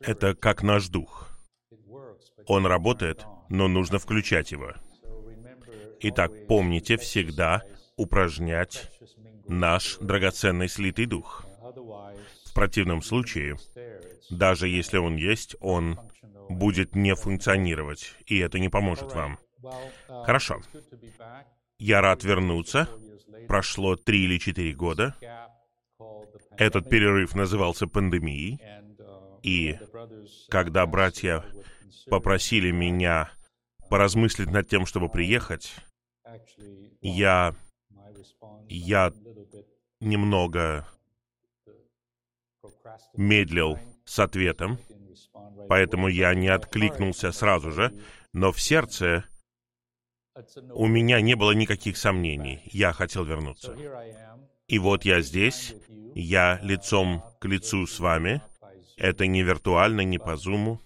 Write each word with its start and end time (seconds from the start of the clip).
Это 0.00 0.34
как 0.34 0.62
наш 0.62 0.88
дух. 0.88 1.30
Он 2.46 2.66
работает, 2.66 3.24
но 3.48 3.68
нужно 3.68 3.98
включать 3.98 4.52
его. 4.52 4.72
Итак, 6.00 6.30
помните 6.46 6.96
всегда 6.96 7.62
упражнять 7.96 8.90
наш 9.48 9.96
драгоценный 9.98 10.68
слитый 10.68 11.06
дух. 11.06 11.46
В 12.44 12.54
противном 12.54 13.02
случае, 13.02 13.56
даже 14.30 14.68
если 14.68 14.98
он 14.98 15.16
есть, 15.16 15.56
он 15.60 15.98
будет 16.48 16.94
не 16.94 17.14
функционировать, 17.14 18.14
и 18.26 18.38
это 18.38 18.58
не 18.58 18.68
поможет 18.68 19.14
вам. 19.14 19.38
Хорошо. 20.08 20.60
Я 21.78 22.00
рад 22.00 22.24
вернуться. 22.24 22.88
Прошло 23.48 23.96
три 23.96 24.24
или 24.24 24.38
четыре 24.38 24.72
года. 24.72 25.14
Этот 26.56 26.88
перерыв 26.88 27.34
назывался 27.34 27.86
пандемией. 27.86 28.60
И 29.42 29.78
когда 30.48 30.86
братья 30.86 31.44
попросили 32.06 32.70
меня 32.70 33.30
поразмыслить 33.88 34.50
над 34.50 34.68
тем, 34.68 34.86
чтобы 34.86 35.08
приехать, 35.08 35.74
я, 37.00 37.54
я 38.68 39.12
немного 40.00 40.86
медлил 43.14 43.78
с 44.04 44.18
ответом, 44.18 44.78
поэтому 45.68 46.08
я 46.08 46.34
не 46.34 46.48
откликнулся 46.48 47.32
сразу 47.32 47.70
же, 47.70 47.92
но 48.32 48.52
в 48.52 48.60
сердце 48.60 49.24
у 50.74 50.86
меня 50.86 51.20
не 51.20 51.34
было 51.34 51.52
никаких 51.52 51.96
сомнений. 51.96 52.60
Я 52.66 52.92
хотел 52.92 53.24
вернуться. 53.24 53.74
И 54.68 54.78
вот 54.78 55.04
я 55.04 55.20
здесь, 55.22 55.74
я 56.14 56.58
лицом 56.62 57.22
к 57.40 57.46
лицу 57.46 57.86
с 57.86 57.98
вами. 58.00 58.42
Это 58.96 59.26
не 59.26 59.42
виртуально, 59.42 60.02
не 60.02 60.18
по 60.18 60.36
зуму, 60.36 60.80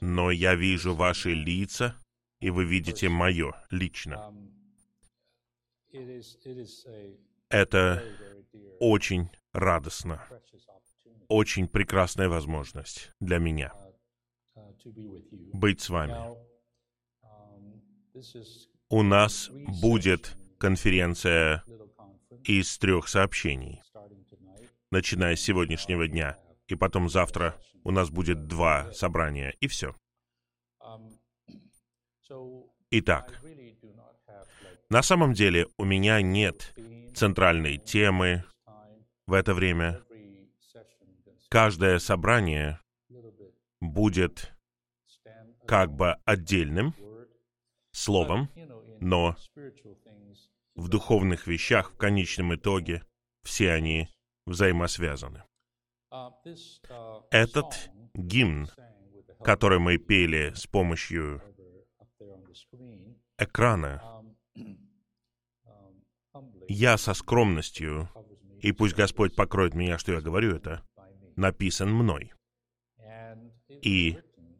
но 0.00 0.30
я 0.30 0.54
вижу 0.54 0.94
ваши 0.94 1.32
лица, 1.32 1.96
и 2.40 2.50
вы 2.50 2.64
видите 2.64 3.08
мое 3.08 3.52
лично. 3.70 4.32
Это 7.48 8.02
очень 8.80 9.30
радостно, 9.52 10.26
очень 11.28 11.68
прекрасная 11.68 12.28
возможность 12.28 13.10
для 13.20 13.38
меня 13.38 13.72
быть 15.52 15.80
с 15.80 15.88
вами. 15.88 16.14
У 18.88 19.02
нас 19.02 19.50
будет 19.82 20.36
конференция 20.58 21.64
из 22.44 22.78
трех 22.78 23.08
сообщений, 23.08 23.82
начиная 24.90 25.36
с 25.36 25.40
сегодняшнего 25.40 26.06
дня, 26.06 26.38
и 26.68 26.74
потом 26.74 27.08
завтра 27.08 27.60
у 27.82 27.90
нас 27.90 28.10
будет 28.10 28.46
два 28.46 28.92
собрания, 28.92 29.54
и 29.60 29.68
все. 29.68 29.94
Итак, 32.90 33.42
на 34.90 35.02
самом 35.02 35.32
деле 35.32 35.66
у 35.78 35.84
меня 35.84 36.20
нет 36.22 36.74
центральной 37.14 37.78
темы 37.78 38.44
в 39.26 39.32
это 39.32 39.54
время. 39.54 40.02
Каждое 41.48 41.98
собрание 41.98 42.80
будет 43.80 44.52
как 45.66 45.92
бы 45.92 46.12
отдельным 46.24 46.94
словом, 47.92 48.50
но 49.00 49.36
в 50.74 50.88
духовных 50.88 51.46
вещах 51.46 51.92
в 51.92 51.96
конечном 51.96 52.54
итоге 52.54 53.02
все 53.42 53.72
они 53.72 54.08
взаимосвязаны. 54.46 55.44
Этот 57.30 57.90
гимн, 58.14 58.68
который 59.42 59.78
мы 59.78 59.98
пели 59.98 60.52
с 60.54 60.66
помощью 60.66 61.42
экрана, 63.36 64.24
я 66.68 66.96
со 66.98 67.14
скромностью, 67.14 68.08
и 68.60 68.72
пусть 68.72 68.94
Господь 68.94 69.34
покроет 69.34 69.74
меня, 69.74 69.98
что 69.98 70.12
я 70.12 70.20
говорю 70.20 70.54
это, 70.56 70.82
написан 71.36 71.92
мной. 71.92 72.32
И 73.68 74.18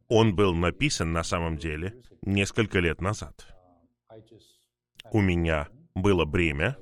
он 0.08 0.34
был 0.34 0.54
написан 0.54 1.12
на 1.12 1.22
самом 1.22 1.56
деле 1.56 2.02
несколько 2.22 2.80
лет 2.80 3.00
назад. 3.00 3.46
У 5.12 5.20
меня 5.20 5.68
было 5.94 6.24
бремя, 6.24 6.76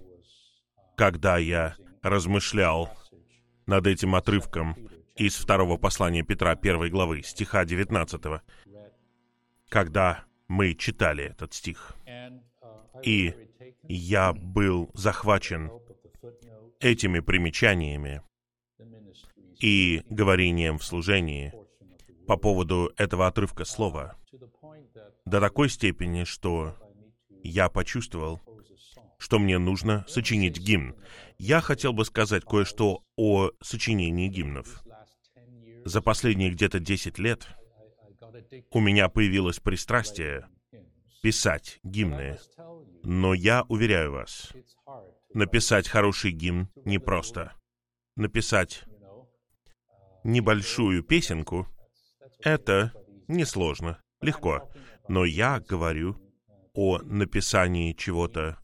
когда 0.96 1.36
я 1.36 1.76
размышлял 2.02 2.90
над 3.66 3.86
этим 3.86 4.14
отрывком 4.14 4.76
из 5.16 5.36
второго 5.36 5.76
послания 5.76 6.22
Петра, 6.22 6.54
первой 6.56 6.90
главы, 6.90 7.22
стиха 7.22 7.64
19, 7.64 8.42
когда 9.68 10.24
мы 10.48 10.74
читали 10.74 11.24
этот 11.24 11.54
стих. 11.54 11.94
И 13.02 13.34
я 13.82 14.32
был 14.32 14.90
захвачен 14.94 15.70
этими 16.80 17.20
примечаниями 17.20 18.22
и 19.60 20.02
говорением 20.08 20.78
в 20.78 20.84
служении 20.84 21.52
по 22.26 22.36
поводу 22.36 22.92
этого 22.96 23.26
отрывка 23.26 23.64
слова 23.64 24.16
до 25.24 25.40
такой 25.40 25.68
степени, 25.68 26.24
что 26.24 26.74
я 27.42 27.68
почувствовал, 27.68 28.40
что 29.22 29.38
мне 29.38 29.58
нужно 29.58 30.04
сочинить 30.08 30.58
гимн. 30.58 30.96
Я 31.38 31.60
хотел 31.60 31.92
бы 31.92 32.04
сказать 32.04 32.44
кое-что 32.44 33.04
о 33.16 33.52
сочинении 33.60 34.26
гимнов. 34.26 34.82
За 35.84 36.02
последние 36.02 36.50
где-то 36.50 36.80
10 36.80 37.20
лет 37.20 37.46
у 38.72 38.80
меня 38.80 39.08
появилось 39.08 39.60
пристрастие 39.60 40.48
писать 41.22 41.78
гимны. 41.84 42.36
Но 43.04 43.32
я 43.32 43.62
уверяю 43.68 44.10
вас, 44.10 44.52
написать 45.34 45.86
хороший 45.86 46.32
гимн 46.32 46.68
непросто. 46.84 47.52
Написать 48.16 48.82
небольшую 50.24 51.04
песенку— 51.04 51.68
это 52.40 52.92
несложно, 53.28 54.02
легко. 54.20 54.68
Но 55.06 55.24
я 55.24 55.60
говорю 55.60 56.16
о 56.74 56.98
написании 56.98 57.92
чего-то 57.92 58.58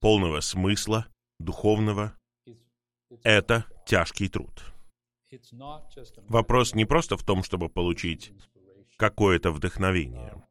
полного 0.00 0.40
смысла, 0.40 1.06
духовного. 1.38 2.16
Это 3.22 3.64
тяжкий 3.86 4.28
труд. 4.28 4.64
Вопрос 6.28 6.74
не 6.74 6.84
просто 6.84 7.16
в 7.16 7.24
том, 7.24 7.42
чтобы 7.42 7.68
получить 7.68 8.32
какое-то 8.96 9.50
вдохновение. 9.50 10.42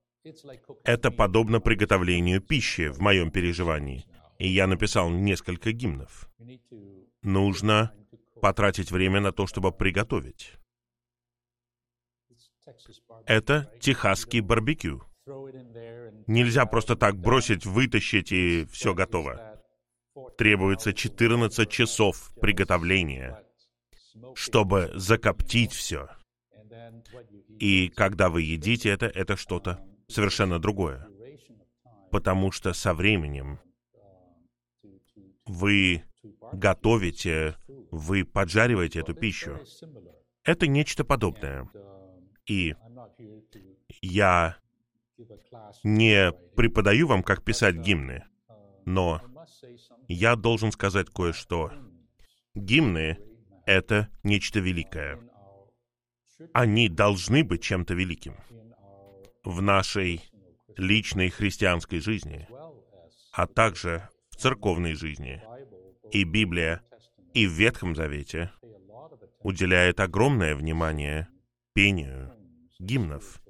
Это 0.84 1.12
подобно 1.12 1.60
приготовлению 1.60 2.42
пищи 2.42 2.90
в 2.90 3.00
моем 3.00 3.32
переживании. 3.32 4.06
И 4.40 4.48
я 4.48 4.68
написал 4.68 5.10
несколько 5.10 5.72
гимнов. 5.72 6.30
Нужно 7.24 7.94
потратить 8.42 8.92
время 8.92 9.20
на 9.20 9.32
то, 9.32 9.48
чтобы 9.48 9.72
приготовить. 9.72 10.54
Это 13.26 13.72
техасский 13.80 14.42
барбекю. 14.42 15.07
Нельзя 16.28 16.66
просто 16.66 16.96
так 16.96 17.18
бросить, 17.18 17.66
вытащить 17.66 18.32
и 18.32 18.66
все 18.72 18.94
готово. 18.94 19.62
Требуется 20.38 20.94
14 20.94 21.70
часов 21.70 22.32
приготовления, 22.42 23.44
чтобы 24.36 24.92
закоптить 24.96 25.74
все. 25.74 26.10
И 27.60 27.90
когда 27.90 28.30
вы 28.30 28.44
едите 28.44 28.90
это, 28.90 29.08
это 29.08 29.36
что-то 29.36 29.80
совершенно 30.08 30.60
другое. 30.60 31.08
Потому 32.12 32.52
что 32.52 32.74
со 32.74 32.94
временем 32.94 33.60
вы 35.46 36.04
готовите, 36.54 37.56
вы 37.92 38.24
поджариваете 38.24 39.00
эту 39.00 39.14
пищу. 39.14 39.60
Это 40.44 40.68
нечто 40.68 41.04
подобное. 41.04 41.70
И 42.46 42.76
я 44.02 44.58
не 45.84 46.32
преподаю 46.56 47.08
вам, 47.08 47.24
как 47.24 47.44
писать 47.44 47.76
гимны, 47.76 48.24
но 48.86 49.22
я 50.08 50.36
должен 50.36 50.72
сказать 50.72 51.10
кое-что. 51.10 51.72
Гимны— 52.56 53.18
это 53.66 54.10
нечто 54.24 54.60
великое. 54.60 55.20
Они 56.54 56.88
должны 56.88 57.44
быть 57.44 57.64
чем-то 57.64 57.94
великим 57.94 58.36
в 59.44 59.62
нашей 59.62 60.22
личной 60.76 61.30
христианской 61.30 62.00
жизни, 62.00 62.48
а 63.32 63.48
также 63.48 64.08
в 64.30 64.36
церковной 64.36 64.94
жизни. 64.94 65.42
И 66.12 66.24
Библия, 66.24 66.82
и 67.34 67.48
в 67.48 67.52
Ветхом 67.52 67.96
Завете 67.96 68.52
уделяет 69.40 70.00
огромное 70.00 70.56
внимание 70.56 71.28
пению 71.74 72.34
гимнов 72.80 73.42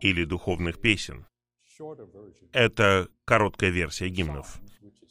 или 0.00 0.24
духовных 0.24 0.80
песен. 0.80 1.26
Это 2.52 3.08
короткая 3.24 3.70
версия 3.70 4.08
гимнов. 4.08 4.60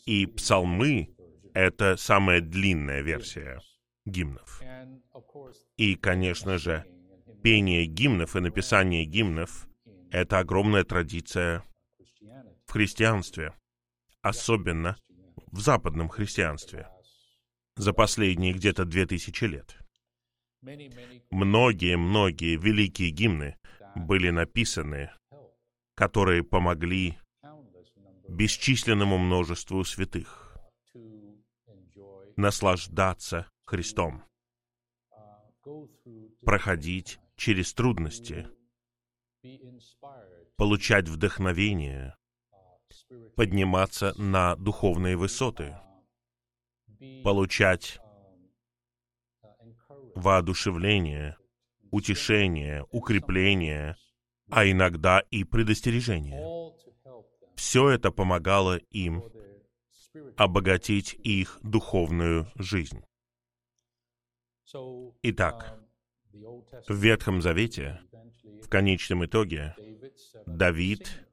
И 0.06 0.26
псалмы— 0.26 1.16
это 1.54 1.96
самая 1.98 2.42
длинная 2.42 3.02
версия. 3.02 3.62
гимнов. 4.06 4.62
И, 5.78 5.96
конечно 5.96 6.58
же, 6.58 6.86
пение 7.44 7.86
гимнов 7.86 8.36
и 8.36 8.40
написание 8.40 9.06
гимнов— 9.06 9.68
это 10.12 10.40
огромная 10.40 10.84
традиция 10.84 11.64
в 12.66 12.72
христианстве, 12.72 13.54
особенно 14.22 14.98
в 15.52 15.60
западном 15.60 16.10
христианстве, 16.10 16.88
за 17.76 17.94
последние 17.94 18.54
где-то 18.54 18.86
две 18.86 19.06
тысячи 19.06 19.46
лет. 19.46 19.78
Многие-многие 21.32 22.58
великие 22.58 23.12
гимны 23.12 23.58
были 23.96 24.30
написаны, 24.30 25.12
которые 25.96 26.44
помогли 26.44 27.18
бесчисленному 28.28 29.18
множеству 29.18 29.84
святых 29.84 30.58
наслаждаться 32.36 33.50
Христом, 33.66 34.24
проходить 36.42 37.20
через 37.38 37.74
трудности, 37.74 38.48
получать 40.58 41.08
вдохновение, 41.08 42.16
подниматься 43.36 44.14
на 44.20 44.56
духовные 44.56 45.16
высоты, 45.16 45.78
получать 47.24 48.00
воодушевление, 50.16 51.38
утешение, 51.96 52.86
укрепление, 52.92 53.96
а 54.50 54.70
иногда 54.70 55.22
и 55.32 55.46
предостережение. 55.46 56.44
Все 57.56 57.90
это 57.90 58.12
помогало 58.12 58.78
им 58.92 59.24
обогатить 60.36 61.14
их 61.24 61.58
духовную 61.64 62.52
жизнь. 62.56 63.02
Итак, 65.24 65.80
в 66.34 66.94
Ветхом 66.94 67.42
Завете, 67.42 68.02
в 68.62 68.68
конечном 68.68 69.26
итоге, 69.26 69.74
Давид 70.46 71.26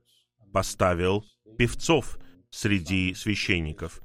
поставил 0.53 1.25
певцов 1.59 2.19
среди 2.51 3.15
священников. 3.15 4.01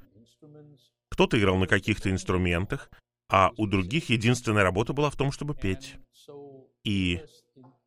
Кто-то 1.08 1.38
играл 1.38 1.56
на 1.56 1.68
каких-то 1.68 2.10
инструментах, 2.10 2.90
а 3.28 3.52
у 3.56 3.68
других 3.68 4.10
единственная 4.10 4.64
работа 4.64 4.92
была 4.92 5.10
в 5.10 5.16
том, 5.16 5.30
чтобы 5.30 5.54
петь. 5.54 5.94
И 6.88 7.20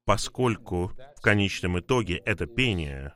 поскольку 0.06 0.92
в 1.18 1.22
конечном 1.22 1.80
итоге 1.80 2.18
это 2.18 2.46
пение 2.46 3.16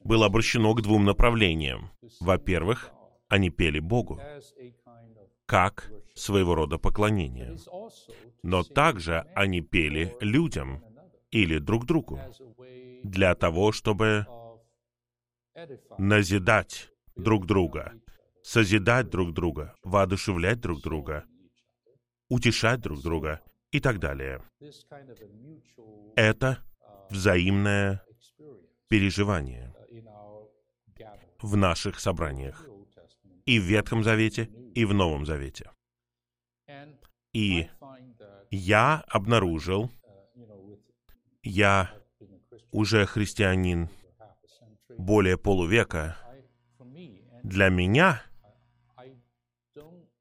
было 0.00 0.24
обращено 0.24 0.72
к 0.72 0.80
двум 0.80 1.04
направлениям. 1.04 1.90
Во-первых, 2.18 2.90
они 3.28 3.50
пели 3.50 3.78
Богу, 3.78 4.18
как 5.44 5.92
своего 6.14 6.54
рода 6.54 6.78
поклонение. 6.78 7.58
Но 8.42 8.62
также 8.62 9.26
они 9.34 9.60
пели 9.60 10.16
людям 10.20 10.82
или 11.30 11.58
друг 11.58 11.84
другу 11.84 12.18
для 13.04 13.34
того, 13.34 13.70
чтобы 13.72 14.26
назидать 15.98 16.88
друг 17.16 17.44
друга, 17.44 17.92
созидать 18.42 19.10
друг 19.10 19.34
друга, 19.34 19.74
воодушевлять 19.84 20.58
друг 20.58 20.80
друга, 20.80 21.26
утешать 22.30 22.80
друг 22.80 23.02
друга 23.02 23.42
и 23.70 23.80
так 23.80 23.98
далее. 23.98 24.42
Это 26.16 26.58
взаимное 27.10 28.02
переживание 28.88 29.74
в 31.40 31.56
наших 31.56 32.00
собраниях. 32.00 32.66
И 33.46 33.58
в 33.58 33.62
Ветхом 33.62 34.04
Завете, 34.04 34.50
и 34.74 34.84
в 34.84 34.92
Новом 34.92 35.24
Завете. 35.24 35.70
И 37.32 37.68
я 38.50 39.04
обнаружил, 39.08 39.90
я 41.42 41.90
уже 42.72 43.06
христианин 43.06 43.88
более 44.98 45.38
полувека. 45.38 46.16
Для 47.42 47.68
меня 47.68 48.22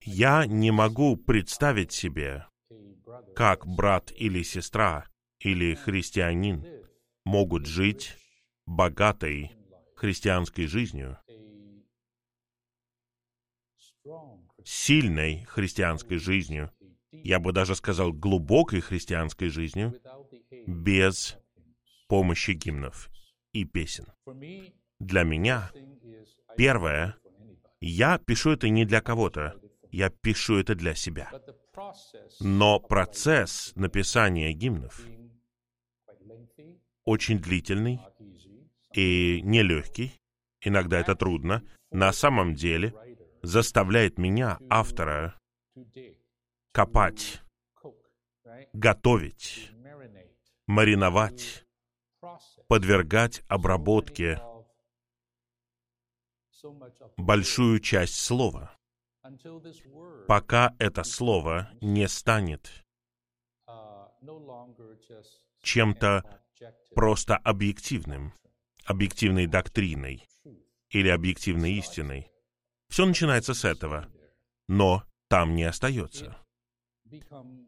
я 0.02 0.46
не 0.46 0.72
могу 0.72 1.18
представить 1.18 1.92
себе, 1.92 2.46
как 3.38 3.68
брат 3.68 4.12
или 4.16 4.42
сестра 4.42 5.06
или 5.40 5.76
христианин 5.76 6.66
могут 7.24 7.68
жить 7.68 8.18
богатой 8.66 9.52
христианской 9.96 10.66
жизнью, 10.66 11.20
сильной 14.66 15.44
христианской 15.44 16.18
жизнью, 16.18 16.72
я 17.12 17.40
бы 17.40 17.52
даже 17.54 17.76
сказал 17.76 18.12
глубокой 18.12 18.82
христианской 18.82 19.50
жизнью, 19.50 19.94
без 20.66 21.38
помощи 22.08 22.52
гимнов 22.52 23.08
и 23.52 23.66
песен. 23.66 24.08
Для 25.00 25.22
меня, 25.22 25.72
первое, 26.58 27.16
я 27.82 28.18
пишу 28.18 28.50
это 28.54 28.68
не 28.70 28.84
для 28.84 29.00
кого-то, 29.00 29.62
я 29.98 30.12
пишу 30.12 30.60
это 30.60 30.76
для 30.76 30.94
себя. 30.94 31.32
Но 32.40 32.80
процесс 32.80 33.72
написания 33.76 34.54
гимнов 34.54 35.02
очень 37.04 37.40
длительный 37.40 38.00
и 38.94 39.42
нелегкий, 39.42 40.14
иногда 40.62 41.00
это 41.00 41.16
трудно, 41.16 41.64
на 41.90 42.14
самом 42.14 42.54
деле 42.54 42.94
заставляет 43.42 44.20
меня, 44.20 44.60
автора, 44.70 45.36
копать, 46.74 47.42
готовить, 48.74 49.72
мариновать, 50.68 51.66
подвергать 52.68 53.42
обработке 53.48 54.40
большую 57.18 57.80
часть 57.80 58.16
слова, 58.16 58.77
пока 60.28 60.76
это 60.80 61.04
слово 61.04 61.70
не 61.82 62.08
станет 62.08 62.86
чем-то 65.62 66.24
просто 66.96 67.38
объективным, 67.38 68.34
объективной 68.86 69.48
доктриной 69.48 70.28
или 70.90 71.10
объективной 71.10 71.74
истиной. 71.74 72.32
Все 72.90 73.06
начинается 73.06 73.54
с 73.54 73.66
этого, 73.66 74.08
но 74.68 75.04
там 75.30 75.56
не 75.56 75.64
остается. 75.64 76.38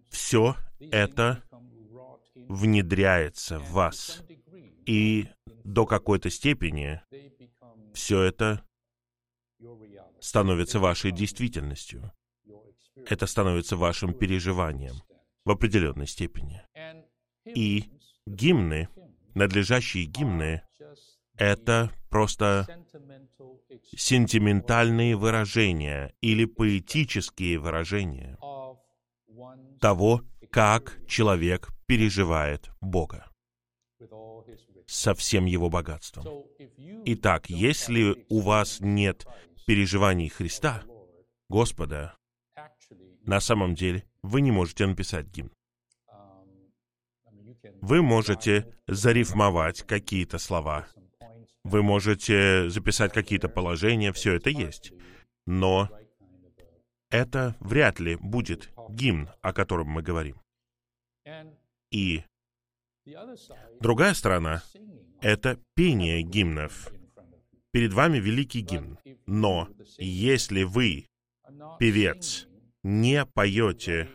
Все 0.10 0.56
это 0.80 1.44
внедряется 2.48 3.60
в 3.60 3.72
вас, 3.72 4.24
и 4.86 5.28
до 5.64 5.86
какой-то 5.86 6.30
степени 6.30 7.02
все 7.94 8.22
это 8.22 8.64
становится 10.22 10.80
вашей 10.80 11.12
действительностью. 11.12 12.12
Это 13.08 13.26
становится 13.28 13.78
вашим 13.78 14.14
переживанием 14.14 14.96
в 15.46 15.52
определенной 15.52 16.08
степени. 16.08 16.62
И 17.46 17.86
гимны 18.26 18.90
надлежащие 19.34 20.06
гимны— 20.06 20.62
это 21.38 21.92
просто 22.10 22.68
сентиментальные 23.96 25.16
выражения 25.16 26.14
или 26.22 26.46
поэтические 26.46 27.60
выражения 27.60 28.38
того, 29.80 30.22
как 30.52 31.00
человек 31.08 31.70
переживает 31.86 32.70
Бога 32.82 33.32
со 34.86 35.14
всем 35.14 35.46
его 35.46 35.70
богатством. 35.70 36.46
Итак, 37.06 37.50
если 37.50 38.26
у 38.30 38.42
вас 38.42 38.80
нет 38.80 39.26
переживаний 39.70 40.30
Христа, 40.30 40.84
Господа, 41.48 42.18
на 43.22 43.40
самом 43.40 43.76
деле 43.76 44.04
вы 44.24 44.42
не 44.42 44.50
можете 44.50 44.88
написать 44.88 45.28
гимн. 45.28 45.52
Вы 47.80 48.02
можете 48.02 48.76
зарифмовать 48.88 49.84
какие-то 49.84 50.40
слова. 50.40 50.88
Вы 51.64 51.84
можете 51.84 52.68
записать 52.72 53.14
какие-то 53.14 53.48
положения, 53.48 54.12
все 54.12 54.34
это 54.34 54.50
есть. 54.50 54.92
Но 55.46 55.88
это 57.12 57.56
вряд 57.60 58.00
ли 58.00 58.16
будет 58.16 58.72
гимн, 58.90 59.30
о 59.44 59.54
котором 59.54 59.90
мы 59.90 60.02
говорим. 60.02 60.42
И 61.92 62.24
другая 63.80 64.16
сторона— 64.16 64.64
это 65.22 65.60
пение 65.76 66.24
гимнов. 66.24 66.92
Перед 67.72 67.94
вами 67.94 68.18
великий 68.18 68.62
гимн. 68.62 68.98
Но 69.26 69.70
если 69.98 70.64
вы, 70.64 71.08
певец, 71.80 72.48
не 72.84 73.26
поете 73.26 74.10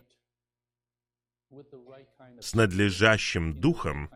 с 2.40 2.54
надлежащим 2.54 3.54
духом, 3.60 4.10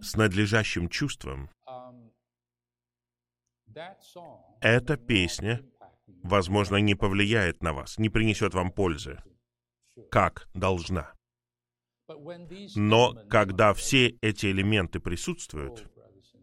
с 0.00 0.14
надлежащим 0.14 0.88
чувством, 0.88 1.50
эта 4.60 4.96
песня 4.96 5.60
возможно, 6.22 6.76
не 6.76 6.94
повлияет 6.94 7.62
на 7.62 7.72
вас, 7.72 7.98
не 7.98 8.08
принесет 8.08 8.54
вам 8.54 8.70
пользы, 8.70 9.22
как 10.10 10.48
должна. 10.54 11.12
Но 12.76 13.14
когда 13.28 13.74
все 13.74 14.10
эти 14.20 14.46
элементы 14.46 15.00
присутствуют, 15.00 15.90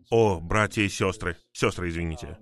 о, 0.10 0.40
братья 0.40 0.82
и 0.82 0.90
сестры, 0.90 1.38
сестры, 1.52 1.90
извините, 1.90 2.38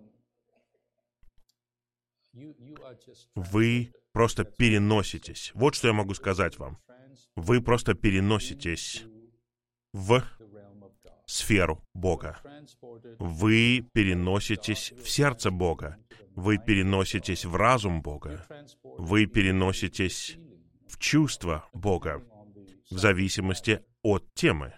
вы 3.35 3.93
просто 4.11 4.43
переноситесь. 4.43 5.51
Вот 5.53 5.75
что 5.75 5.87
я 5.87 5.93
могу 5.93 6.13
сказать 6.13 6.57
вам. 6.57 6.79
Вы 7.35 7.61
просто 7.61 7.93
переноситесь 7.93 9.03
в 9.93 10.23
сферу 11.25 11.83
Бога. 11.93 12.39
Вы 13.19 13.87
переноситесь 13.93 14.91
в 14.91 15.09
сердце 15.09 15.51
Бога. 15.51 15.97
Вы 16.35 16.57
переноситесь 16.57 17.45
в 17.45 17.55
разум 17.55 18.01
Бога. 18.01 18.45
Вы 18.83 19.25
переноситесь 19.25 20.37
в 20.87 20.97
чувство 20.97 21.65
Бога 21.73 22.23
в 22.89 22.97
зависимости 22.97 23.83
от 24.01 24.33
темы. 24.33 24.73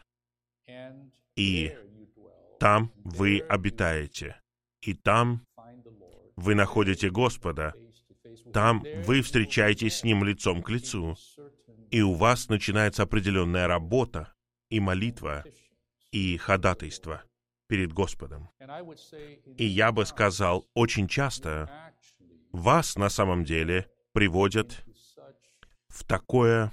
И 1.36 1.76
там 2.64 2.94
вы 3.04 3.42
обитаете. 3.42 4.40
И 4.80 4.94
там 4.94 5.46
вы 6.38 6.56
находите 6.56 7.10
Господа. 7.10 7.74
Там 8.54 8.86
вы 9.06 9.22
встречаетесь 9.22 9.98
с 9.98 10.04
Ним 10.06 10.24
лицом 10.24 10.64
к 10.64 10.70
лицу. 10.70 11.18
И 11.92 12.02
у 12.02 12.14
вас 12.14 12.48
начинается 12.48 13.04
определенная 13.04 13.68
работа 13.68 14.34
и 14.70 14.80
молитва, 14.80 15.44
и 16.12 16.38
ходатайство 16.38 17.24
перед 17.68 17.92
Господом. 17.92 18.50
И 19.58 19.66
я 19.66 19.92
бы 19.92 20.06
сказал, 20.06 20.66
очень 20.74 21.10
часто 21.10 21.92
вас 22.54 22.96
на 22.96 23.10
самом 23.10 23.44
деле 23.44 23.90
приводят 24.14 24.86
в 25.90 26.06
такое 26.06 26.72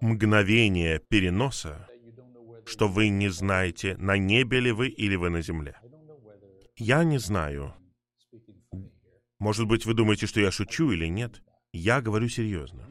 мгновение 0.00 0.98
переноса, 0.98 1.88
что 2.66 2.88
вы 2.88 3.08
не 3.08 3.28
знаете, 3.28 3.96
на 3.96 4.16
небе 4.16 4.60
ли 4.60 4.72
вы 4.72 4.88
или 4.88 5.16
вы 5.16 5.30
на 5.30 5.42
земле. 5.42 5.76
Я 6.76 7.04
не 7.04 7.18
знаю. 7.18 7.74
Может 9.38 9.66
быть, 9.66 9.86
вы 9.86 9.94
думаете, 9.94 10.26
что 10.26 10.40
я 10.40 10.50
шучу 10.50 10.90
или 10.90 11.06
нет? 11.06 11.42
Я 11.72 12.00
говорю 12.00 12.28
серьезно. 12.28 12.88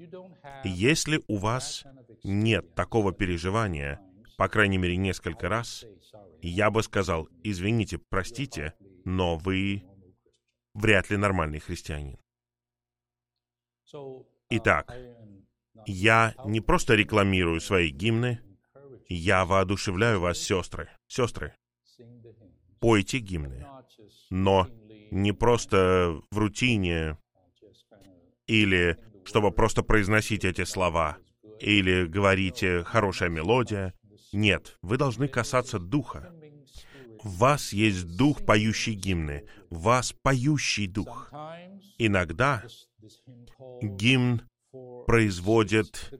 Если 0.63 1.21
у 1.27 1.37
вас 1.37 1.83
нет 2.23 2.75
такого 2.75 3.13
переживания, 3.13 3.99
по 4.37 4.47
крайней 4.47 4.77
мере, 4.77 4.97
несколько 4.97 5.49
раз, 5.49 5.85
я 6.41 6.69
бы 6.69 6.83
сказал, 6.83 7.27
извините, 7.43 7.97
простите, 7.97 8.73
но 9.05 9.37
вы 9.37 9.83
вряд 10.73 11.09
ли 11.09 11.17
нормальный 11.17 11.59
христианин. 11.59 12.17
Итак, 14.49 14.95
я 15.85 16.35
не 16.45 16.61
просто 16.61 16.95
рекламирую 16.95 17.59
свои 17.59 17.89
гимны, 17.89 18.41
я 19.07 19.45
воодушевляю 19.45 20.19
вас, 20.19 20.37
сестры. 20.37 20.89
Сестры, 21.07 21.53
пойте 22.79 23.19
гимны, 23.19 23.65
но 24.29 24.67
не 25.11 25.31
просто 25.31 26.19
в 26.31 26.37
рутине 26.37 27.17
или 28.47 28.97
чтобы 29.25 29.51
просто 29.51 29.83
произносить 29.83 30.45
эти 30.45 30.63
слова, 30.63 31.17
или 31.59 32.05
говорите 32.05 32.83
«хорошая 32.83 33.29
мелодия». 33.29 33.93
Нет, 34.31 34.77
вы 34.81 34.97
должны 34.97 35.27
касаться 35.27 35.79
духа. 35.79 36.33
В 37.23 37.37
вас 37.37 37.71
есть 37.71 38.17
дух, 38.17 38.45
поющий 38.45 38.95
гимны. 38.95 39.47
В 39.69 39.83
вас 39.83 40.13
поющий 40.21 40.87
дух. 40.87 41.31
Иногда 41.97 42.63
гимн 43.81 44.41
производит 45.05 46.13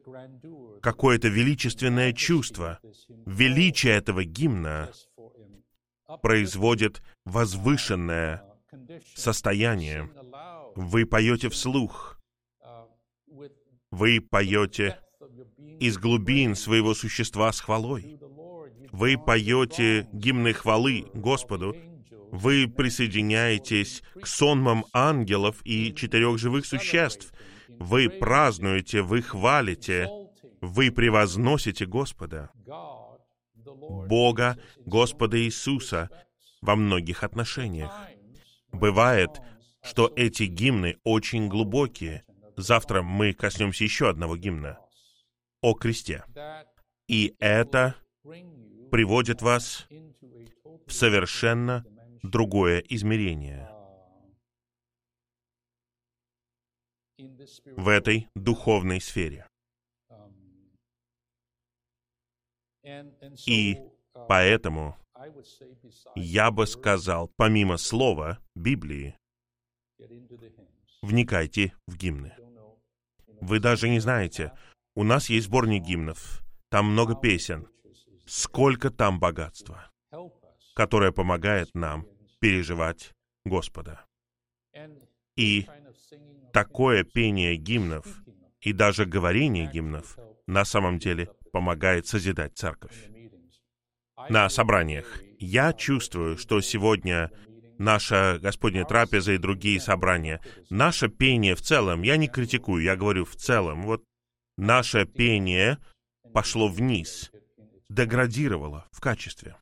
какое-то 0.81 1.27
величественное 1.27 2.13
чувство. 2.13 2.79
Величие 3.25 3.93
этого 3.93 4.23
гимна 4.23 4.91
производит 6.21 7.01
возвышенное 7.25 8.43
состояние. 9.15 10.09
Вы 10.75 11.05
поете 11.05 11.49
вслух. 11.49 12.19
Вы 13.91 14.21
поете 14.21 14.99
из 15.79 15.97
глубин 15.97 16.55
своего 16.55 16.93
существа 16.93 17.51
с 17.51 17.59
хвалой. 17.59 18.19
Вы 18.91 19.17
поете 19.17 20.07
гимны 20.11 20.53
хвалы 20.53 21.05
Господу. 21.13 21.75
Вы 22.31 22.67
присоединяетесь 22.67 24.01
к 24.19 24.25
сонмам 24.25 24.85
ангелов 24.91 25.61
и 25.63 25.93
четырех 25.93 26.39
живых 26.39 26.65
существ. 26.65 27.31
Вы 27.79 28.09
празднуете, 28.09 29.01
вы 29.01 29.21
хвалите, 29.21 30.07
вы 30.61 30.91
превозносите 30.91 31.85
Господа, 31.85 32.49
Бога, 33.55 34.57
Господа 34.85 35.39
Иисуса 35.39 36.09
во 36.61 36.75
многих 36.75 37.23
отношениях. 37.23 37.91
Бывает, 38.71 39.29
что 39.81 40.11
эти 40.15 40.43
гимны 40.43 40.97
очень 41.03 41.47
глубокие. 41.47 42.23
Завтра 42.55 43.01
мы 43.01 43.33
коснемся 43.33 43.83
еще 43.83 44.09
одного 44.09 44.37
гимна 44.37 44.79
о 45.61 45.73
кресте. 45.73 46.23
И 47.07 47.35
это 47.39 47.95
приводит 48.91 49.41
вас 49.41 49.87
в 50.87 50.91
совершенно 50.91 51.85
другое 52.21 52.79
измерение. 52.79 53.72
В 57.77 57.87
этой 57.87 58.27
духовной 58.35 59.01
сфере. 59.01 59.47
И 63.45 63.77
поэтому 64.27 64.97
я 66.15 66.51
бы 66.51 66.67
сказал, 66.67 67.31
помимо 67.37 67.77
слова 67.77 68.39
Библии, 68.55 69.15
вникайте 71.01 71.73
в 71.87 71.97
гимны. 71.97 72.35
Вы 73.41 73.59
даже 73.59 73.89
не 73.89 73.99
знаете, 73.99 74.53
у 74.95 75.03
нас 75.03 75.29
есть 75.29 75.47
сборник 75.47 75.83
гимнов, 75.83 76.43
там 76.69 76.91
много 76.91 77.15
песен. 77.15 77.67
Сколько 78.25 78.89
там 78.89 79.19
богатства, 79.19 79.91
которое 80.75 81.11
помогает 81.11 81.69
нам 81.73 82.07
переживать 82.39 83.11
Господа. 83.45 84.05
И 85.35 85.67
такое 86.53 87.03
пение 87.03 87.57
гимнов 87.57 88.05
и 88.61 88.71
даже 88.71 89.05
говорение 89.05 89.69
гимнов 89.69 90.17
на 90.47 90.63
самом 90.63 90.99
деле 90.99 91.29
помогает 91.51 92.07
созидать 92.07 92.55
церковь. 92.55 93.09
На 94.29 94.47
собраниях 94.49 95.21
я 95.39 95.73
чувствую, 95.73 96.37
что 96.37 96.61
сегодня 96.61 97.31
наша 97.79 98.39
Господня 98.41 98.85
трапеза 98.85 99.33
и 99.33 99.37
другие 99.37 99.81
собрания, 99.81 100.39
наше 100.69 101.09
пение 101.09 101.55
в 101.55 101.61
целом, 101.61 102.03
я 102.03 102.17
не 102.17 102.27
критикую, 102.27 102.83
я 102.83 102.95
говорю 102.95 103.25
в 103.25 103.35
целом, 103.35 103.83
вот 103.83 104.03
наше 104.55 105.05
пение 105.05 105.79
пошло 106.33 106.67
вниз, 106.67 107.31
деградировало 107.89 108.87
в 108.91 109.01
качестве. 109.01 109.57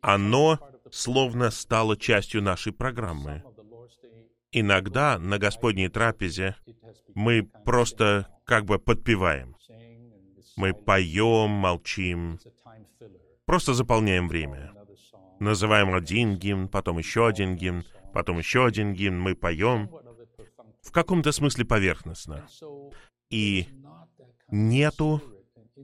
Оно 0.00 0.58
словно 0.90 1.50
стало 1.50 1.96
частью 1.96 2.42
нашей 2.42 2.72
программы. 2.72 3.44
Иногда 4.52 5.18
на 5.18 5.38
Господней 5.38 5.88
трапезе 5.88 6.56
мы 7.14 7.42
просто 7.64 8.28
как 8.44 8.66
бы 8.66 8.78
подпеваем. 8.78 9.56
Мы 10.56 10.74
поем, 10.74 11.50
молчим, 11.50 12.38
просто 13.46 13.72
заполняем 13.72 14.28
время. 14.28 14.72
Называем 15.40 15.94
один 15.94 16.36
гимн, 16.36 16.68
потом 16.68 16.98
еще 16.98 17.26
один 17.26 17.56
гимн, 17.56 17.84
потом 18.12 18.38
еще 18.38 18.66
один 18.66 18.92
гимн, 18.92 19.18
мы 19.18 19.34
поем. 19.34 19.90
В 20.82 20.92
каком-то 20.92 21.32
смысле 21.32 21.64
поверхностно 21.64 22.46
и 23.30 23.66
нету 24.50 25.22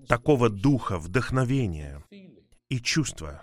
такого 0.07 0.51
духа, 0.51 0.99
вдохновения 0.99 2.05
и 2.69 2.79
чувства. 2.79 3.43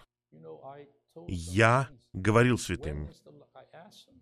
Я 1.28 1.90
говорил 2.14 2.58
святым, 2.60 3.10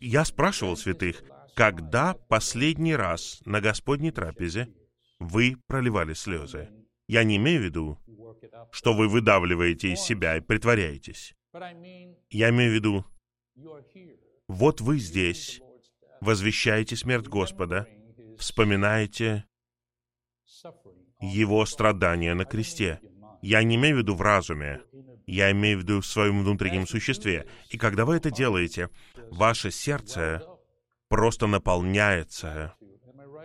я 0.03 0.25
спрашивал 0.25 0.75
святых, 0.75 1.23
когда 1.55 2.13
последний 2.27 2.95
раз 2.95 3.41
на 3.45 3.61
Господней 3.61 4.11
трапезе 4.11 4.67
вы 5.19 5.55
проливали 5.67 6.13
слезы? 6.13 6.69
Я 7.07 7.23
не 7.23 7.37
имею 7.37 7.61
в 7.61 7.63
виду, 7.63 7.99
что 8.71 8.93
вы 8.93 9.07
выдавливаете 9.07 9.93
из 9.93 10.01
себя 10.01 10.37
и 10.37 10.41
притворяетесь. 10.41 11.33
Я 12.29 12.49
имею 12.49 12.71
в 12.71 12.75
виду, 12.75 13.05
вот 14.47 14.81
вы 14.81 14.99
здесь, 14.99 15.61
возвещаете 16.19 16.95
смерть 16.95 17.27
Господа, 17.27 17.87
вспоминаете 18.37 19.45
его 21.21 21.65
страдания 21.65 22.33
на 22.33 22.45
кресте. 22.45 22.99
Я 23.41 23.63
не 23.63 23.75
имею 23.75 23.97
в 23.97 23.99
виду 23.99 24.15
в 24.15 24.21
разуме. 24.21 24.81
Я 25.25 25.51
имею 25.51 25.79
в 25.79 25.81
виду 25.83 26.01
в 26.01 26.05
своем 26.05 26.41
внутреннем 26.41 26.85
существе. 26.85 27.47
И 27.69 27.77
когда 27.77 28.05
вы 28.05 28.17
это 28.17 28.29
делаете, 28.29 28.89
ваше 29.33 29.71
сердце 29.71 30.41
просто 31.09 31.47
наполняется 31.47 32.75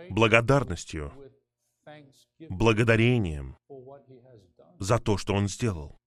благодарностью, 0.09 1.13
благодарением 2.49 3.57
за 4.79 4.99
то, 4.99 5.17
что 5.17 5.33
Он 5.33 5.47
сделал. 5.47 5.99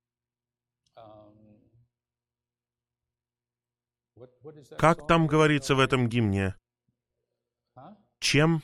Как 4.79 5.07
там 5.07 5.27
говорится 5.27 5.75
в 5.75 5.81
этом 5.81 6.09
гимне? 6.09 6.57
Чем 8.21 8.62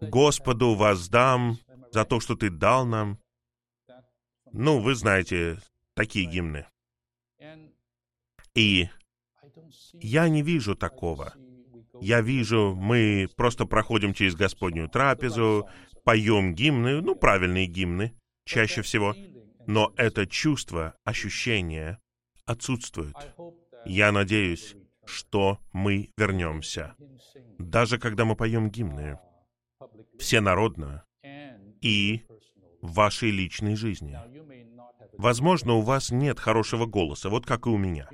Господу 0.00 0.74
воздам 0.74 1.58
за 1.92 2.04
то, 2.04 2.20
что 2.20 2.34
Ты 2.34 2.50
дал 2.50 2.86
нам? 2.86 3.18
Ну, 4.52 4.80
вы 4.80 4.94
знаете, 4.94 5.58
такие 5.94 6.26
гимны. 6.26 6.66
И 8.54 8.88
я 9.94 10.28
не 10.28 10.42
вижу 10.42 10.74
такого. 10.74 11.34
Я 12.00 12.20
вижу, 12.20 12.74
мы 12.76 13.28
просто 13.36 13.66
проходим 13.66 14.14
через 14.14 14.34
Господнюю 14.34 14.88
трапезу, 14.88 15.68
поем 16.04 16.54
гимны, 16.54 17.00
ну, 17.00 17.14
правильные 17.14 17.66
гимны, 17.66 18.12
чаще 18.44 18.82
всего, 18.82 19.14
но 19.66 19.92
это 19.96 20.26
чувство, 20.26 20.94
ощущение 21.04 21.98
отсутствует. 22.46 23.16
Я 23.86 24.12
надеюсь, 24.12 24.74
что 25.04 25.58
мы 25.72 26.10
вернемся. 26.16 26.94
Даже 27.58 27.98
когда 27.98 28.24
мы 28.24 28.36
поем 28.36 28.70
гимны, 28.70 29.18
всенародно 30.18 31.04
и 31.80 32.22
в 32.82 32.92
вашей 32.94 33.30
личной 33.30 33.76
жизни. 33.76 34.18
Возможно, 35.16 35.74
у 35.74 35.80
вас 35.80 36.10
нет 36.10 36.40
хорошего 36.40 36.86
голоса, 36.86 37.30
вот 37.30 37.46
как 37.46 37.66
и 37.66 37.70
у 37.70 37.76
меня. 37.76 38.08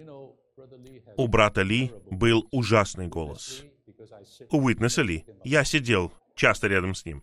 У 1.20 1.28
брата 1.28 1.60
Ли 1.60 1.92
был 2.10 2.48
ужасный 2.50 3.06
голос. 3.06 3.62
У 4.50 4.56
Уитнеса 4.64 5.02
Ли. 5.02 5.26
Я 5.44 5.64
сидел 5.64 6.14
часто 6.34 6.66
рядом 6.66 6.94
с 6.94 7.04
ним. 7.04 7.22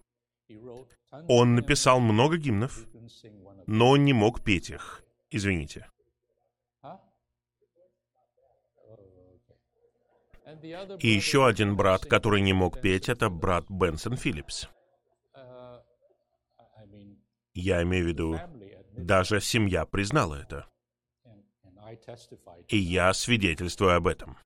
Он 1.27 1.55
написал 1.55 1.99
много 1.99 2.37
гимнов, 2.37 2.85
но 3.65 3.89
он 3.89 4.05
не 4.05 4.13
мог 4.13 4.43
петь 4.43 4.69
их. 4.69 5.03
Извините. 5.31 5.89
И 10.99 11.07
еще 11.07 11.47
один 11.47 11.75
брат, 11.75 12.05
который 12.05 12.41
не 12.41 12.53
мог 12.53 12.79
петь, 12.79 13.09
это 13.09 13.31
брат 13.31 13.65
Бенсон 13.67 14.15
Филлипс. 14.15 14.69
Я 17.55 17.81
имею 17.81 18.05
в 18.05 18.07
виду, 18.09 18.39
даже 18.95 19.41
семья 19.41 19.87
признала 19.87 20.35
это. 20.35 20.67
И 22.67 22.77
я 22.77 23.13
свидетельствую 23.13 23.95
об 23.95 24.07
этом. 24.07 24.37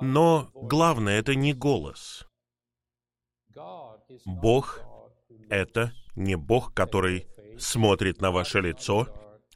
Но 0.00 0.50
главное— 0.54 1.18
это 1.20 1.34
не 1.34 1.54
голос. 1.54 2.26
Бог— 4.24 4.80
это 5.50 5.92
не 6.14 6.36
Бог, 6.36 6.74
который 6.74 7.26
смотрит 7.58 8.20
на 8.20 8.30
ваше 8.30 8.60
лицо. 8.60 9.08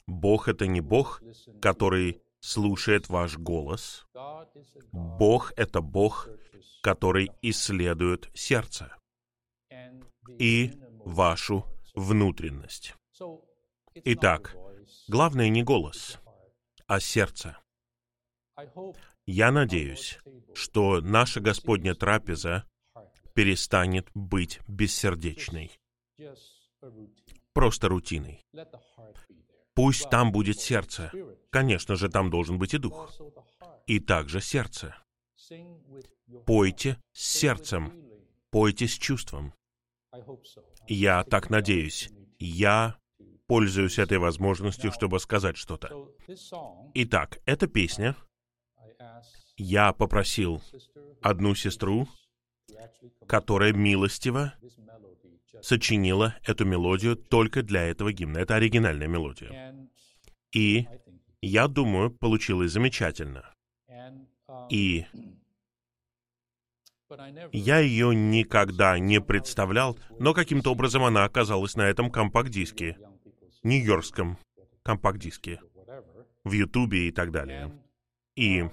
Бог— 0.07 0.49
это 0.49 0.67
не 0.67 0.81
Бог, 0.81 1.23
который 1.61 2.21
слушает 2.41 3.09
ваш 3.09 3.39
голос. 3.39 4.07
Бог— 4.93 5.53
это 5.57 5.81
Бог, 5.81 6.29
который 6.83 7.31
исследует 7.43 8.31
сердце 8.35 8.97
и 10.39 10.73
вашу 11.05 11.65
внутренность. 11.95 12.95
Итак, 13.95 14.57
главное 15.09 15.49
не 15.49 15.63
голос, 15.63 16.19
а 16.93 17.01
сердце. 17.01 17.57
Я 19.25 19.51
надеюсь, 19.51 20.19
что 20.53 21.01
наша 21.01 21.41
Господня 21.41 21.95
трапеза 21.95 22.67
перестанет 23.33 24.11
быть 24.13 24.61
бессердечной, 24.69 25.73
просто 27.55 27.89
рутиной. 27.89 28.45
Пусть 29.73 30.11
там 30.11 30.33
будет 30.33 30.61
сердце. 30.61 31.11
Конечно 31.49 31.97
же, 31.97 32.11
там 32.11 32.29
должен 32.29 32.59
быть 32.59 32.75
и 32.75 32.79
дух. 32.79 33.11
И 33.87 33.99
также 33.99 34.43
сердце. 34.43 34.95
Пойте 36.45 37.01
с 37.13 37.25
сердцем, 37.25 37.91
пойте 38.51 38.87
с 38.87 38.99
чувством. 38.99 39.55
Я 40.89 41.25
так 41.25 41.49
надеюсь. 41.49 42.11
Я 42.39 42.99
пользуюсь 43.53 43.99
этой 43.99 44.17
возможностью, 44.17 44.91
чтобы 44.93 45.21
сказать 45.21 45.59
что-то. 45.59 46.09
Итак, 46.95 47.39
эта 47.45 47.67
песня, 47.67 48.17
я 49.59 49.93
попросил 49.93 50.63
одну 51.21 51.55
сестру, 51.55 52.09
которая 53.29 53.75
милостиво 53.75 54.55
сочинила 55.61 56.35
эту 56.47 56.65
мелодию 56.65 57.15
только 57.15 57.63
для 57.63 57.83
этого 57.83 58.11
гимна. 58.11 58.39
Это 58.39 58.55
оригинальная 58.55 59.07
мелодия. 59.07 59.77
И 60.53 60.87
я 61.43 61.69
думаю, 61.69 62.11
получилось 62.11 62.73
замечательно. 62.73 63.55
И 64.71 65.05
я 67.53 67.81
ее 67.81 68.15
никогда 68.15 68.99
не 68.99 69.21
представлял, 69.21 69.99
но 70.19 70.33
каким-то 70.33 70.73
образом 70.73 71.05
она 71.05 71.25
оказалась 71.25 71.77
на 71.77 71.83
этом 71.83 72.11
компакт-диске, 72.11 72.97
нью-йоркском 73.63 74.39
компакт-диске, 74.83 75.61
в 76.45 76.53
Ютубе 76.53 77.09
и 77.09 77.13
так 77.13 77.31
далее. 77.31 77.73
И 78.37 78.65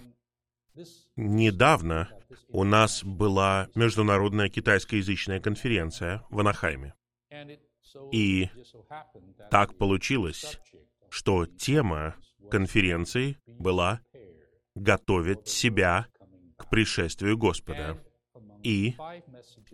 недавно 1.16 2.10
у 2.48 2.64
нас 2.64 3.04
была 3.04 3.70
международная 3.76 4.50
китайскоязычная 4.50 5.40
конференция 5.40 6.24
в 6.30 6.40
Анахайме. 6.40 6.94
И 8.12 8.50
так 9.52 9.78
получилось, 9.78 10.60
что 11.10 11.46
тема 11.46 12.16
конференции 12.50 13.38
была 13.46 14.02
«Готовить 14.76 15.48
себя 15.48 16.08
к 16.58 16.70
пришествию 16.70 17.38
Господа». 17.38 18.02
И 18.64 18.96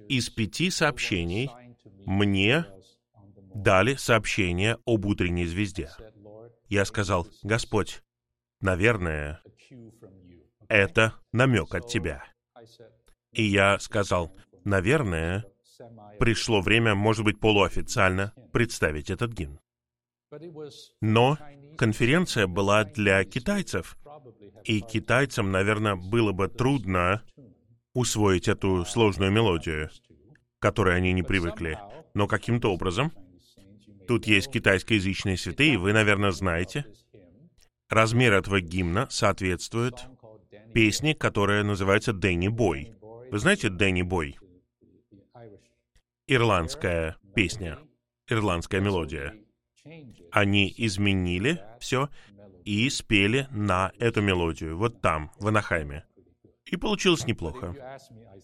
из 0.10 0.30
пяти 0.30 0.69
сообщений 0.69 1.49
мне 2.06 2.65
дали 3.56 3.96
сообщение 3.96 4.78
об 4.86 5.06
утренней 5.06 5.46
звезде. 5.46 5.89
Я 6.68 6.86
сказал, 6.86 7.28
Господь, 7.41 8.04
наверное, 8.60 9.41
это 10.68 11.13
намек 11.32 11.74
от 11.74 11.88
Тебя. 11.88 12.24
И 13.32 13.44
я 13.44 13.80
сказал, 13.80 14.36
наверное, 14.65 15.46
пришло 16.20 16.62
время, 16.62 16.96
может 16.96 17.24
быть, 17.24 17.39
полуофициально 17.39 18.34
представить 18.52 19.10
этот 19.10 19.32
гимн. 19.32 19.60
Но 21.02 21.38
конференция 21.78 22.48
была 22.48 22.84
для 22.84 23.24
китайцев, 23.24 23.98
и 24.63 24.82
китайцам, 24.82 25.52
наверное, 25.52 25.96
было 25.96 26.34
бы 26.34 26.50
трудно 26.50 27.24
усвоить 27.94 28.50
эту 28.50 28.84
сложную 28.84 29.32
мелодию, 29.32 29.89
к 30.60 30.62
которой 30.62 30.98
они 30.98 31.13
не 31.13 31.24
привыкли. 31.24 31.80
Но 32.13 32.28
каким-то 32.28 32.74
образом, 32.74 33.12
тут 34.08 34.28
есть 34.28 34.52
китайскоязычные 34.52 35.38
святые, 35.38 35.78
вы, 35.78 35.94
наверное, 35.94 36.32
знаете, 36.32 36.86
размер 37.89 38.34
этого 38.34 38.62
гимна 38.62 39.08
соответствует 39.10 39.96
песне, 40.74 41.15
которая 41.15 41.63
называется 41.63 42.13
«Дэнни 42.13 42.48
Бой». 42.48 42.94
Вы 43.32 43.39
знаете 43.39 43.70
«Дэнни 43.70 44.02
Бой»? 44.02 44.38
Ирландская 46.28 47.18
песня, 47.36 47.80
ирландская 48.28 48.82
мелодия. 48.82 49.36
Они 50.32 50.74
изменили 50.78 51.63
все 51.80 52.10
и 52.63 52.89
спели 52.89 53.48
на 53.52 53.91
эту 54.00 54.22
мелодию, 54.22 54.78
вот 54.78 55.02
там, 55.02 55.32
в 55.38 55.48
Анахайме. 55.48 56.06
И 56.65 56.78
получилось 56.78 57.28
неплохо. 57.28 57.76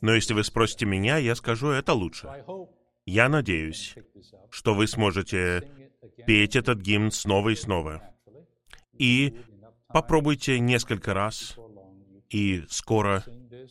Но 0.02 0.14
если 0.14 0.34
вы 0.34 0.44
спросите 0.44 0.86
меня, 0.86 1.18
я 1.18 1.36
скажу, 1.36 1.70
это 1.70 1.94
лучше. 1.94 2.28
Я 3.06 3.30
надеюсь, 3.30 3.96
что 4.50 4.74
вы 4.74 4.88
сможете 4.88 5.70
петь 6.26 6.56
этот 6.56 6.80
гимн 6.80 7.12
снова 7.12 7.50
и 7.50 7.56
снова. 7.56 8.02
И 8.98 9.36
попробуйте 9.88 10.60
несколько 10.60 11.14
раз, 11.14 11.58
и 12.30 12.64
скоро 12.70 13.24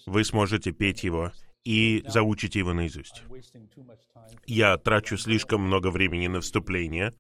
вы 0.06 0.24
сможете 0.24 0.72
петь 0.72 1.04
его 1.04 1.32
и 1.64 2.02
заучите 2.06 2.58
его 2.58 2.72
наизусть. 2.72 3.22
Я 4.46 4.76
трачу 4.78 5.16
слишком 5.16 5.62
много 5.62 5.90
времени 5.90 6.26
на 6.26 6.40
вступление. 6.40 7.12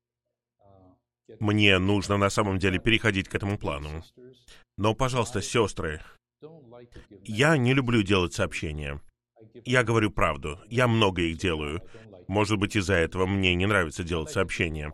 Мне 1.38 1.78
нужно 1.78 2.16
на 2.16 2.30
самом 2.30 2.58
деле 2.58 2.78
переходить 2.78 3.28
к 3.28 3.34
этому 3.34 3.58
плану. 3.58 4.02
Но, 4.76 4.94
пожалуйста, 4.94 5.40
сестры, 5.40 6.00
я 7.22 7.56
не 7.56 7.74
люблю 7.74 8.02
делать 8.02 8.32
сообщения. 8.32 9.00
Я 9.64 9.82
говорю 9.84 10.10
правду. 10.10 10.60
Я 10.68 10.88
много 10.88 11.22
их 11.22 11.38
делаю. 11.38 11.82
Может 12.28 12.58
быть, 12.58 12.76
из-за 12.76 12.94
этого 12.94 13.26
мне 13.26 13.54
не 13.54 13.66
нравится 13.66 14.04
делать 14.04 14.30
сообщения. 14.30 14.92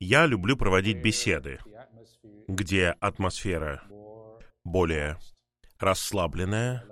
Я 0.00 0.26
люблю 0.26 0.56
проводить 0.56 1.02
беседы, 1.02 1.58
где 2.48 2.88
атмосфера 3.00 3.82
более 4.64 5.18
расслабленная. 5.78 6.84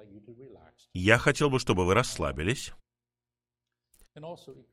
Я 0.95 1.19
хотел 1.19 1.51
бы, 1.51 1.59
чтобы 1.59 1.87
вы 1.87 1.95
расслабились. 1.95 2.73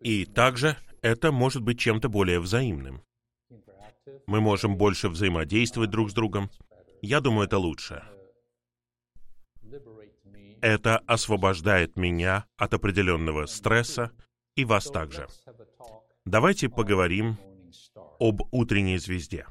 И 0.02 0.26
также 0.26 0.78
это 1.02 1.32
может 1.32 1.62
быть 1.62 1.80
чем-то 1.80 2.10
более 2.10 2.40
взаимным. 2.40 3.02
Мы 4.26 4.42
можем 4.42 4.78
больше 4.78 5.10
взаимодействовать 5.10 5.90
друг 5.90 6.12
с 6.12 6.14
другом. 6.14 6.50
Я 7.02 7.22
думаю, 7.22 7.46
это 7.48 7.58
лучше. 7.58 8.04
Это 10.68 10.98
освобождает 11.08 11.96
меня 11.96 12.46
от 12.58 12.74
определенного 12.74 13.46
стресса 13.46 14.12
и 14.58 14.66
вас 14.66 14.88
также. 14.88 15.26
Давайте 16.26 16.68
поговорим 16.68 17.38
об 18.20 18.42
утренней 18.52 18.98
звезде. 18.98 19.46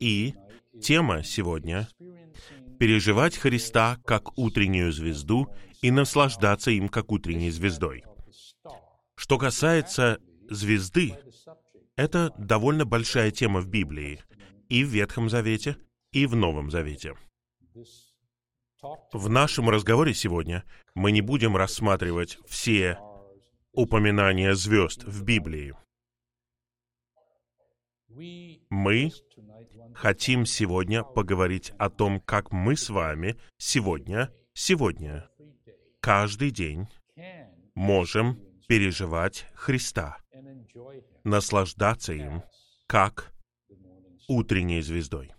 И 0.00 0.34
тема 0.82 1.22
сегодня— 1.22 1.88
переживать 2.80 3.36
Христа 3.36 3.98
как 4.04 4.36
утреннюю 4.36 4.90
звезду 4.90 5.46
и 5.82 5.92
наслаждаться 5.92 6.72
им 6.72 6.88
как 6.88 7.12
утренней 7.12 7.50
звездой. 7.50 8.02
Что 9.14 9.38
касается 9.38 10.18
звезды, 10.50 11.14
это 11.94 12.34
довольно 12.38 12.84
большая 12.84 13.30
тема 13.30 13.60
в 13.60 13.68
Библии, 13.68 14.20
и 14.68 14.82
в 14.82 14.88
Ветхом 14.88 15.28
Завете, 15.28 15.76
и 16.10 16.26
в 16.26 16.34
Новом 16.34 16.72
Завете. 16.72 17.14
В 19.12 19.28
нашем 19.28 19.68
разговоре 19.68 20.14
сегодня 20.14 20.64
мы 20.94 21.10
не 21.10 21.20
будем 21.20 21.56
рассматривать 21.56 22.38
все 22.46 22.98
упоминания 23.72 24.54
звезд 24.54 25.02
в 25.02 25.24
Библии. 25.24 25.74
Мы 28.70 29.10
хотим 29.94 30.46
сегодня 30.46 31.02
поговорить 31.02 31.72
о 31.78 31.90
том, 31.90 32.20
как 32.20 32.52
мы 32.52 32.76
с 32.76 32.88
вами 32.88 33.36
сегодня, 33.56 34.32
сегодня, 34.52 35.28
каждый 36.00 36.52
день 36.52 36.86
можем 37.74 38.40
переживать 38.68 39.46
Христа, 39.54 40.18
наслаждаться 41.24 42.12
им, 42.12 42.44
как 42.86 43.32
утренней 44.28 44.82
звездой. 44.82 45.34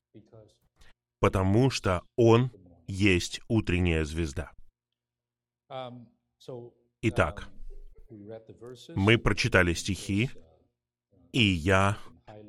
Потому 1.22 1.70
что 1.70 2.04
Он 2.16 2.52
есть 2.90 3.40
утренняя 3.48 4.04
звезда. 4.04 4.52
Итак, 7.02 7.48
мы 8.96 9.18
прочитали 9.18 9.74
стихи, 9.74 10.32
и 11.32 11.44
я 11.44 11.98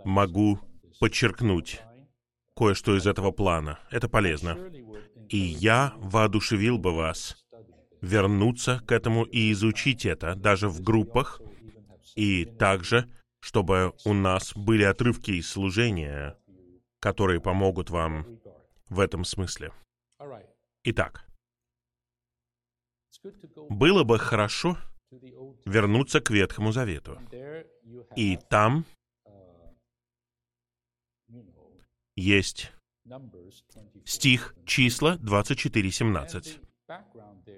могу 0.05 0.59
подчеркнуть 0.99 1.83
кое-что 2.57 2.97
из 2.97 3.07
этого 3.07 3.31
плана. 3.31 3.79
Это 3.91 4.09
полезно. 4.09 4.57
И 5.29 5.37
я 5.37 5.93
воодушевил 5.97 6.79
бы 6.79 6.95
вас 6.95 7.37
вернуться 8.01 8.81
к 8.87 8.93
этому 8.93 9.25
и 9.25 9.53
изучить 9.53 10.07
это, 10.07 10.35
даже 10.35 10.69
в 10.69 10.81
группах, 10.81 11.41
и 12.17 12.47
также, 12.47 13.09
чтобы 13.41 13.93
у 14.07 14.15
нас 14.15 14.57
были 14.57 14.85
отрывки 14.85 15.33
из 15.33 15.51
служения, 15.51 16.39
которые 16.99 17.41
помогут 17.41 17.91
вам 17.91 18.41
в 18.89 19.01
этом 19.01 19.25
смысле. 19.25 19.73
Итак, 20.85 21.27
было 23.69 24.05
бы 24.05 24.19
хорошо 24.19 24.79
вернуться 25.67 26.21
к 26.21 26.31
Ветхому 26.31 26.73
Завету. 26.73 27.21
И 28.17 28.39
там 28.49 28.87
есть 32.17 32.73
стих 34.05 34.55
числа 34.65 35.17
24.17. 35.19 36.65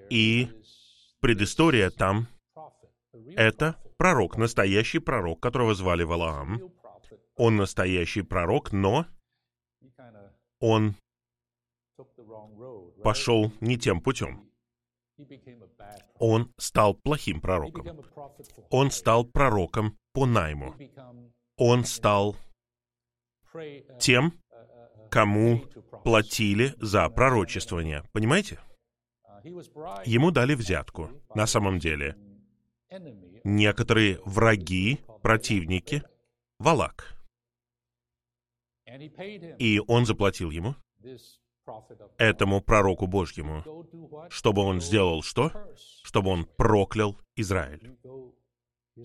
И 0.09 0.49
предыстория 1.21 1.89
там— 1.89 2.27
это 3.35 3.81
пророк, 3.97 4.37
настоящий 4.37 4.99
пророк, 4.99 5.39
которого 5.39 5.73
звали 5.75 6.03
Валаам. 6.03 6.61
Он 7.35 7.55
настоящий 7.55 8.21
пророк, 8.21 8.71
но 8.71 9.07
он 10.59 10.95
пошел 13.03 13.51
не 13.61 13.77
тем 13.77 14.01
путем. 14.01 14.49
Он 16.19 16.51
стал 16.57 16.95
плохим 16.95 17.41
пророком. 17.41 18.01
Он 18.69 18.91
стал 18.91 19.25
пророком 19.25 19.97
по 20.13 20.25
найму. 20.25 20.75
Он 21.57 21.85
стал 21.85 22.35
тем, 23.99 24.33
кому 25.11 25.59
платили 26.03 26.73
за 26.77 27.07
пророчествование. 27.09 28.03
Понимаете? 28.11 28.59
Ему 30.05 30.31
дали 30.31 30.55
взятку. 30.55 31.09
На 31.35 31.45
самом 31.45 31.79
деле, 31.79 32.15
некоторые 33.43 34.19
враги, 34.25 34.99
противники, 35.21 36.03
Валак. 36.59 37.15
И 39.59 39.81
он 39.87 40.05
заплатил 40.05 40.51
ему, 40.51 40.75
этому 42.17 42.61
пророку 42.61 43.07
Божьему, 43.07 43.63
чтобы 44.29 44.61
он 44.61 44.81
сделал 44.81 45.21
что? 45.23 45.51
Чтобы 46.03 46.29
он 46.29 46.45
проклял 46.45 47.17
Израиль. 47.35 47.97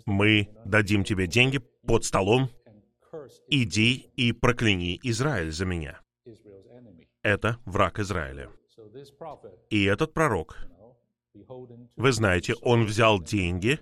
Мы 0.07 0.49
дадим 0.65 1.05
тебе 1.05 1.27
деньги 1.27 1.59
под 1.87 2.05
столом, 2.05 2.51
иди 3.49 4.11
и 4.17 4.33
прокляни 4.33 4.99
Израиль 5.03 5.53
за 5.53 5.65
меня. 5.65 6.01
Это 7.23 7.59
враг 7.65 7.99
Израиля. 7.99 8.51
И 9.71 9.85
этот 9.85 10.15
пророк, 10.15 10.59
вы 11.97 12.13
знаете, 12.13 12.55
он 12.63 12.85
взял 12.85 13.21
деньги 13.21 13.81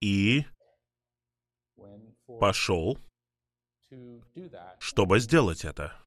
и 0.00 0.44
пошел, 2.26 2.98
чтобы 4.78 5.20
сделать 5.20 5.64
это. 5.64 6.03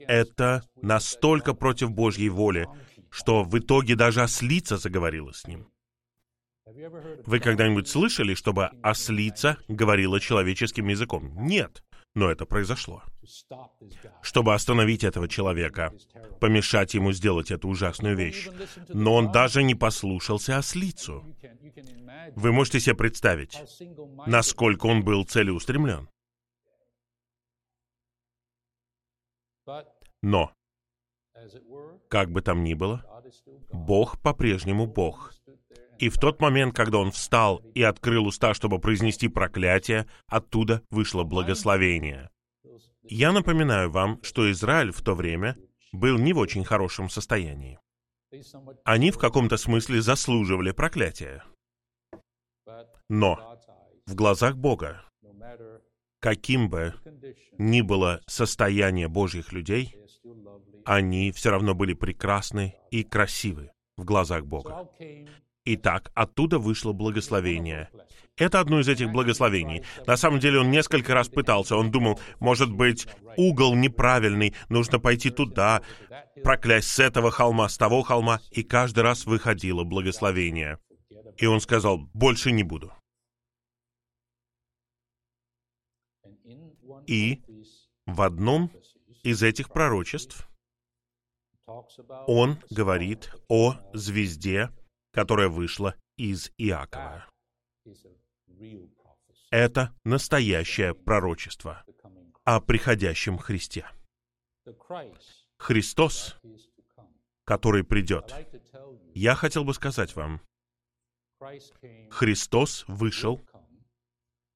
Это 0.00 0.62
настолько 0.76 1.54
против 1.54 1.90
Божьей 1.90 2.28
воли, 2.28 2.66
что 3.10 3.42
в 3.42 3.58
итоге 3.58 3.96
даже 3.96 4.22
ослица 4.22 4.76
заговорила 4.76 5.32
с 5.32 5.46
ним. 5.46 5.68
Вы 7.26 7.40
когда-нибудь 7.40 7.88
слышали, 7.88 8.34
чтобы 8.34 8.70
ослица 8.82 9.56
говорила 9.68 10.20
человеческим 10.20 10.88
языком? 10.88 11.32
Нет, 11.46 11.82
но 12.14 12.30
это 12.30 12.44
произошло. 12.44 13.02
Чтобы 14.22 14.54
остановить 14.54 15.04
этого 15.04 15.28
человека, 15.28 15.92
помешать 16.40 16.94
ему 16.94 17.12
сделать 17.12 17.50
эту 17.50 17.68
ужасную 17.68 18.16
вещь. 18.16 18.48
Но 18.88 19.14
он 19.14 19.32
даже 19.32 19.62
не 19.62 19.74
послушался 19.74 20.58
ослицу. 20.58 21.24
Вы 22.36 22.52
можете 22.52 22.80
себе 22.80 22.96
представить, 22.96 23.56
насколько 24.26 24.86
он 24.86 25.02
был 25.02 25.24
целеустремлен. 25.24 26.08
Но, 30.22 30.52
как 32.08 32.30
бы 32.30 32.42
там 32.42 32.64
ни 32.64 32.74
было, 32.74 33.04
Бог 33.72 34.20
по-прежнему 34.20 34.86
Бог. 34.86 35.32
И 35.98 36.08
в 36.08 36.18
тот 36.18 36.40
момент, 36.40 36.74
когда 36.76 36.98
он 36.98 37.10
встал 37.10 37.58
и 37.74 37.82
открыл 37.82 38.26
уста, 38.26 38.54
чтобы 38.54 38.78
произнести 38.78 39.28
проклятие, 39.28 40.06
оттуда 40.28 40.82
вышло 40.90 41.24
благословение. 41.24 42.30
Я 43.02 43.32
напоминаю 43.32 43.90
вам, 43.90 44.22
что 44.22 44.50
Израиль 44.50 44.92
в 44.92 45.02
то 45.02 45.14
время 45.14 45.56
был 45.92 46.18
не 46.18 46.32
в 46.32 46.38
очень 46.38 46.64
хорошем 46.64 47.08
состоянии. 47.08 47.80
Они 48.84 49.10
в 49.10 49.18
каком-то 49.18 49.56
смысле 49.56 50.02
заслуживали 50.02 50.70
проклятия. 50.70 51.42
Но 53.08 53.58
в 54.06 54.14
глазах 54.14 54.56
Бога, 54.56 55.02
каким 56.20 56.68
бы 56.68 56.94
ни 57.56 57.80
было 57.80 58.20
состояние 58.26 59.08
Божьих 59.08 59.52
людей, 59.52 59.96
они 60.88 61.32
все 61.32 61.50
равно 61.50 61.74
были 61.74 61.92
прекрасны 61.92 62.74
и 62.90 63.04
красивы 63.04 63.72
в 63.98 64.04
глазах 64.04 64.46
Бога. 64.46 64.88
Итак, 65.66 66.10
оттуда 66.14 66.58
вышло 66.58 66.94
благословение. 66.94 67.90
Это 68.38 68.58
одно 68.58 68.80
из 68.80 68.88
этих 68.88 69.12
благословений. 69.12 69.82
На 70.06 70.16
самом 70.16 70.40
деле 70.40 70.60
он 70.60 70.70
несколько 70.70 71.12
раз 71.12 71.28
пытался. 71.28 71.76
Он 71.76 71.90
думал, 71.90 72.18
может 72.40 72.72
быть, 72.72 73.06
угол 73.36 73.74
неправильный, 73.74 74.54
нужно 74.70 74.98
пойти 74.98 75.28
туда, 75.28 75.82
проклясть 76.42 76.88
с 76.88 76.98
этого 77.00 77.30
холма, 77.30 77.68
с 77.68 77.76
того 77.76 78.00
холма. 78.00 78.40
И 78.50 78.62
каждый 78.62 79.00
раз 79.00 79.26
выходило 79.26 79.84
благословение. 79.84 80.78
И 81.36 81.44
он 81.44 81.60
сказал, 81.60 81.98
больше 82.14 82.50
не 82.50 82.62
буду. 82.62 82.94
И 87.06 87.42
в 88.06 88.22
одном 88.22 88.70
из 89.22 89.42
этих 89.42 89.68
пророчеств 89.68 90.47
он 92.26 92.58
говорит 92.70 93.30
о 93.48 93.74
звезде, 93.92 94.70
которая 95.12 95.48
вышла 95.48 95.94
из 96.16 96.50
Иакова. 96.56 97.26
Это 99.50 99.94
настоящее 100.04 100.94
пророчество 100.94 101.84
о 102.44 102.60
приходящем 102.60 103.38
Христе. 103.38 103.86
Христос, 105.58 106.38
который 107.44 107.84
придет. 107.84 108.34
Я 109.14 109.34
хотел 109.34 109.64
бы 109.64 109.74
сказать 109.74 110.14
вам, 110.14 110.40
Христос 112.10 112.84
вышел, 112.88 113.40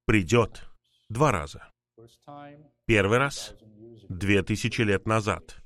придет 0.06 0.64
два 1.08 1.30
раза. 1.32 1.70
Первый 2.86 3.18
раз— 3.18 3.54
две 4.08 4.42
тысячи 4.42 4.82
лет 4.82 5.06
назад, 5.06 5.61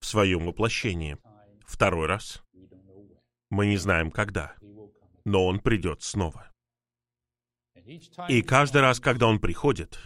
в 0.00 0.06
своем 0.06 0.46
воплощении. 0.46 1.18
Второй 1.66 2.06
раз— 2.06 2.42
мы 3.50 3.66
не 3.66 3.76
знаем 3.76 4.10
когда, 4.10 4.54
но 5.24 5.46
Он 5.46 5.60
придет 5.60 6.02
снова. 6.02 6.50
И 8.28 8.42
каждый 8.42 8.80
раз, 8.80 9.00
когда 9.00 9.26
Он 9.26 9.40
приходит, 9.40 9.98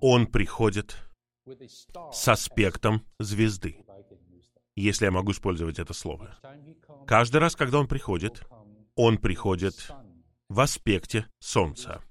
Он 0.00 0.26
приходит 0.26 0.96
с 2.12 2.28
аспектом 2.28 3.06
звезды, 3.18 3.84
если 4.74 5.06
я 5.06 5.10
могу 5.10 5.32
использовать 5.32 5.78
это 5.78 5.92
слово. 5.92 6.38
Каждый 7.06 7.38
раз, 7.38 7.56
когда 7.56 7.78
Он 7.78 7.86
приходит, 7.86 8.42
Он 8.94 9.18
приходит 9.18 9.90
в 10.48 10.60
аспекте 10.60 11.26
Солнца. 11.38 12.02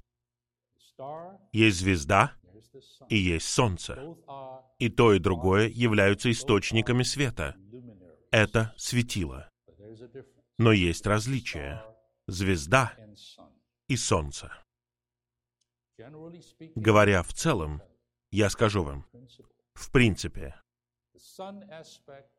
Есть 1.51 1.79
звезда 1.79 2.33
и 3.09 3.17
есть 3.17 3.47
Солнце. 3.47 3.97
И 4.79 4.89
то, 4.89 5.13
и 5.13 5.19
другое 5.19 5.67
являются 5.67 6.31
источниками 6.31 7.03
света. 7.03 7.55
Это 8.31 8.73
светило. 8.77 9.49
Но 10.57 10.71
есть 10.71 11.05
различие. 11.05 11.83
Звезда 12.27 12.93
и 13.87 13.95
Солнце. 13.95 14.51
Говоря 16.75 17.23
в 17.23 17.33
целом, 17.33 17.81
я 18.31 18.49
скажу 18.49 18.83
вам, 18.83 19.05
в 19.73 19.91
принципе, 19.91 20.59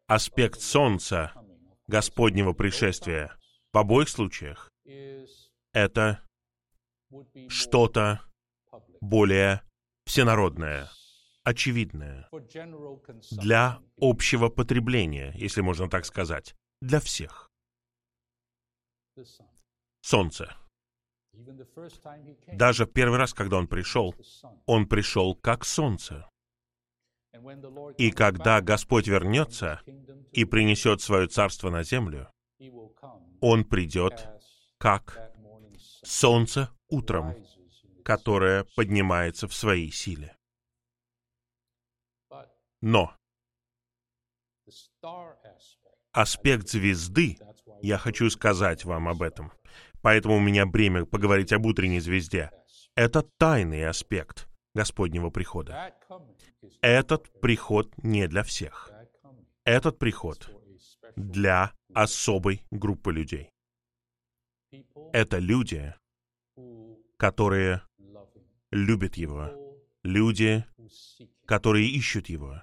аспект 0.07 0.61
Солнца 0.61 1.33
Господнего 1.87 2.53
пришествия 2.53 3.37
в 3.73 3.79
обоих 3.79 4.09
случаях 4.09 4.71
это 5.73 6.21
что-то 7.49 8.21
более 9.01 9.63
всенародное, 10.05 10.89
очевидное, 11.45 12.29
для 13.31 13.81
общего 14.01 14.49
потребления, 14.49 15.33
если 15.37 15.61
можно 15.61 15.89
так 15.89 16.05
сказать, 16.05 16.55
для 16.81 17.01
всех. 17.01 17.51
Солнце. 20.01 20.55
Даже 22.53 22.87
в 22.87 22.93
первый 22.93 23.19
раз, 23.19 23.35
когда 23.35 23.59
он 23.59 23.67
пришел, 23.67 24.15
он 24.67 24.87
пришел 24.87 25.35
как 25.35 25.65
солнце. 25.65 26.29
И 27.99 28.11
когда 28.11 28.61
Господь 28.61 29.07
вернется 29.07 29.81
и 30.33 30.45
принесет 30.45 31.01
свое 31.01 31.29
царство 31.29 31.71
на 31.71 31.83
землю, 31.83 32.31
он 33.41 33.65
придет 33.65 34.29
как 34.79 35.33
солнце 36.03 36.71
утром, 36.89 37.35
которое 38.05 38.65
поднимается 38.77 39.47
в 39.47 39.55
своей 39.55 39.93
силе. 39.93 40.38
Но 42.81 43.15
аспект 46.13 46.69
звезды, 46.69 47.39
я 47.83 47.99
хочу 47.99 48.31
сказать 48.31 48.85
вам 48.85 49.09
об 49.09 49.23
этом, 49.23 49.53
поэтому 50.03 50.37
у 50.37 50.41
меня 50.41 50.67
бремя 50.67 51.05
поговорить 51.05 51.53
об 51.53 51.67
утренней 51.67 52.01
звезде, 52.01 52.51
это 52.95 53.23
тайный 53.39 53.87
аспект 53.87 54.49
Господнего 54.75 55.31
прихода. 55.31 55.95
Этот 56.83 57.29
приход 57.41 57.93
не 57.99 58.27
для 58.29 58.43
всех. 58.43 58.91
Этот 59.65 59.99
приход 59.99 60.51
для 61.17 61.73
особой 61.95 62.63
группы 62.71 63.13
людей. 63.13 63.51
Это 65.13 65.39
люди, 65.39 65.95
которые 67.17 67.83
любят 68.71 69.17
Его, 69.17 69.51
люди, 70.03 70.65
которые 71.47 71.89
ищут 71.89 72.29
Его. 72.29 72.63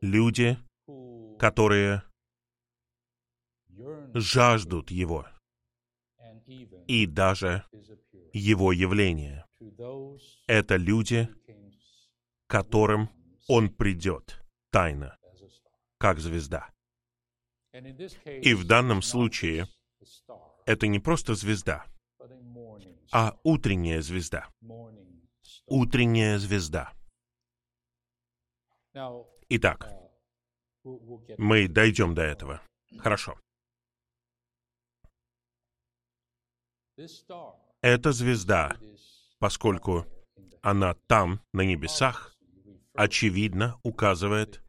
Люди, 0.00 0.58
которые 1.38 2.02
жаждут 4.14 4.90
Его 4.90 5.26
и 6.86 7.06
даже 7.06 7.64
Его 8.32 8.72
явления. 8.72 9.44
Это 10.46 10.76
люди, 10.76 11.28
которым 12.46 13.10
Он 13.48 13.68
придет 13.68 14.40
тайно, 14.70 15.18
как 15.98 16.20
звезда. 16.20 16.72
И 17.72 18.54
в 18.54 18.66
данном 18.66 19.02
случае 19.02 19.66
это 20.64 20.86
не 20.86 21.00
просто 21.00 21.34
звезда, 21.34 21.84
а 23.10 23.36
утренняя 23.42 24.00
звезда. 24.00 24.48
Утренняя 25.66 26.38
звезда. 26.38 26.92
Итак, 29.48 29.88
мы 31.38 31.68
дойдем 31.68 32.14
до 32.14 32.22
этого. 32.22 32.62
Хорошо. 32.98 33.38
Эта 37.80 38.12
звезда, 38.12 38.76
поскольку 39.38 40.06
она 40.62 40.94
там, 41.08 41.40
на 41.52 41.62
небесах, 41.62 42.34
очевидно 42.94 43.78
указывает 43.82 44.62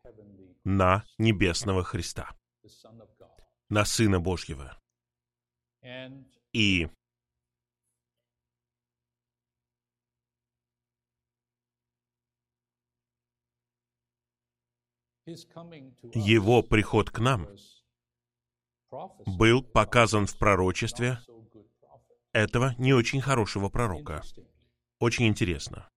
на 0.63 1.05
небесного 1.19 1.83
Христа, 1.83 2.35
на 3.69 3.85
Сына 3.85 4.19
Божьего. 4.19 4.81
И 6.51 6.89
его 15.25 16.61
приход 16.61 17.09
к 17.09 17.19
нам 17.19 17.47
был 19.25 19.63
показан 19.63 20.27
в 20.27 20.37
пророчестве 20.37 21.19
этого 22.31 22.75
не 22.77 22.93
очень 22.93 23.21
хорошего 23.21 23.69
пророка. 23.69 24.21
Очень 24.99 25.27
интересно. 25.27 25.89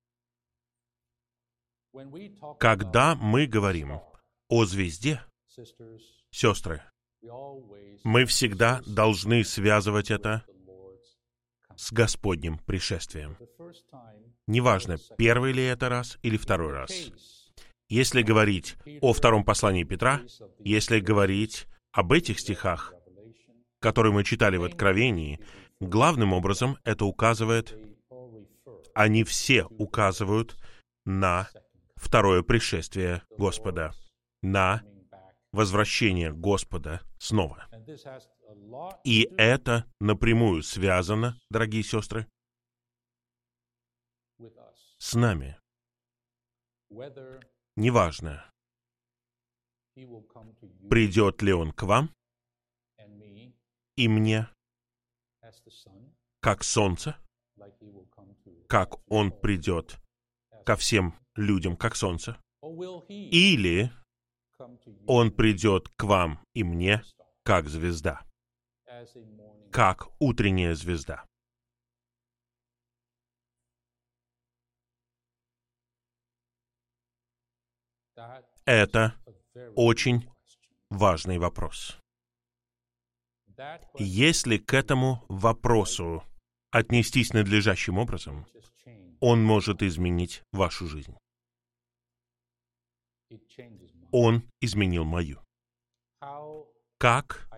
Когда 2.58 3.14
мы 3.16 3.46
говорим 3.46 4.00
о 4.48 4.64
звезде, 4.64 5.22
сестры, 6.30 6.82
мы 8.04 8.24
всегда 8.24 8.80
должны 8.86 9.44
связывать 9.44 10.10
это 10.10 10.44
с 11.76 11.92
Господним 11.92 12.58
пришествием. 12.58 13.36
Неважно, 14.46 14.96
первый 15.16 15.52
ли 15.52 15.64
это 15.64 15.88
раз 15.88 16.18
или 16.22 16.36
второй 16.36 16.72
раз. 16.72 16.90
Если 17.88 18.22
говорить 18.22 18.76
о 19.00 19.12
втором 19.14 19.44
послании 19.44 19.84
Петра, 19.84 20.20
если 20.58 21.00
говорить 21.00 21.66
об 21.92 22.12
этих 22.12 22.38
стихах, 22.38 22.92
которые 23.80 24.12
мы 24.12 24.24
читали 24.24 24.58
в 24.58 24.64
Откровении, 24.64 25.40
главным 25.80 26.34
образом 26.34 26.76
это 26.84 27.06
указывает, 27.06 27.74
они 28.94 29.24
все 29.24 29.64
указывают 29.64 30.56
на 31.06 31.48
второе 31.96 32.42
пришествие 32.42 33.22
Господа, 33.30 33.92
на 34.42 34.82
возвращение 35.52 36.32
Господа 36.32 37.00
снова. 37.18 37.68
И 39.04 39.30
это 39.38 39.86
напрямую 39.98 40.62
связано, 40.62 41.38
дорогие 41.50 41.82
сестры, 41.82 42.26
с 44.98 45.14
нами. 45.14 45.58
Неважно, 47.78 48.44
придет 50.90 51.42
ли 51.42 51.52
он 51.52 51.70
к 51.70 51.84
вам? 51.84 52.10
и 53.94 54.08
мне, 54.08 54.48
как 56.40 56.64
солнце, 56.64 57.16
как 58.66 58.96
он 59.08 59.30
придет 59.30 59.96
ко 60.66 60.74
всем 60.74 61.14
людям, 61.36 61.76
как 61.76 61.94
солнце, 61.94 62.36
или 63.08 63.92
он 65.06 65.30
придет 65.30 65.88
к 65.90 66.02
вам 66.02 66.44
и 66.54 66.64
мне, 66.64 67.04
как 67.44 67.68
звезда, 67.68 68.26
как 69.70 70.08
утренняя 70.18 70.74
звезда. 70.74 71.27
Это 78.68 79.14
очень 79.76 80.28
важный 80.90 81.38
вопрос. 81.38 81.98
Если 83.98 84.58
к 84.58 84.74
этому 84.74 85.24
вопросу 85.30 86.22
отнестись 86.70 87.32
надлежащим 87.32 87.96
образом, 87.96 88.46
он 89.20 89.42
может 89.42 89.82
изменить 89.82 90.42
вашу 90.52 90.86
жизнь. 90.86 91.16
Он 94.12 94.42
изменил 94.60 95.04
мою. 95.04 95.40
Как 96.98 97.48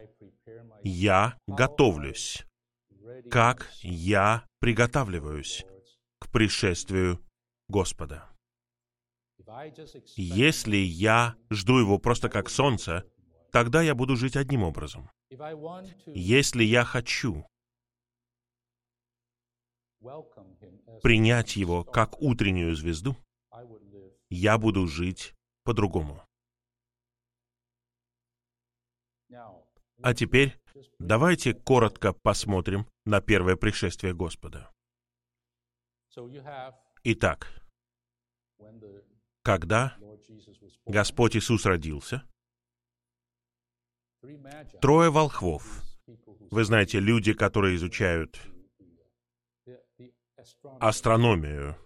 я 0.84 1.36
готовлюсь, 1.48 2.46
как 3.32 3.68
я 3.80 4.46
приготавливаюсь 4.60 5.64
к 6.20 6.30
пришествию 6.30 7.18
Господа. 7.66 8.29
Если 10.16 10.76
я 10.76 11.36
жду 11.50 11.78
его 11.78 11.98
просто 11.98 12.28
как 12.28 12.48
солнце, 12.48 13.04
тогда 13.50 13.82
я 13.82 13.94
буду 13.94 14.16
жить 14.16 14.36
одним 14.36 14.62
образом. 14.62 15.10
Если 16.06 16.64
я 16.64 16.84
хочу 16.84 17.46
принять 21.02 21.56
его 21.56 21.84
как 21.84 22.20
утреннюю 22.20 22.74
звезду, 22.74 23.16
я 24.30 24.58
буду 24.58 24.86
жить 24.86 25.34
по-другому. 25.64 26.22
А 30.02 30.14
теперь 30.14 30.58
давайте 30.98 31.52
коротко 31.54 32.12
посмотрим 32.12 32.86
на 33.04 33.20
первое 33.20 33.56
пришествие 33.56 34.14
Господа. 34.14 34.70
Итак, 37.04 37.46
когда 39.42 39.96
Господь 40.86 41.36
Иисус 41.36 41.64
родился, 41.64 42.24
трое 44.80 45.10
волхвов, 45.10 45.82
вы 46.50 46.64
знаете, 46.64 47.00
люди, 47.00 47.32
которые 47.32 47.76
изучают 47.76 48.40
астрономию 50.80 51.76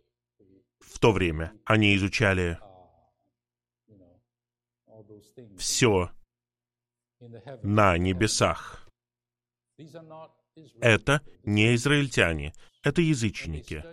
в 0.81 0.99
то 0.99 1.13
время, 1.13 1.53
они 1.65 1.95
изучали 1.97 2.59
все 5.59 6.11
на 7.63 7.99
небесах. 7.99 8.89
Это 10.81 11.21
не 11.43 11.75
израильтяне, 11.75 12.53
это 12.85 13.03
язычники. 13.03 13.85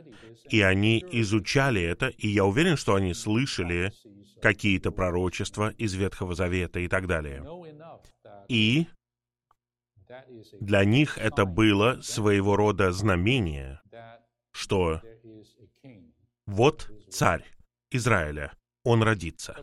И 0.49 0.61
они 0.61 1.03
изучали 1.11 1.81
это, 1.81 2.07
и 2.07 2.27
я 2.27 2.45
уверен, 2.45 2.75
что 2.75 2.95
они 2.95 3.13
слышали 3.13 3.93
какие-то 4.41 4.91
пророчества 4.91 5.69
из 5.77 5.93
Ветхого 5.93 6.35
Завета 6.35 6.79
и 6.79 6.87
так 6.87 7.07
далее. 7.07 7.45
И 8.49 8.87
для 10.59 10.83
них 10.83 11.17
это 11.17 11.45
было 11.45 12.01
своего 12.01 12.57
рода 12.57 12.91
знамение, 12.91 13.79
что 14.51 15.01
вот 16.45 16.91
царь 17.09 17.45
Израиля, 17.91 18.51
он 18.83 19.03
родится. 19.03 19.55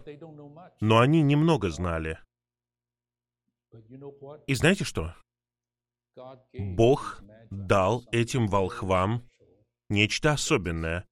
Но 0.80 1.00
они 1.00 1.22
немного 1.22 1.70
знали. 1.70 2.18
И 4.46 4.54
знаете 4.54 4.84
что? 4.84 5.14
Бог 6.54 7.22
дал 7.50 8.04
этим 8.12 8.46
волхвам 8.48 9.28
нечто 9.88 10.32
особенное. 10.32 11.06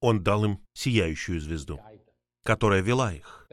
Он 0.00 0.22
дал 0.22 0.44
им 0.44 0.64
сияющую 0.74 1.40
звезду, 1.40 1.80
которая 2.44 2.82
вела 2.82 3.12
их. 3.12 3.48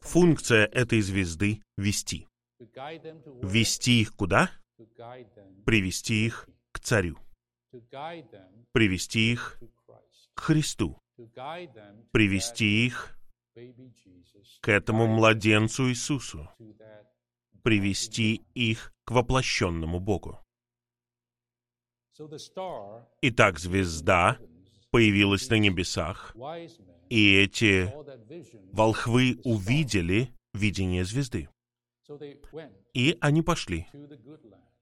Функция 0.00 0.66
этой 0.66 1.00
звезды— 1.00 1.62
вести. 1.76 2.28
Вести 3.42 4.02
их 4.02 4.14
куда? 4.14 4.50
Привести 5.64 6.26
их 6.26 6.48
к 6.72 6.80
царю. 6.80 7.18
Привести 8.72 9.32
их 9.32 9.58
к 10.34 10.40
Христу. 10.40 10.98
Привести 12.12 12.86
их 12.86 13.18
к 14.60 14.68
этому 14.68 15.06
младенцу 15.06 15.88
Иисусу. 15.90 16.48
Привести 17.62 18.42
их 18.54 18.92
к 19.04 19.12
воплощенному 19.12 20.00
Богу. 20.00 20.41
Итак, 23.22 23.58
звезда 23.58 24.38
появилась 24.90 25.48
на 25.48 25.58
небесах, 25.58 26.36
и 27.08 27.34
эти 27.36 27.92
волхвы 28.72 29.38
увидели 29.44 30.30
видение 30.54 31.04
звезды. 31.04 31.48
И 32.94 33.16
они 33.20 33.42
пошли 33.42 33.86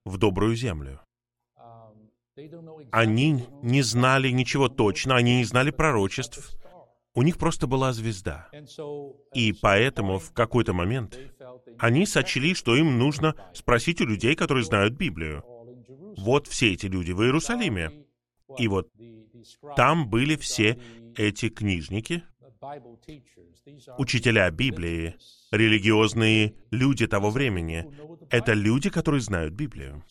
в 0.05 0.18
добрую 0.18 0.57
землю. 0.57 1.00
Они 2.90 3.46
не 3.62 3.83
знали 3.83 4.31
ничего 4.31 4.68
точно, 4.68 5.16
они 5.16 5.38
не 5.38 5.44
знали 5.44 5.70
пророчеств. 5.70 6.57
У 7.14 7.22
них 7.22 7.38
просто 7.38 7.66
была 7.66 7.92
звезда. 7.92 8.48
И 9.35 9.53
поэтому 9.53 10.18
в 10.18 10.33
какой-то 10.33 10.72
момент 10.72 11.18
они 11.79 12.07
сочли, 12.07 12.55
что 12.55 12.76
им 12.76 12.98
нужно 12.98 13.35
спросить 13.53 14.00
у 14.00 14.07
людей, 14.07 14.37
которые 14.37 14.64
знают 14.64 14.94
Библию. 14.94 15.44
Вот 16.20 16.46
все 16.46 16.72
эти 16.74 16.87
люди 16.87 17.12
в 17.12 17.22
Иерусалиме. 17.22 18.06
И 18.59 18.68
вот 18.68 18.90
там 19.76 20.09
были 20.09 20.37
все 20.37 20.78
эти 21.16 21.48
книжники, 21.48 22.22
учителя 23.96 24.50
Библии, 24.50 25.16
религиозные 25.50 26.54
люди 26.70 27.06
того 27.06 27.30
времени. 27.30 27.87
Это 28.28 28.52
люди, 28.52 28.90
которые 28.90 29.20
знают 29.20 29.54
Библию. 29.54 30.04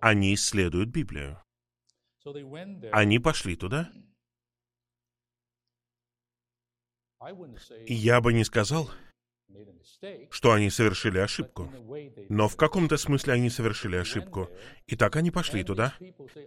Они 0.00 0.34
исследуют 0.34 0.88
Библию. 0.88 1.40
Они 2.92 3.18
пошли 3.18 3.54
туда. 3.54 3.90
Я 7.86 8.20
бы 8.20 8.32
не 8.32 8.44
сказал, 8.44 8.90
что 10.30 10.52
они 10.52 10.70
совершили 10.70 11.18
ошибку. 11.18 11.72
Но 12.28 12.48
в 12.48 12.56
каком-то 12.56 12.96
смысле 12.96 13.34
они 13.34 13.50
совершили 13.50 13.96
ошибку. 13.96 14.48
И 14.86 14.96
так 14.96 15.16
они 15.16 15.30
пошли 15.30 15.64
туда. 15.64 15.94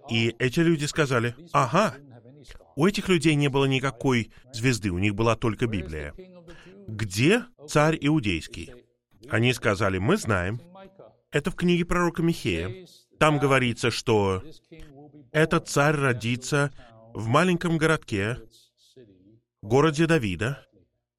И 0.09 0.35
эти 0.39 0.59
люди 0.59 0.85
сказали, 0.85 1.35
ага, 1.51 1.95
у 2.75 2.85
этих 2.87 3.09
людей 3.09 3.35
не 3.35 3.49
было 3.49 3.65
никакой 3.65 4.31
звезды, 4.53 4.89
у 4.89 4.99
них 4.99 5.15
была 5.15 5.35
только 5.35 5.67
Библия. 5.67 6.13
Где 6.87 7.45
царь 7.67 7.97
иудейский? 7.99 8.73
Они 9.29 9.53
сказали, 9.53 9.97
мы 9.97 10.17
знаем. 10.17 10.61
Это 11.31 11.51
в 11.51 11.55
книге 11.55 11.85
пророка 11.85 12.23
Михея. 12.23 12.87
Там 13.19 13.37
говорится, 13.37 13.91
что 13.91 14.43
этот 15.31 15.67
царь 15.67 15.95
родится 15.95 16.71
в 17.13 17.27
маленьком 17.27 17.77
городке, 17.77 18.37
городе 19.61 20.07
Давида, 20.07 20.65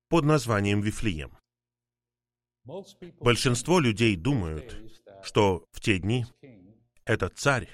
под 0.09 0.25
названием 0.25 0.81
Вифлеем. 0.81 1.40
Большинство 3.21 3.81
людей 3.81 4.17
думают, 4.17 4.77
что 5.23 5.65
в 5.73 5.81
те 5.81 5.99
дни 5.99 6.27
этот 7.05 7.39
царь, 7.39 7.69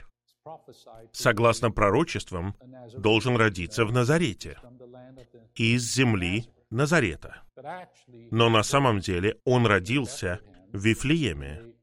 согласно 1.12 1.70
пророчествам, 1.70 2.56
должен 2.96 3.36
родиться 3.36 3.84
в 3.84 3.92
Назарете, 3.92 4.58
из 5.54 5.94
земли 5.94 6.46
Назарета. 6.70 7.42
Но 8.30 8.48
на 8.48 8.62
самом 8.62 9.00
деле 9.00 9.38
он 9.44 9.66
родился 9.66 10.40
в 10.72 10.78
Вифлееме 10.78 11.74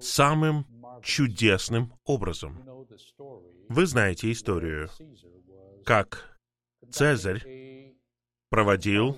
самым 0.00 0.66
чудесным 1.02 1.92
образом. 2.04 2.64
Вы 3.68 3.86
знаете 3.86 4.30
историю, 4.32 4.88
как 5.84 6.38
Цезарь 6.90 7.94
проводил 8.50 9.16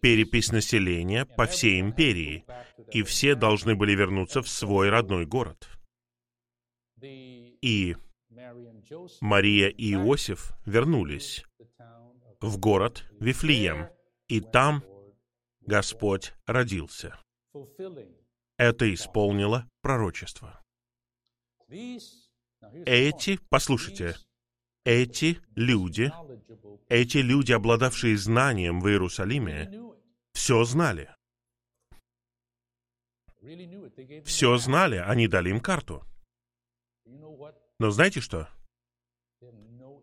перепись 0.00 0.52
населения 0.52 1.24
по 1.24 1.46
всей 1.46 1.80
империи, 1.80 2.44
и 2.92 3.02
все 3.02 3.34
должны 3.34 3.74
были 3.74 3.92
вернуться 3.94 4.42
в 4.42 4.48
свой 4.48 4.90
родной 4.90 5.26
город. 5.26 5.68
И 7.02 7.96
Мария 9.20 9.68
и 9.68 9.92
Иосиф 9.94 10.52
вернулись 10.64 11.44
в 12.40 12.58
город 12.58 13.04
Вифлеем, 13.20 13.88
и 14.28 14.40
там 14.40 14.82
Господь 15.60 16.32
родился. 16.46 17.18
Это 18.58 18.92
исполнило 18.92 19.68
пророчество. 19.82 20.62
Эти, 22.84 23.38
послушайте, 23.48 24.16
эти 24.86 25.40
люди, 25.56 26.12
эти 26.88 27.18
люди, 27.18 27.52
обладавшие 27.52 28.16
знанием 28.16 28.80
в 28.80 28.88
Иерусалиме, 28.88 29.70
все 30.32 30.64
знали. 30.64 31.10
Все 34.24 34.56
знали, 34.56 34.96
они 34.96 35.26
дали 35.26 35.50
им 35.50 35.60
карту. 35.60 36.04
Но 37.04 37.90
знаете 37.90 38.20
что? 38.20 38.48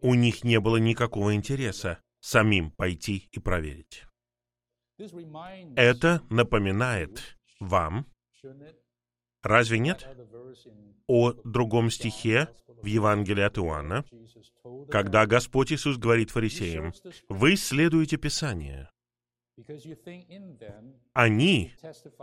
У 0.01 0.13
них 0.15 0.43
не 0.43 0.59
было 0.59 0.77
никакого 0.77 1.33
интереса 1.33 2.01
самим 2.19 2.71
пойти 2.71 3.29
и 3.31 3.39
проверить. 3.39 4.03
Это 5.77 6.21
напоминает 6.29 7.37
вам, 7.59 8.05
Разве 9.43 9.77
нет? 9.77 10.07
О 11.07 11.33
другом 11.43 11.91
стихе 11.91 12.47
в 12.83 12.85
Евангелии 12.85 13.43
от 13.43 13.57
Иоанна, 13.57 14.03
когда 14.91 15.25
Господь 15.25 15.71
Иисус 15.71 15.97
говорит 15.97 16.31
фарисеям, 16.31 16.93
«Вы 17.29 17.53
исследуете 17.53 18.17
Писание. 18.17 18.89
Они 21.13 21.73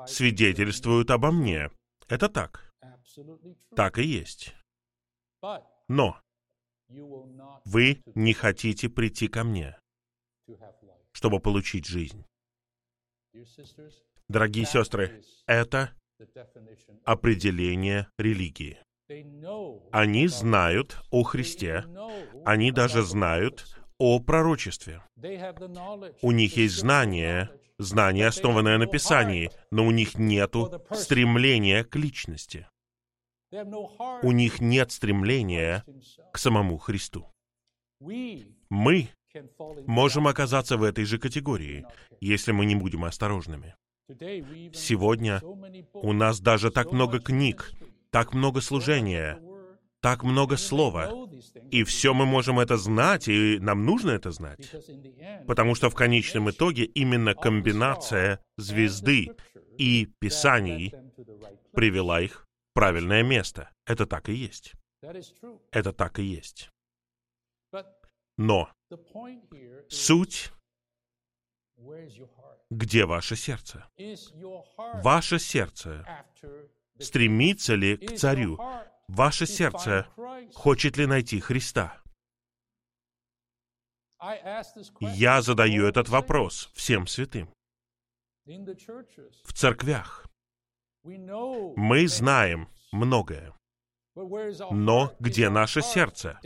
свидетельствуют 0.07 1.11
обо 1.11 1.33
мне». 1.33 1.71
Это 2.09 2.29
так. 2.29 2.71
Так 3.75 3.99
и 3.99 4.05
есть. 4.05 4.55
Но 5.89 6.21
вы 7.65 8.03
не 8.15 8.35
хотите 8.35 8.91
прийти 8.91 9.29
ко 9.29 9.45
мне, 9.45 9.79
чтобы 11.13 11.41
получить 11.41 11.87
жизнь. 11.87 12.27
Дорогие 14.29 14.67
сестры, 14.67 15.23
это 15.47 15.95
определение 17.05 18.09
религии. 18.19 18.79
Они 19.93 20.29
знают 20.29 21.01
о 21.11 21.25
Христе, 21.25 21.85
они 22.45 22.71
даже 22.71 23.03
знают 23.03 23.67
о 23.99 24.21
пророчестве. 24.21 25.03
У 26.23 26.31
них 26.31 26.57
есть 26.57 26.77
знание, 26.77 27.51
знание, 27.79 28.29
основанное 28.29 28.79
на 28.79 28.87
Писании, 28.87 29.51
но 29.71 29.85
у 29.85 29.91
них 29.91 30.17
нет 30.17 30.55
стремления 30.93 31.83
к 31.85 31.97
личности. 31.97 32.69
У 34.23 34.31
них 34.31 34.61
нет 34.61 34.93
стремления 34.93 35.85
к 36.33 36.39
самому 36.39 36.79
Христу. 36.79 37.27
Мы 37.99 39.09
можем 39.87 40.29
оказаться 40.29 40.77
в 40.77 40.85
этой 40.85 41.05
же 41.05 41.19
категории, 41.19 41.85
если 42.21 42.53
мы 42.53 42.65
не 42.65 42.77
будем 42.77 43.05
осторожными. 43.05 43.75
Сегодня 44.73 45.41
у 45.93 46.13
нас 46.13 46.41
даже 46.41 46.71
так 46.71 46.93
много 46.93 47.21
книг, 47.21 47.73
так 48.11 48.35
много 48.35 48.61
служения, 48.61 49.41
так 50.01 50.23
много 50.23 50.57
слова. 50.57 51.29
И 51.71 51.85
все 51.85 52.15
мы 52.15 52.27
можем 52.27 52.59
это 52.59 52.77
знать, 52.77 53.29
и 53.29 53.59
нам 53.61 53.85
нужно 53.85 54.11
это 54.11 54.31
знать. 54.31 54.71
Потому 55.47 55.75
что 55.75 55.91
в 55.91 55.95
конечном 55.95 56.51
итоге 56.51 56.85
именно 56.85 57.35
комбинация 57.35 58.41
звезды 58.57 59.31
и 59.79 60.07
писаний 60.19 60.95
привела 61.73 62.21
их 62.21 62.47
в 62.71 62.75
правильное 62.75 63.23
место. 63.23 63.71
Это 63.87 64.07
так 64.07 64.29
и 64.29 64.35
есть. 64.35 64.73
Это 65.71 65.93
так 65.93 66.19
и 66.19 66.25
есть. 66.25 66.71
Но 68.37 68.71
суть 69.89 70.53
где 72.71 73.07
ваше 73.07 73.37
сердце? 73.37 73.87
Ваше 75.03 75.39
сердце 75.39 76.07
стремится 77.01 77.75
ли 77.75 77.97
к 77.97 78.17
царю? 78.17 78.59
Ваше 79.09 79.47
сердце 79.47 80.07
хочет 80.55 80.97
ли 80.97 81.07
найти 81.07 81.41
Христа? 81.41 82.01
Я 85.01 85.43
задаю 85.43 85.87
этот 85.87 86.09
вопрос 86.09 86.71
всем 86.75 87.07
святым. 87.07 87.49
В 88.47 89.53
церквях 89.55 90.27
мы 91.03 92.09
знаем 92.09 92.69
многое. 92.93 93.55
Но 94.15 95.15
где 95.21 95.49
наше 95.49 95.83
сердце? 95.83 96.39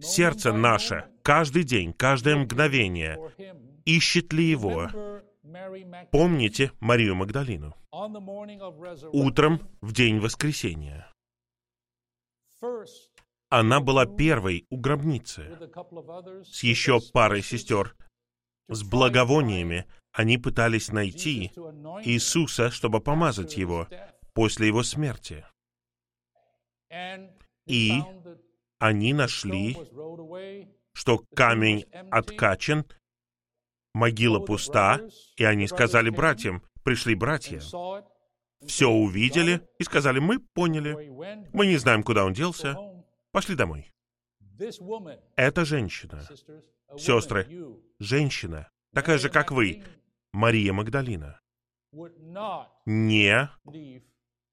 Сердце 0.00 0.52
наше 0.52 1.08
каждый 1.22 1.64
день, 1.64 1.92
каждое 1.92 2.36
мгновение 2.36 3.18
ищет 3.84 4.32
ли 4.32 4.44
его? 4.44 4.90
Помните 6.12 6.72
Марию 6.80 7.14
Магдалину? 7.16 7.74
Утром 9.12 9.60
в 9.80 9.92
день 9.92 10.20
воскресения. 10.20 11.10
Она 13.48 13.80
была 13.80 14.06
первой 14.06 14.66
у 14.70 14.78
гробницы. 14.78 15.58
С 16.44 16.62
еще 16.62 17.00
парой 17.12 17.42
сестер. 17.42 17.96
С 18.68 18.82
благовониями 18.84 19.86
они 20.12 20.38
пытались 20.38 20.92
найти 20.92 21.52
Иисуса, 22.04 22.70
чтобы 22.70 23.00
помазать 23.00 23.56
его 23.56 23.88
после 24.32 24.68
его 24.68 24.82
смерти. 24.82 25.44
И 27.66 27.92
они 28.78 29.12
нашли, 29.12 29.76
что 30.92 31.18
камень 31.34 31.84
откачан, 32.10 32.86
могила 33.94 34.38
пуста, 34.40 35.00
и 35.36 35.44
они 35.44 35.66
сказали 35.66 36.10
братьям, 36.10 36.62
пришли 36.84 37.14
братья, 37.14 37.60
все 38.66 38.88
увидели 38.88 39.66
и 39.78 39.84
сказали, 39.84 40.18
мы 40.18 40.38
поняли, 40.38 41.10
мы 41.52 41.66
не 41.66 41.76
знаем, 41.76 42.02
куда 42.02 42.24
он 42.24 42.32
делся, 42.32 42.76
пошли 43.32 43.54
домой. 43.54 43.90
Эта 45.36 45.64
женщина, 45.64 46.22
сестры, 46.96 47.48
женщина, 47.98 48.70
такая 48.92 49.18
же, 49.18 49.28
как 49.28 49.50
вы, 49.50 49.82
Мария 50.32 50.72
Магдалина, 50.72 51.40
не 52.86 53.50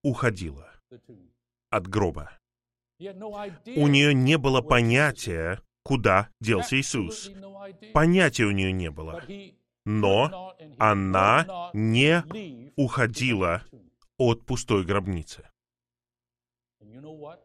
уходила 0.04 0.72
от 1.70 1.88
гроба. 1.88 2.32
У 3.00 3.88
нее 3.88 4.14
не 4.14 4.38
было 4.38 4.62
понятия, 4.62 5.62
куда 5.90 6.30
делся 6.40 6.80
Иисус. 6.80 7.32
Понятия 7.96 8.46
у 8.46 8.52
нее 8.52 8.72
не 8.72 8.92
было. 8.92 9.24
Но 9.86 10.56
она 10.78 11.72
не 11.74 12.72
уходила 12.76 13.64
от 14.20 14.46
пустой 14.46 14.86
гробницы. 14.86 15.50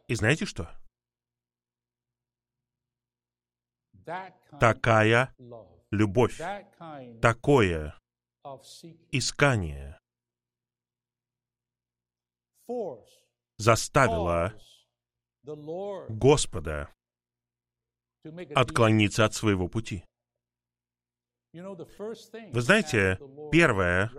И 0.08 0.14
знаете 0.14 0.44
что? 0.44 0.70
Такая 4.60 5.34
любовь, 5.90 6.38
такое 7.22 7.98
искание 9.10 9.98
заставило 13.56 14.52
Господа 16.10 16.94
отклониться 18.54 19.24
от 19.24 19.34
своего 19.34 19.68
пути. 19.68 20.04
Вы 21.52 22.60
знаете, 22.60 23.18
первое, 23.52 24.10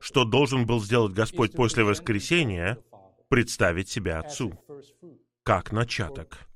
что 0.00 0.24
должен 0.24 0.66
был 0.66 0.80
сделать 0.80 1.12
Господь 1.12 1.52
после 1.52 1.84
воскресения, 1.84 2.78
представить 3.28 3.88
себя 3.88 4.18
Отцу, 4.18 4.52
как 5.44 5.70
начаток 5.70 6.48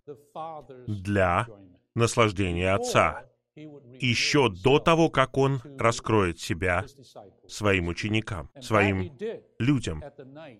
для 0.86 1.46
наслаждения 1.94 2.74
Отца, 2.74 3.30
еще 3.56 4.50
до 4.50 4.78
того, 4.78 5.10
как 5.10 5.36
Он 5.36 5.60
раскроет 5.78 6.40
себя 6.40 6.84
своим 7.46 7.88
ученикам, 7.88 8.50
своим 8.60 9.16
людям. 9.58 10.02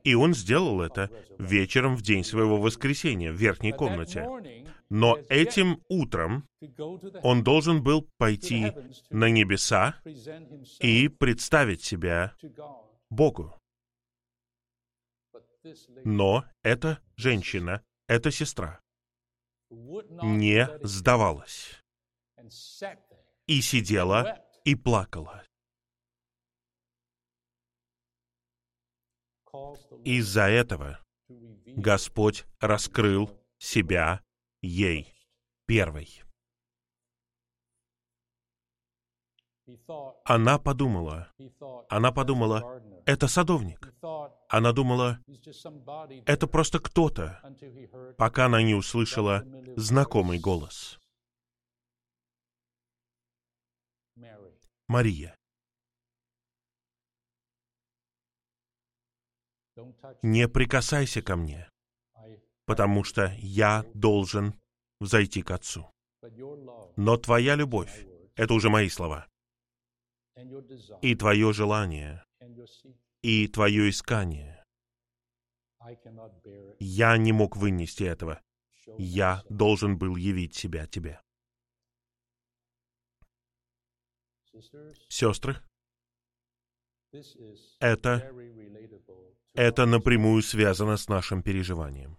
И 0.05 0.15
Он 0.15 0.35
сделал 0.35 0.81
это 0.81 1.11
вечером 1.39 1.97
в 1.97 2.03
день 2.03 2.25
своего 2.25 2.59
воскресения 2.59 3.33
в 3.33 3.37
верхней 3.37 3.73
комнате. 3.73 4.27
Но 4.91 5.19
этим 5.29 5.83
утром 5.89 6.47
он 7.23 7.43
должен 7.43 7.83
был 7.83 8.09
пойти 8.17 8.73
на 9.11 9.29
небеса 9.29 9.97
и 10.81 11.09
представить 11.09 11.83
себя 11.83 12.35
Богу. 13.11 13.55
Но 16.05 16.45
эта 16.63 17.01
женщина, 17.17 17.83
эта 18.07 18.31
сестра 18.31 18.81
не 19.71 20.69
сдавалась 20.83 21.84
и 23.47 23.61
сидела 23.61 24.45
и 24.65 24.75
плакала. 24.75 25.45
Из-за 30.05 30.43
этого 30.43 30.99
Господь 31.29 32.45
раскрыл 32.61 33.31
себя 33.59 34.21
ей 34.61 35.15
первой. 35.67 36.23
Она 40.25 40.59
подумала, 40.59 41.33
она 41.89 42.13
подумала, 42.13 42.83
это 43.07 43.29
садовник. 43.29 43.95
Она 44.49 44.73
думала, 44.73 45.21
это 46.27 46.47
просто 46.47 46.81
кто-то, 46.81 47.41
пока 48.19 48.47
она 48.47 48.63
не 48.63 48.75
услышала 48.75 49.43
знакомый 49.77 50.39
голос. 50.39 50.99
Мария. 54.89 55.37
Не 60.23 60.49
прикасайся 60.49 61.23
ко 61.23 61.37
мне 61.37 61.69
потому 62.67 63.05
что 63.05 63.35
я 63.39 63.85
должен 63.95 64.55
взойти 65.01 65.43
к 65.43 65.51
Отцу. 65.51 65.91
Но 66.97 67.17
твоя 67.17 67.55
любовь— 67.55 68.07
это 68.37 68.55
уже 68.55 68.71
мои 68.71 68.89
слова. 68.89 69.27
И 71.03 71.15
твое 71.15 71.53
желание, 71.53 72.25
и 73.23 73.47
твое 73.49 73.91
искание. 73.91 74.65
Я 76.81 77.17
не 77.19 77.33
мог 77.33 77.57
вынести 77.57 78.05
этого. 78.05 78.41
Я 78.99 79.43
должен 79.49 79.99
был 79.99 80.17
явить 80.17 80.55
себя 80.55 80.87
тебе. 80.87 81.21
Сестры, 85.09 85.57
это, 87.81 88.33
это 89.55 89.87
напрямую 89.87 90.43
связано 90.43 90.97
с 90.97 91.09
нашим 91.09 91.43
переживанием. 91.43 92.19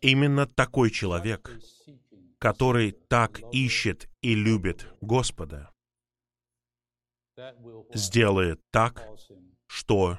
Именно 0.00 0.46
такой 0.46 0.90
человек, 0.90 1.50
который 2.38 2.92
так 2.92 3.40
ищет 3.52 4.08
и 4.20 4.34
любит 4.34 4.86
Господа, 5.00 5.72
сделает 7.94 8.60
так, 8.70 9.02
что 9.66 10.18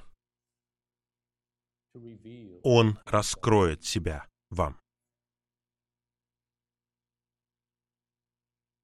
Он 2.64 2.99
раскроет 3.05 3.84
себя 3.84 4.28
вам. 4.49 4.80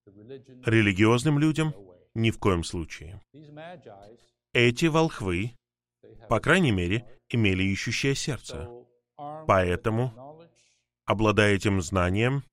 Религиозным 0.06 1.39
людям 1.39 1.74
ни 2.14 2.32
в 2.32 2.39
коем 2.39 2.64
случае. 2.64 3.22
Эти 4.54 4.86
волхвы, 4.86 5.56
по 6.30 6.39
крайней 6.39 6.72
мере, 6.72 7.06
имели 7.30 7.64
ищущее 7.64 8.16
сердце. 8.16 8.70
Поэтому, 9.47 10.14
обладая 11.06 11.56
этим 11.56 11.82
знанием, 11.82 12.43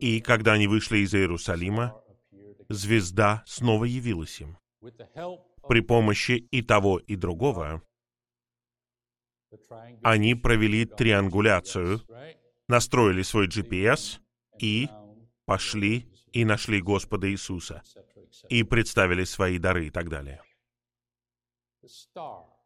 и 0.00 0.20
когда 0.20 0.52
они 0.52 0.66
вышли 0.66 0.98
из 0.98 1.14
Иерусалима, 1.14 2.00
звезда 2.68 3.42
снова 3.46 3.84
явилась 3.84 4.40
им. 4.40 4.58
При 5.68 5.80
помощи 5.80 6.32
и 6.32 6.62
того, 6.62 6.98
и 6.98 7.16
другого 7.16 7.82
они 10.02 10.34
провели 10.34 10.84
триангуляцию, 10.84 12.02
настроили 12.68 13.22
свой 13.22 13.48
GPS 13.48 14.18
и 14.58 14.88
пошли 15.46 16.06
и 16.32 16.44
нашли 16.44 16.80
Господа 16.80 17.30
Иисуса, 17.30 17.82
и 18.48 18.62
представили 18.62 19.24
свои 19.24 19.58
дары 19.58 19.88
и 19.88 19.90
так 19.90 20.08
далее. 20.08 20.42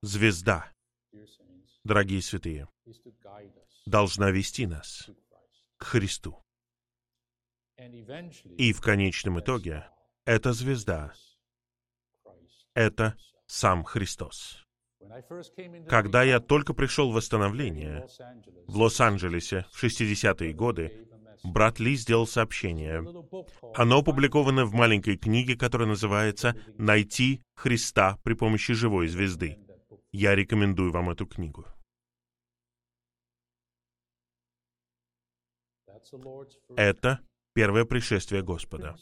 Звезда, 0.02 0.72
дорогие 1.84 2.22
святые, 2.22 2.68
должна 3.86 4.30
вести 4.30 4.66
нас 4.66 5.10
к 5.76 5.84
Христу. 5.84 6.42
И 8.58 8.72
в 8.72 8.80
конечном 8.80 9.40
итоге 9.40 9.88
эта 10.24 10.52
звезда— 10.52 11.12
это 12.74 13.16
сам 13.46 13.84
Христос. 13.84 14.64
Когда 15.88 16.22
я 16.22 16.40
только 16.40 16.74
пришел 16.74 17.10
в 17.10 17.14
восстановление 17.14 18.06
в 18.66 18.76
Лос-Анджелесе 18.76 19.66
в 19.72 19.82
60-е 19.82 20.52
годы, 20.52 21.08
брат 21.44 21.80
Ли 21.80 21.96
сделал 21.96 22.26
сообщение. 22.26 23.04
Оно 23.74 23.98
опубликовано 23.98 24.64
в 24.64 24.72
маленькой 24.72 25.16
книге, 25.16 25.56
которая 25.56 25.88
называется 25.88 26.56
«Найти 26.78 27.42
Христа 27.54 28.18
при 28.22 28.34
помощи 28.34 28.74
живой 28.74 29.08
звезды». 29.08 29.58
Я 30.12 30.34
рекомендую 30.34 30.92
вам 30.92 31.10
эту 31.10 31.26
книгу. 31.26 31.66
Это 36.76 37.20
первое 37.54 37.84
пришествие 37.84 38.42
Господа. 38.42 38.96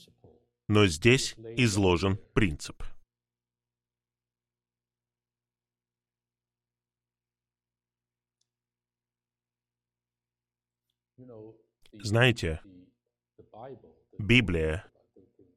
Но 0.69 0.87
здесь 0.87 1.35
изложен 1.57 2.17
принцип. 2.33 2.83
Знаете, 11.93 12.61
Библия, 14.19 14.85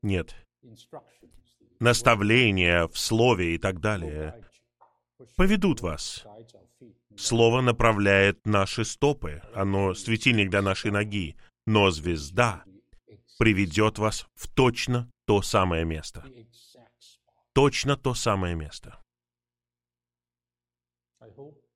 нет, 0.01 0.36
наставления 1.79 2.88
в 2.88 2.97
Слове 2.97 3.55
и 3.55 3.57
так 3.57 3.79
далее 3.79 4.41
поведут 5.36 5.81
вас. 5.81 6.25
Слово 7.15 7.61
направляет 7.61 8.45
наши 8.45 8.86
стопы, 8.86 9.41
оно 9.53 9.93
светильник 9.93 10.49
для 10.49 10.61
нашей 10.61 10.91
ноги, 10.91 11.36
но 11.65 11.91
звезда 11.91 12.63
приведет 13.38 13.99
вас 13.99 14.27
в 14.36 14.47
точно 14.47 15.11
то 15.25 15.41
самое 15.41 15.86
место. 15.86 16.25
Точно 17.53 17.97
то 17.97 18.13
самое 18.13 18.55
место. 18.55 18.99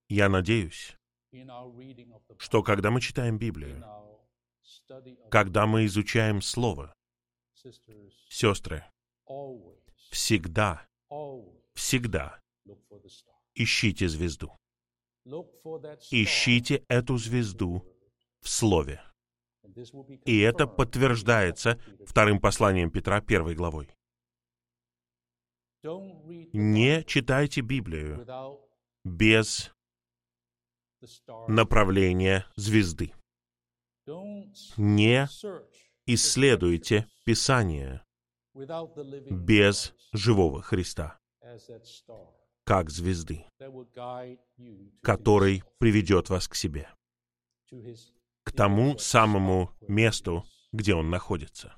Я 0.10 0.30
надеюсь, 0.30 0.98
что 2.38 2.64
когда 2.64 2.90
мы 2.92 3.02
читаем 3.02 3.38
Библию, 3.38 3.84
когда 5.30 5.66
мы 5.66 5.86
изучаем 5.86 6.42
Слово, 6.42 6.94
сестры, 8.30 8.86
всегда, 10.10 10.88
всегда 11.74 12.40
ищите 13.56 14.08
звезду. 14.08 14.58
Ищите 16.12 16.86
эту 16.88 17.18
звезду 17.18 17.86
в 18.42 18.50
Слове. 18.50 19.02
И 20.26 20.40
это 20.40 20.66
подтверждается 20.68 21.80
вторым 22.06 22.40
посланием 22.40 22.90
Петра, 22.90 23.22
первой 23.22 23.56
главой. 23.56 23.90
Не 25.84 27.04
читайте 27.04 27.62
Библию 27.62 28.26
без 29.04 29.72
направления 31.48 32.48
звезды. 32.56 33.14
Не 34.78 35.28
исследуйте 36.06 37.08
Писание 37.26 38.06
без 39.30 39.94
живого 40.14 40.62
Христа, 40.62 41.20
как 42.64 42.90
звезды, 42.90 43.46
который 45.02 45.64
приведет 45.78 46.30
вас 46.30 46.48
к 46.48 46.56
себе, 46.56 46.90
к 48.44 48.52
тому 48.54 48.98
самому 48.98 49.72
месту, 49.82 50.46
где 50.72 50.96
он 50.96 51.10
находится. 51.10 51.78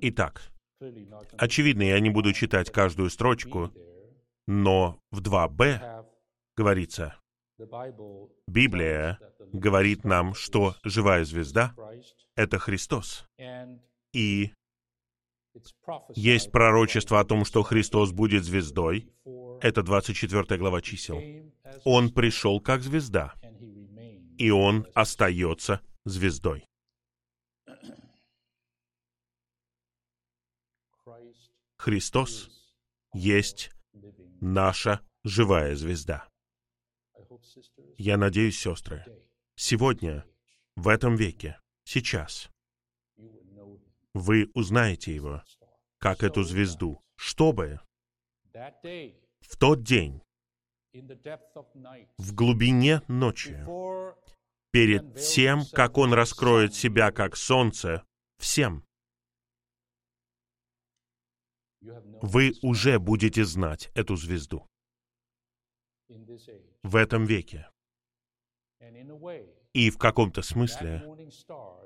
Итак, 0.00 0.50
очевидно, 1.36 1.82
я 1.82 2.00
не 2.00 2.10
буду 2.10 2.32
читать 2.32 2.72
каждую 2.72 3.10
строчку, 3.10 3.72
но 4.46 5.00
в 5.12 5.20
2b 5.20 6.04
говорится, 6.56 7.16
Библия 8.46 9.18
говорит 9.52 10.04
нам, 10.04 10.34
что 10.34 10.76
живая 10.84 11.24
звезда— 11.24 11.74
это 12.36 12.58
Христос. 12.58 13.26
И 14.12 14.52
есть 16.14 16.52
пророчество 16.52 17.18
о 17.18 17.24
том, 17.24 17.44
что 17.44 17.62
Христос 17.62 18.12
будет 18.12 18.44
звездой. 18.44 19.12
Это 19.60 19.82
24 19.82 20.56
глава 20.56 20.80
чисел. 20.80 21.20
Он 21.84 22.12
пришел 22.12 22.60
как 22.60 22.82
звезда, 22.82 23.34
и 24.38 24.50
он 24.50 24.86
остается 24.94 25.80
звездой. 26.04 26.64
Христос 31.76 32.50
есть 33.14 33.70
наша 34.40 35.00
живая 35.24 35.74
звезда. 35.74 36.28
Я 37.96 38.16
надеюсь, 38.16 38.58
сестры, 38.58 39.04
сегодня, 39.56 40.24
в 40.76 40.88
этом 40.88 41.16
веке, 41.16 41.60
сейчас, 41.84 42.50
вы 44.14 44.50
узнаете 44.54 45.14
его, 45.14 45.42
как 45.98 46.22
эту 46.22 46.42
звезду, 46.42 47.02
чтобы 47.16 47.80
в 48.52 49.56
тот 49.58 49.82
день, 49.82 50.22
в 52.18 52.34
глубине 52.34 53.02
ночи, 53.08 53.64
перед 54.70 55.16
тем, 55.16 55.64
как 55.72 55.98
он 55.98 56.12
раскроет 56.12 56.74
себя 56.74 57.10
как 57.12 57.36
солнце 57.36 58.04
всем, 58.38 58.84
вы 61.80 62.54
уже 62.62 62.98
будете 62.98 63.44
знать 63.44 63.90
эту 63.94 64.16
звезду 64.16 64.66
в 66.82 66.96
этом 66.96 67.24
веке. 67.24 67.68
И 69.72 69.90
в 69.90 69.98
каком-то 69.98 70.42
смысле 70.42 71.04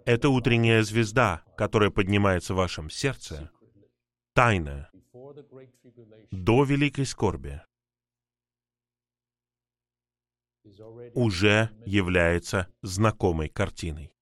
это 0.06 0.28
утренняя 0.28 0.82
звезда, 0.82 1.42
которая 1.56 1.90
поднимается 1.90 2.54
в 2.54 2.58
вашем 2.58 2.90
сердце, 2.90 3.50
тайна, 4.34 4.90
до 6.30 6.64
великой 6.64 7.06
скорби, 7.06 7.60
уже 11.14 11.70
является 11.84 12.68
знакомой 12.82 13.48
картиной. 13.48 14.12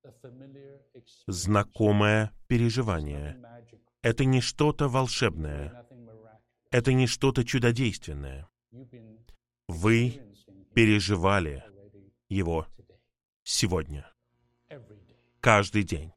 Знакомое 1.27 2.33
переживание. 2.47 3.41
Это 4.03 4.25
не 4.25 4.41
что-то 4.41 4.89
волшебное. 4.89 5.87
Это 6.71 6.93
не 6.93 7.07
что-то 7.07 7.45
чудодейственное. 7.45 8.49
Вы 9.69 10.30
переживали 10.81 11.63
его 12.31 12.67
сегодня, 13.43 14.11
каждый 15.41 15.83
день. 15.83 16.11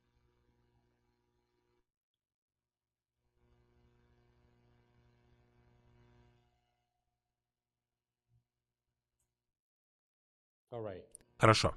Хорошо. 11.38 11.76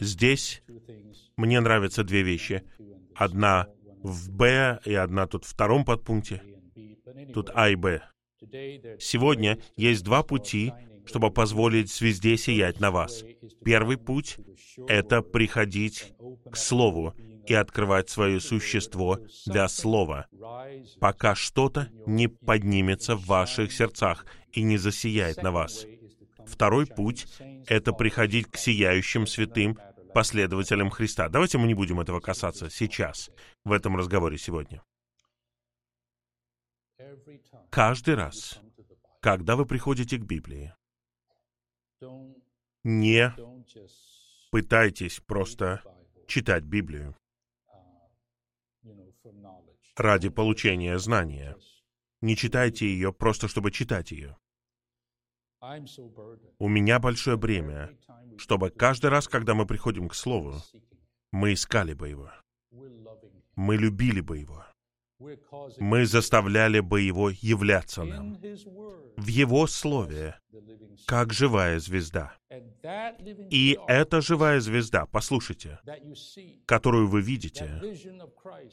Здесь 0.00 0.64
мне 1.36 1.60
нравятся 1.60 2.02
две 2.02 2.22
вещи. 2.22 2.68
Одна 3.14 3.68
в 4.02 4.28
Б 4.32 4.80
и 4.84 4.94
одна 4.94 5.28
тут 5.28 5.44
в 5.44 5.52
втором 5.52 5.84
подпункте. 5.84 6.42
Тут 7.32 7.50
А 7.54 7.68
и 7.68 7.76
Б. 7.76 8.02
Сегодня 8.98 9.58
есть 9.76 10.02
два 10.04 10.22
пути, 10.22 10.72
чтобы 11.04 11.30
позволить 11.30 11.92
звезде 11.92 12.36
сиять 12.36 12.80
на 12.80 12.90
вас. 12.90 13.24
Первый 13.64 13.98
путь— 13.98 14.36
это 14.88 15.22
приходить 15.22 16.12
к 16.50 16.56
Слову 16.56 17.14
и 17.46 17.54
открывать 17.54 18.08
свое 18.08 18.40
существо 18.40 19.18
для 19.46 19.68
Слова, 19.68 20.26
пока 21.00 21.34
что-то 21.34 21.88
не 22.06 22.28
поднимется 22.28 23.16
в 23.16 23.26
ваших 23.26 23.72
сердцах 23.72 24.26
и 24.52 24.62
не 24.62 24.76
засияет 24.76 25.42
на 25.42 25.50
вас. 25.50 25.86
Второй 26.46 26.86
путь— 26.86 27.26
это 27.66 27.92
приходить 27.92 28.50
к 28.50 28.56
сияющим 28.56 29.26
святым 29.26 29.78
последователям 30.14 30.90
Христа. 30.90 31.28
Давайте 31.28 31.58
мы 31.58 31.66
не 31.66 31.74
будем 31.74 32.00
этого 32.00 32.20
касаться 32.20 32.68
сейчас, 32.70 33.30
в 33.64 33.72
этом 33.72 33.96
разговоре 33.96 34.38
сегодня. 34.38 34.82
Каждый 37.70 38.14
раз, 38.14 38.60
когда 39.20 39.56
вы 39.56 39.66
приходите 39.66 40.18
к 40.18 40.24
Библии, 40.24 40.74
не 42.84 43.34
пытайтесь 44.50 45.20
просто 45.20 45.82
читать 46.26 46.64
Библию 46.64 47.16
ради 49.96 50.28
получения 50.28 50.98
знания. 50.98 51.56
Не 52.20 52.36
читайте 52.36 52.86
ее 52.86 53.12
просто, 53.12 53.48
чтобы 53.48 53.70
читать 53.70 54.12
ее. 54.12 54.36
У 56.58 56.68
меня 56.68 56.98
большое 56.98 57.36
бремя, 57.36 57.96
чтобы 58.38 58.70
каждый 58.70 59.10
раз, 59.10 59.28
когда 59.28 59.54
мы 59.54 59.66
приходим 59.66 60.08
к 60.08 60.14
Слову, 60.14 60.60
мы 61.30 61.52
искали 61.52 61.94
бы 61.94 62.08
его. 62.08 62.30
Мы 63.54 63.76
любили 63.76 64.20
бы 64.20 64.38
его. 64.38 64.64
Мы 65.78 66.06
заставляли 66.06 66.80
бы 66.80 67.00
его 67.00 67.30
являться 67.30 68.04
нам 68.04 68.36
в 69.16 69.26
его 69.26 69.66
Слове, 69.66 70.36
как 71.06 71.32
живая 71.32 71.78
звезда. 71.78 72.34
И 73.50 73.78
эта 73.88 74.20
живая 74.20 74.60
звезда, 74.60 75.06
послушайте, 75.06 75.78
которую 76.66 77.08
вы 77.08 77.22
видите, 77.22 77.80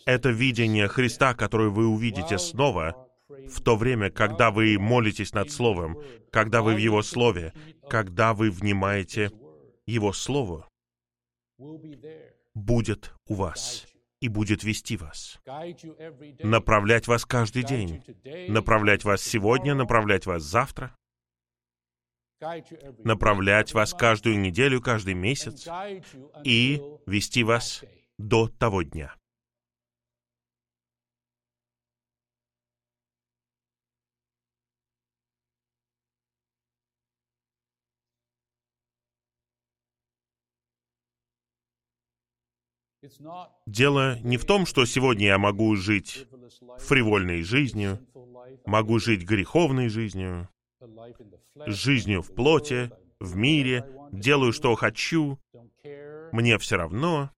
это 0.06 0.30
видение 0.30 0.88
Христа, 0.88 1.34
которое 1.34 1.70
вы 1.70 1.88
увидите 1.88 2.38
снова, 2.38 3.08
в 3.30 3.62
то 3.62 3.76
время, 3.76 4.10
когда 4.10 4.50
вы 4.50 4.78
молитесь 4.80 5.34
над 5.34 5.52
Словом, 5.52 6.02
когда 6.32 6.62
вы 6.62 6.74
в 6.74 6.78
Его 6.78 7.04
Слове, 7.04 7.54
когда 7.88 8.34
вы 8.34 8.50
внимаете 8.50 9.32
Его 9.86 10.14
Слову, 10.14 10.66
будет 12.56 13.14
у 13.28 13.36
вас 13.36 13.89
и 14.22 14.28
будет 14.28 14.64
вести 14.64 14.98
вас, 14.98 15.40
направлять 16.44 17.08
вас 17.08 17.26
каждый 17.26 17.64
день, 17.64 18.04
направлять 18.50 19.04
вас 19.04 19.22
сегодня, 19.22 19.74
направлять 19.76 20.26
вас 20.26 20.44
завтра, 20.44 20.96
направлять 23.04 23.74
вас 23.74 23.94
каждую 23.94 24.40
неделю, 24.40 24.82
каждый 24.82 25.14
месяц 25.14 25.68
и 26.44 26.82
вести 27.06 27.44
вас 27.44 27.84
до 28.18 28.48
того 28.48 28.84
дня. 28.84 29.19
Дело 43.66 44.20
не 44.20 44.38
в 44.38 44.46
том, 44.46 44.66
что 44.66 44.86
сегодня 44.86 45.28
я 45.28 45.38
могу 45.38 45.76
жить 45.76 46.28
фривольной 46.80 47.44
жизнью, 47.44 48.00
могу 48.66 49.00
жить 49.00 49.24
греховной 49.24 49.90
жизнью, 49.90 50.50
жизнью 51.66 52.22
в 52.22 52.34
плоти, 52.34 52.92
в 53.20 53.36
мире, 53.36 53.90
делаю, 54.12 54.52
что 54.52 54.76
хочу, 54.76 55.40
мне 56.32 56.58
все 56.58 56.76
равно. 56.76 57.32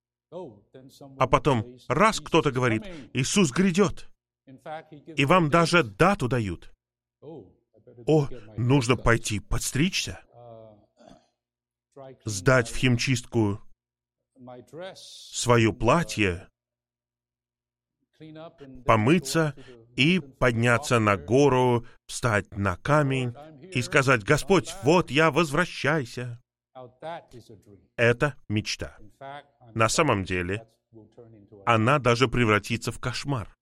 А 1.18 1.28
потом 1.28 1.78
раз 1.88 2.20
кто-то 2.20 2.52
говорит, 2.52 2.84
Иисус 3.14 3.52
грядет, 3.52 4.10
и 5.16 5.26
вам 5.26 5.50
даже 5.50 5.84
дату 5.84 6.28
дают. 6.28 6.74
О, 7.22 8.28
нужно 8.58 8.96
пойти 8.96 9.40
подстричься, 9.40 10.22
сдать 12.26 12.70
в 12.70 12.76
химчистку 12.76 13.60
свое 14.96 15.74
платье, 15.74 16.48
помыться 18.86 19.56
и 19.96 20.20
подняться 20.20 21.00
на 21.00 21.18
гору, 21.18 21.86
встать 22.08 22.56
на 22.56 22.78
камень 22.78 23.34
и 23.74 23.82
сказать, 23.82 24.24
«Господь, 24.24 24.74
вот 24.84 25.12
я, 25.12 25.32
возвращайся». 25.32 26.42
Это 27.96 28.36
мечта. 28.50 28.98
На 29.74 29.90
самом 29.90 30.24
деле, 30.24 30.68
она 31.66 32.00
даже 32.00 32.28
превратится 32.28 32.92
в 32.92 33.00
кошмар. 33.00 33.56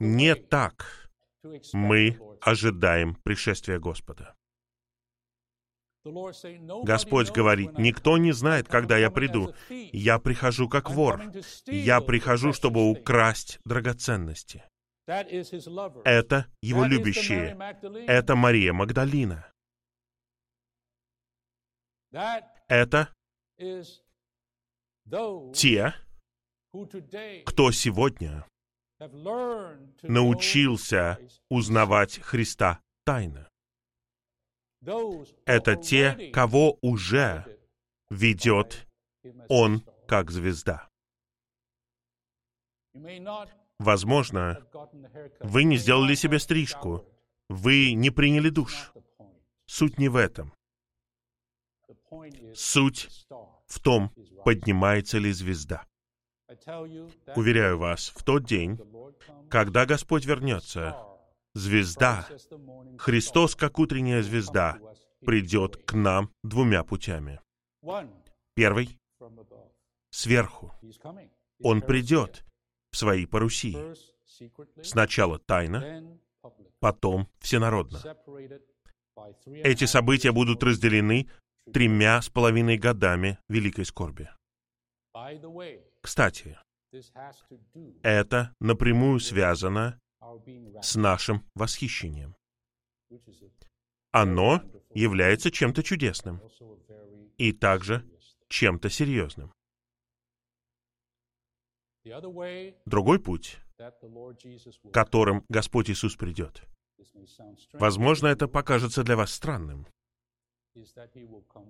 Не 0.00 0.34
так 0.34 1.10
мы 1.72 2.18
ожидаем 2.40 3.16
пришествия 3.16 3.78
Господа. 3.78 4.34
Господь 6.04 7.30
говорит, 7.30 7.78
никто 7.78 8.18
не 8.18 8.32
знает, 8.32 8.66
когда 8.66 8.98
я 8.98 9.10
приду. 9.10 9.54
Я 9.68 10.18
прихожу 10.18 10.68
как 10.68 10.90
вор. 10.90 11.22
Я 11.66 12.00
прихожу, 12.00 12.52
чтобы 12.52 12.90
украсть 12.90 13.60
драгоценности. 13.64 14.64
Это 15.06 16.46
его 16.60 16.84
любящие. 16.84 17.56
Это 18.06 18.34
Мария 18.34 18.72
Магдалина. 18.72 19.48
Это 22.68 23.08
те, 25.54 25.94
кто 27.44 27.70
сегодня 27.70 28.46
научился 30.02 31.18
узнавать 31.48 32.18
Христа 32.20 32.80
тайно 33.04 33.51
это 35.44 35.76
те, 35.76 36.30
кого 36.32 36.78
уже 36.80 37.58
ведет 38.10 38.86
Он 39.48 39.84
как 40.06 40.30
звезда. 40.30 40.88
Возможно, 43.78 44.66
вы 45.40 45.64
не 45.64 45.76
сделали 45.76 46.14
себе 46.14 46.38
стрижку, 46.38 47.04
вы 47.48 47.92
не 47.94 48.10
приняли 48.10 48.48
душ. 48.48 48.92
Суть 49.66 49.98
не 49.98 50.08
в 50.08 50.16
этом. 50.16 50.52
Суть 52.54 53.08
в 53.66 53.80
том, 53.80 54.10
поднимается 54.44 55.18
ли 55.18 55.32
звезда. 55.32 55.86
Уверяю 57.34 57.78
вас, 57.78 58.10
в 58.14 58.22
тот 58.22 58.44
день, 58.44 58.78
когда 59.48 59.86
Господь 59.86 60.26
вернется, 60.26 60.96
звезда, 61.54 62.26
Христос 62.98 63.56
как 63.56 63.78
утренняя 63.78 64.22
звезда, 64.22 64.78
придет 65.20 65.76
к 65.84 65.94
нам 65.94 66.32
двумя 66.42 66.84
путями. 66.84 67.40
Первый— 68.54 68.98
сверху. 70.10 70.74
Он 71.62 71.80
придет 71.80 72.44
в 72.90 72.96
свои 72.96 73.26
парусии. 73.26 73.76
Сначала 74.82 75.38
тайно, 75.38 76.18
потом 76.80 77.28
всенародно. 77.38 78.00
Эти 79.46 79.84
события 79.84 80.32
будут 80.32 80.62
разделены 80.62 81.28
тремя 81.72 82.20
с 82.20 82.28
половиной 82.28 82.78
годами 82.78 83.38
великой 83.48 83.84
скорби. 83.84 84.28
Кстати, 86.00 86.58
это 88.02 88.54
напрямую 88.60 89.20
связано 89.20 90.00
с 90.82 90.96
нашим 90.96 91.44
восхищением. 91.54 92.34
Оно 94.10 94.62
является 94.94 95.50
чем-то 95.50 95.82
чудесным 95.82 96.40
и 97.38 97.52
также 97.52 98.08
чем-то 98.48 98.90
серьезным. 98.90 99.52
Другой 102.04 103.18
путь, 103.20 103.58
которым 104.92 105.44
Господь 105.48 105.90
Иисус 105.90 106.16
придет. 106.16 106.62
Возможно, 107.74 108.26
это 108.26 108.48
покажется 108.48 109.02
для 109.02 109.16
вас 109.16 109.32
странным. 109.32 109.86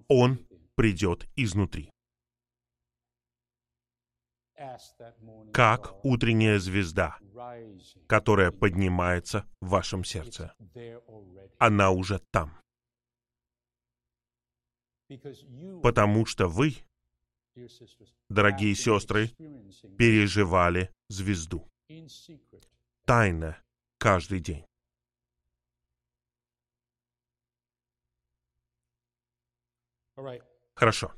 Он 0.09 0.39
придет 0.75 1.27
изнутри. 1.37 1.91
Как 5.53 6.05
утренняя 6.05 6.59
звезда, 6.59 7.19
которая 8.07 8.51
поднимается 8.51 9.47
в 9.61 9.69
вашем 9.69 10.05
сердце. 10.05 10.55
Она 11.59 11.91
уже 11.91 12.21
там. 12.31 12.59
Потому 15.83 16.27
что 16.27 16.49
вы, 16.49 16.77
дорогие 18.29 18.75
сестры, 18.75 19.29
переживали 19.99 20.91
звезду. 21.09 21.69
Тайно, 23.05 23.63
каждый 23.99 24.41
день. 24.41 24.65
Хорошо. 30.75 31.13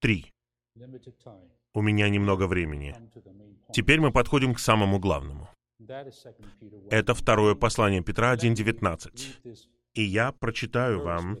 Три. 0.00 0.32
У 1.72 1.82
меня 1.82 2.08
немного 2.08 2.46
времени. 2.46 2.94
Теперь 3.72 4.00
мы 4.00 4.12
подходим 4.12 4.54
к 4.54 4.58
самому 4.58 4.98
главному. 4.98 5.48
Это 6.90 7.14
второе 7.14 7.54
послание 7.54 8.02
Петра 8.02 8.34
1.19. 8.34 9.56
И 9.94 10.02
я 10.02 10.32
прочитаю 10.32 11.02
вам 11.02 11.38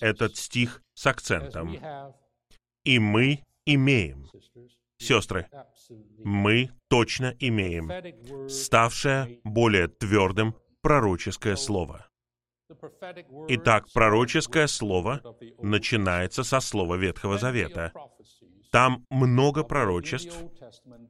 этот 0.00 0.36
стих 0.36 0.82
с 0.94 1.06
акцентом. 1.06 1.76
И 2.84 2.98
мы 2.98 3.42
имеем, 3.66 4.28
сестры, 4.98 5.48
мы 6.18 6.70
точно 6.88 7.34
имеем, 7.38 8.48
ставшее 8.48 9.40
более 9.44 9.88
твердым 9.88 10.54
пророческое 10.80 11.56
слово. 11.56 12.06
Итак, 13.48 13.86
пророческое 13.92 14.66
слово 14.66 15.20
начинается 15.58 16.44
со 16.44 16.60
слова 16.60 16.96
Ветхого 16.96 17.38
Завета. 17.38 17.92
Там 18.70 19.04
много 19.10 19.64
пророчеств 19.64 20.34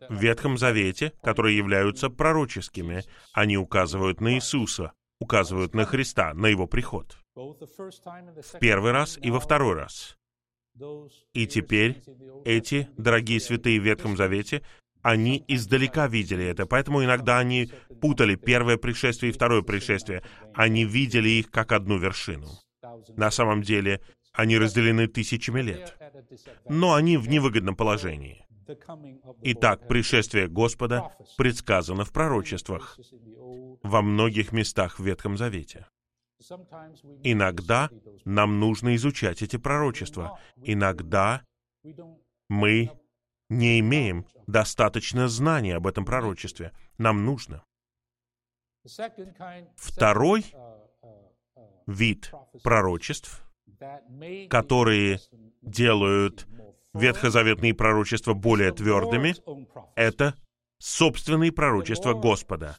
в 0.08 0.20
Ветхом 0.20 0.58
Завете, 0.58 1.12
которые 1.22 1.56
являются 1.56 2.10
пророческими. 2.10 3.04
Они 3.32 3.56
указывают 3.56 4.20
на 4.20 4.34
Иисуса, 4.34 4.92
указывают 5.20 5.74
на 5.74 5.84
Христа, 5.84 6.34
на 6.34 6.46
Его 6.46 6.66
приход. 6.66 7.16
В 7.34 8.58
первый 8.60 8.92
раз 8.92 9.16
и 9.22 9.30
во 9.30 9.38
второй 9.38 9.74
раз. 9.74 10.16
И 11.34 11.46
теперь 11.46 12.02
эти 12.44 12.88
дорогие 12.96 13.40
святые 13.40 13.80
в 13.80 13.84
Ветхом 13.84 14.16
Завете 14.16 14.62
они 15.02 15.44
издалека 15.48 16.06
видели 16.06 16.44
это, 16.44 16.64
поэтому 16.66 17.04
иногда 17.04 17.38
они 17.38 17.70
путали 18.00 18.36
первое 18.36 18.76
пришествие 18.76 19.30
и 19.30 19.34
второе 19.34 19.62
пришествие. 19.62 20.22
Они 20.54 20.84
видели 20.84 21.28
их 21.28 21.50
как 21.50 21.72
одну 21.72 21.98
вершину. 21.98 22.48
На 23.16 23.30
самом 23.30 23.62
деле, 23.62 24.00
они 24.32 24.58
разделены 24.58 25.08
тысячами 25.08 25.60
лет. 25.60 25.96
Но 26.68 26.94
они 26.94 27.16
в 27.16 27.28
невыгодном 27.28 27.76
положении. 27.76 28.46
Итак, 29.42 29.88
пришествие 29.88 30.48
Господа 30.48 31.10
предсказано 31.36 32.04
в 32.04 32.12
пророчествах 32.12 32.98
во 33.82 34.02
многих 34.02 34.52
местах 34.52 34.98
в 34.98 35.04
Ветхом 35.04 35.36
Завете. 35.36 35.86
Иногда 37.22 37.90
нам 38.24 38.58
нужно 38.60 38.94
изучать 38.96 39.42
эти 39.42 39.56
пророчества. 39.56 40.38
Иногда 40.56 41.42
мы 42.48 42.90
не 43.52 43.80
имеем 43.80 44.26
достаточно 44.46 45.28
знаний 45.28 45.72
об 45.72 45.86
этом 45.86 46.04
пророчестве. 46.04 46.72
Нам 46.98 47.24
нужно. 47.24 47.64
Второй 49.76 50.44
вид 51.86 52.32
пророчеств, 52.64 53.44
которые 54.48 55.20
делают 55.60 56.46
ветхозаветные 56.94 57.74
пророчества 57.74 58.34
более 58.34 58.72
твердыми, 58.72 59.34
это 59.94 60.34
собственные 60.78 61.52
пророчества 61.52 62.14
Господа. 62.14 62.78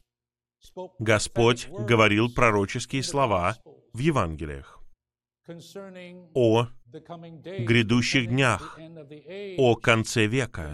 Господь 1.00 1.68
говорил 1.68 2.34
пророческие 2.34 3.04
слова 3.04 3.58
в 3.94 4.00
Евангелиях 4.00 4.83
о 6.34 6.68
грядущих 6.90 8.28
днях, 8.28 8.80
о 9.58 9.76
конце 9.76 10.26
века, 10.26 10.74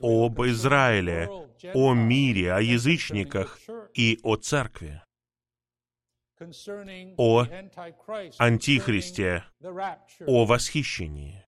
об 0.00 0.40
Израиле, 0.42 1.28
о 1.74 1.94
мире, 1.94 2.52
о 2.52 2.60
язычниках 2.60 3.58
и 3.94 4.18
о 4.22 4.36
церкви, 4.36 5.02
о 7.16 7.46
антихристе, 8.38 9.44
о 10.26 10.44
восхищении, 10.44 11.44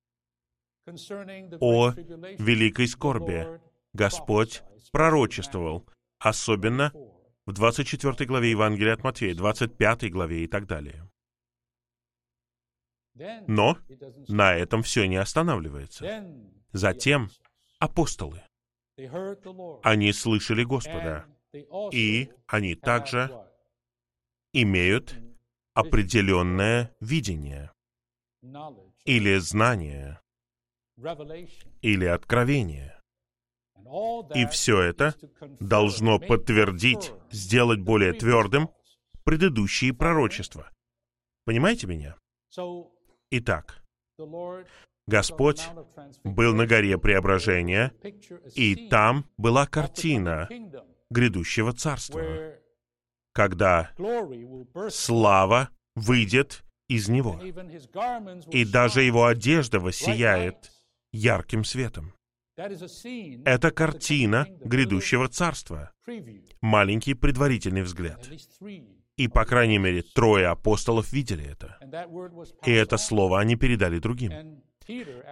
о 1.60 1.90
великой 1.90 2.88
скорби. 2.88 3.60
Господь 3.92 4.62
пророчествовал, 4.92 5.84
особенно 6.18 6.92
в 7.46 7.52
24 7.52 8.26
главе 8.26 8.50
Евангелия 8.50 8.94
от 8.94 9.02
Матфея, 9.02 9.34
25 9.34 10.10
главе 10.12 10.44
и 10.44 10.46
так 10.46 10.66
далее. 10.66 11.09
Но 13.46 13.78
на 14.28 14.54
этом 14.54 14.82
все 14.82 15.06
не 15.06 15.16
останавливается. 15.16 16.24
Затем 16.72 17.30
апостолы. 17.78 18.42
Они 19.82 20.12
слышали 20.12 20.64
Господа, 20.64 21.26
и 21.92 22.30
они 22.46 22.74
также 22.74 23.30
имеют 24.52 25.16
определенное 25.74 26.94
видение 27.00 27.72
или 29.04 29.38
знание 29.38 30.20
или 31.82 32.04
откровение. 32.04 33.00
И 34.34 34.46
все 34.46 34.82
это 34.82 35.14
должно 35.58 36.18
подтвердить, 36.18 37.12
сделать 37.30 37.80
более 37.80 38.12
твердым 38.12 38.70
предыдущие 39.24 39.92
пророчества. 39.92 40.70
Понимаете 41.44 41.86
меня? 41.86 42.16
Итак, 43.30 43.82
Господь 45.06 45.62
был 46.24 46.54
на 46.54 46.66
горе 46.66 46.98
преображения, 46.98 47.92
и 48.54 48.88
там 48.88 49.26
была 49.36 49.66
картина 49.66 50.48
грядущего 51.10 51.72
царства, 51.72 52.22
когда 53.32 53.92
слава 54.88 55.70
выйдет 55.94 56.64
из 56.88 57.08
него, 57.08 57.40
и 58.50 58.64
даже 58.64 59.02
его 59.02 59.26
одежда 59.26 59.78
воссияет 59.80 60.72
ярким 61.12 61.64
светом. 61.64 62.14
Это 62.56 63.70
картина 63.70 64.46
грядущего 64.64 65.28
царства. 65.28 65.92
Маленький 66.60 67.14
предварительный 67.14 67.82
взгляд. 67.82 68.28
И, 69.20 69.28
по 69.28 69.44
крайней 69.44 69.76
мере, 69.76 70.00
трое 70.00 70.46
апостолов 70.46 71.12
видели 71.12 71.44
это. 71.44 71.78
И 72.64 72.72
это 72.72 72.96
слово 72.96 73.38
они 73.38 73.54
передали 73.54 73.98
другим. 73.98 74.62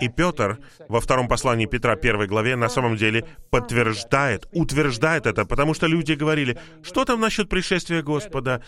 И 0.01 0.09
Петр 0.15 0.59
во 0.89 1.01
втором 1.01 1.27
послании 1.27 1.65
Петра, 1.65 1.97
первой 1.97 2.27
главе, 2.27 2.57
на 2.57 2.69
самом 2.69 2.97
деле 2.97 3.27
подтверждает, 3.49 4.47
утверждает 4.53 5.25
это, 5.25 5.47
потому 5.47 5.73
что 5.73 5.87
люди 5.87 6.13
говорили, 6.13 6.59
что 6.83 7.07
там 7.07 7.21
насчет 7.21 7.49
пришествия 7.49 8.03
Господа? 8.03 8.63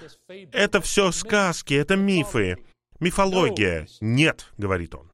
Это 0.53 0.81
все 0.81 1.13
сказки, 1.13 1.75
это 1.75 1.97
мифы, 1.97 2.57
мифология. 2.99 3.87
Нет, 4.01 4.51
говорит 4.57 4.95
он. 4.95 5.11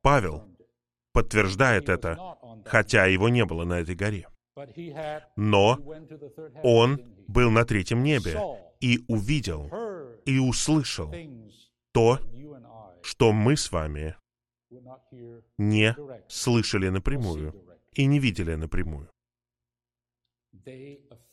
Павел 0.00 0.48
подтверждает 1.12 1.90
это, 1.90 2.16
хотя 2.64 3.04
его 3.04 3.28
не 3.28 3.44
было 3.44 3.64
на 3.64 3.80
этой 3.80 3.94
горе. 3.94 4.28
Но 5.36 5.78
он 6.62 7.00
был 7.26 7.50
на 7.50 7.64
третьем 7.64 8.02
небе 8.02 8.38
и 8.80 9.04
увидел 9.08 9.70
и 10.24 10.38
услышал 10.38 11.12
то, 11.92 12.18
что 13.02 13.32
мы 13.32 13.56
с 13.56 13.72
вами 13.72 14.16
не 15.58 15.96
слышали 16.28 16.88
напрямую 16.88 17.54
и 17.92 18.06
не 18.06 18.18
видели 18.18 18.54
напрямую. 18.54 19.10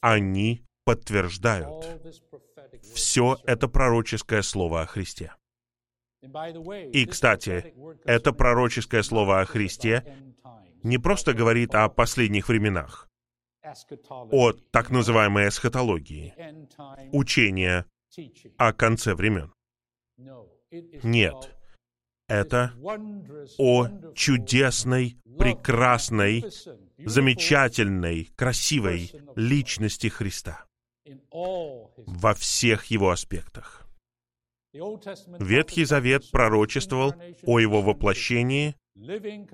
Они 0.02 0.64
подтверждают 0.84 1.88
все 2.94 3.38
это 3.46 3.68
пророческое 3.68 4.42
слово 4.42 4.82
о 4.82 4.86
Христе. 4.86 5.34
И, 6.22 7.06
кстати, 7.06 7.74
это 8.06 8.32
пророческое 8.32 9.02
слово 9.04 9.42
о 9.42 9.46
Христе 9.46 10.34
не 10.84 10.98
просто 10.98 11.34
говорит 11.34 11.76
о 11.76 11.90
последних 11.90 12.48
временах, 12.50 13.11
о 14.10 14.54
так 14.72 14.90
называемой 14.90 15.48
эсхатологии, 15.48 16.34
учения 17.12 17.86
о 18.58 18.74
конце 18.74 19.14
времен. 19.14 19.54
Нет. 21.04 21.56
Это 22.28 22.74
о 23.58 23.88
чудесной, 24.16 25.18
прекрасной, 25.38 26.46
замечательной, 26.98 28.30
красивой 28.36 29.12
личности 29.36 30.08
Христа 30.08 30.66
во 31.32 32.34
всех 32.34 32.86
его 32.86 33.10
аспектах. 33.10 33.86
Ветхий 34.74 35.84
Завет 35.84 36.32
пророчествовал 36.32 37.14
о 37.44 37.60
его 37.60 37.82
воплощении, 37.82 38.76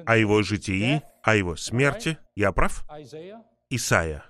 о 0.05 0.17
его 0.17 0.43
житии, 0.43 1.01
о 1.23 1.35
его 1.35 1.55
смерти. 1.55 2.19
Я 2.35 2.51
прав? 2.51 2.85
Исайя. 3.69 4.23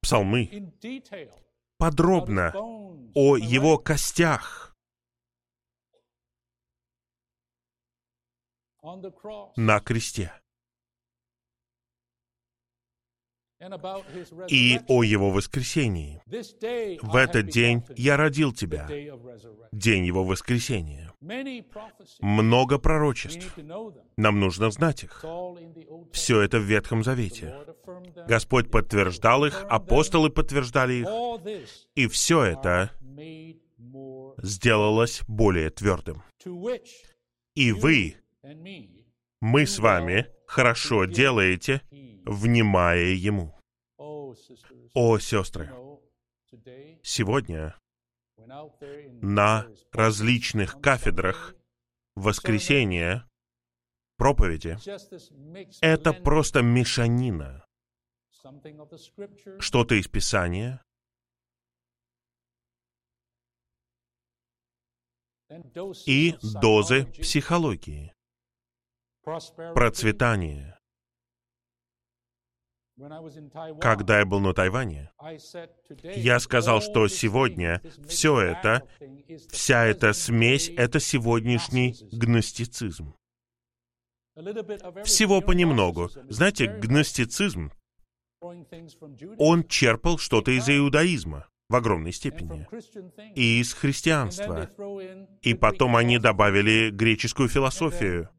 Псалмы. 0.00 0.72
Подробно 1.78 2.52
о 3.14 3.36
его 3.36 3.78
костях. 3.78 4.74
На 9.56 9.80
кресте. 9.80 10.32
И 14.48 14.80
о 14.88 15.02
Его 15.02 15.30
воскресении. 15.30 16.20
В 17.02 17.16
этот 17.16 17.48
день 17.48 17.82
я 17.96 18.16
родил 18.16 18.52
тебя, 18.52 18.88
день 19.72 20.04
Его 20.04 20.24
воскресения. 20.24 21.12
Много 22.20 22.78
пророчеств. 22.78 23.56
Нам 24.16 24.40
нужно 24.40 24.70
знать 24.70 25.04
их. 25.04 25.24
Все 26.12 26.40
это 26.40 26.58
в 26.58 26.62
Ветхом 26.62 27.02
Завете. 27.02 27.54
Господь 28.28 28.70
подтверждал 28.70 29.44
их, 29.44 29.64
апостолы 29.68 30.30
подтверждали 30.30 30.94
их, 30.94 31.08
и 31.94 32.06
все 32.08 32.42
это 32.44 32.90
сделалось 34.38 35.22
более 35.26 35.70
твердым. 35.70 36.22
И 37.54 37.72
вы, 37.72 38.16
мы 39.40 39.66
с 39.66 39.78
вами 39.78 40.26
хорошо 40.46 41.04
делаете, 41.06 41.82
внимая 42.24 43.14
Ему. 43.14 43.55
О, 44.94 45.18
сестры, 45.18 45.70
сегодня 47.02 47.78
на 48.36 49.66
различных 49.92 50.80
кафедрах 50.80 51.54
воскресения, 52.14 53.28
проповеди, 54.16 54.78
это 55.80 56.12
просто 56.12 56.62
мешанина. 56.62 57.64
Что-то 59.58 59.96
из 59.96 60.06
Писания, 60.06 60.82
и 66.06 66.34
дозы 66.60 67.06
психологии, 67.06 68.12
процветания, 69.22 70.75
когда 73.80 74.20
я 74.20 74.24
был 74.24 74.40
на 74.40 74.54
Тайване, 74.54 75.10
я 76.02 76.40
сказал, 76.40 76.80
что 76.80 77.08
сегодня 77.08 77.82
все 78.08 78.40
это, 78.40 78.82
вся 79.50 79.84
эта 79.84 80.12
смесь, 80.12 80.70
это 80.76 80.98
сегодняшний 80.98 81.94
гностицизм. 82.12 83.14
Всего 85.04 85.40
понемногу. 85.40 86.10
Знаете, 86.28 86.66
гностицизм, 86.66 87.70
он 88.40 89.64
черпал 89.64 90.18
что-то 90.18 90.50
из 90.50 90.68
иудаизма 90.68 91.48
в 91.68 91.74
огромной 91.74 92.12
степени 92.12 92.66
и 93.34 93.60
из 93.60 93.74
христианства. 93.74 94.70
И 95.42 95.54
потом 95.54 95.96
они 95.96 96.18
добавили 96.18 96.90
греческую 96.90 97.48
философию 97.48 98.30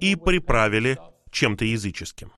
и 0.00 0.16
приправили 0.16 0.98
чем-то 1.30 1.64
языческим. 1.64 2.32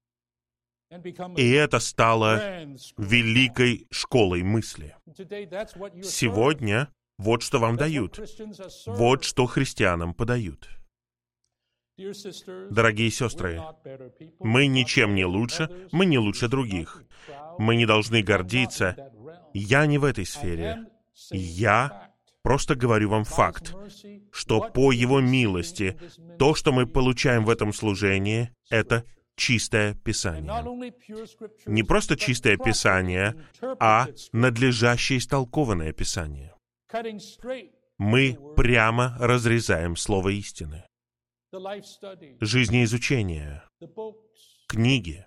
И 1.37 1.51
это 1.53 1.79
стало 1.79 2.65
великой 2.97 3.87
школой 3.91 4.43
мысли. 4.43 4.97
Сегодня 6.03 6.89
вот 7.17 7.43
что 7.43 7.59
вам 7.59 7.77
дают. 7.77 8.19
Вот 8.87 9.25
что 9.25 9.47
христианам 9.47 10.15
подают. 10.15 10.69
Дорогие 12.71 13.11
сестры, 13.11 13.61
мы 14.39 14.67
ничем 14.67 15.15
не 15.15 15.27
лучше, 15.27 15.69
мы 15.93 16.07
не 16.07 16.19
лучше 16.19 16.49
других. 16.49 17.05
Мы 17.59 17.77
не 17.77 17.85
должны 17.85 18.23
гордиться. 18.23 18.97
Я 19.53 19.87
не 19.87 19.99
в 19.99 20.05
этой 20.05 20.25
сфере. 20.25 20.87
Я 21.31 22.11
просто 22.43 22.75
говорю 22.75 23.11
вам 23.11 23.25
факт, 23.25 23.75
что 24.33 24.71
по 24.71 24.93
Его 24.93 25.21
милости 25.21 25.99
то, 26.39 26.55
что 26.55 26.73
мы 26.73 26.87
получаем 26.87 27.45
в 27.45 27.51
этом 27.51 27.75
служении, 27.75 28.51
это 28.71 29.05
чистое 29.41 29.95
Писание. 29.95 30.53
Не 31.67 31.83
просто 31.83 32.17
чистое 32.17 32.57
Писание, 32.57 33.35
а 33.81 34.07
надлежащее 34.33 35.19
истолкованное 35.19 35.93
Писание. 35.93 36.55
Мы 37.99 38.39
прямо 38.57 39.17
разрезаем 39.19 39.97
Слово 39.97 40.29
истины. 40.31 40.85
Жизнеизучение, 42.41 43.63
книги. 44.69 45.27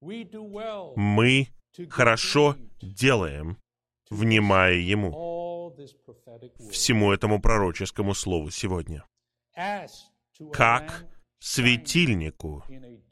Мы 0.00 1.48
хорошо 1.90 2.56
делаем, 2.80 3.58
внимая 4.10 4.74
Ему, 4.74 5.74
всему 6.70 7.12
этому 7.12 7.40
пророческому 7.40 8.14
слову 8.14 8.50
сегодня. 8.50 9.04
Как 10.52 11.06
светильнику, 11.46 12.64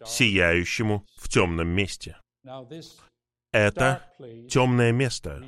сияющему 0.04 1.06
в 1.16 1.28
темном 1.28 1.68
месте. 1.68 2.16
Это 3.52 4.02
темное 4.50 4.90
место 4.90 5.44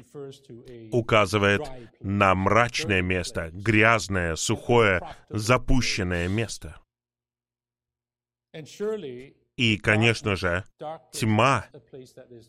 указывает 0.92 1.62
на 2.00 2.34
мрачное 2.36 3.02
место, 3.02 3.50
грязное, 3.52 4.36
сухое, 4.36 5.00
запущенное 5.28 6.28
место. 6.28 6.80
И, 9.56 9.76
конечно 9.78 10.36
же, 10.36 10.64
тьма, 11.12 11.66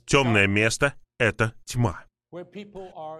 темное 0.05 0.45
место— 0.45 0.93
это 1.17 1.53
тьма, 1.65 2.05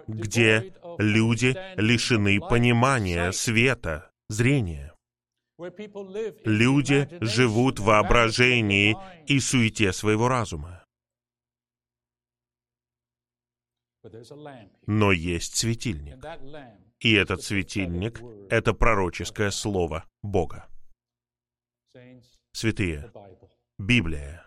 где 0.06 0.72
люди 0.98 1.56
лишены 1.74 2.38
понимания, 2.38 3.32
света, 3.32 4.12
зрения. 4.28 4.94
Люди 5.58 7.08
живут 7.20 7.80
в 7.80 7.84
воображении 7.84 8.96
и 9.26 9.40
суете 9.40 9.92
своего 9.92 10.28
разума. 10.28 10.84
Но 14.86 15.12
есть 15.12 15.56
светильник. 15.56 16.24
И 17.00 17.12
этот 17.12 17.42
светильник— 17.42 18.20
это 18.50 18.72
пророческое 18.72 19.50
слово 19.50 20.08
Бога. 20.22 20.68
Святые, 22.52 23.12
Библия. 23.78 24.46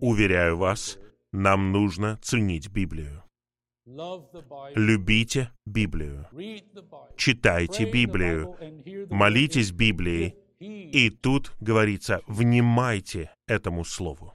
Уверяю 0.00 0.56
вас, 0.56 0.98
нам 1.32 1.72
нужно 1.72 2.18
ценить 2.22 2.68
Библию. 2.68 3.22
Любите 3.86 5.50
Библию. 5.66 6.28
Читайте 7.16 7.90
Библию. 7.90 8.56
Молитесь 9.10 9.72
Библией. 9.72 10.36
И 10.58 11.10
тут 11.10 11.52
говорится, 11.60 12.20
внимайте 12.26 13.34
этому 13.46 13.84
слову. 13.84 14.34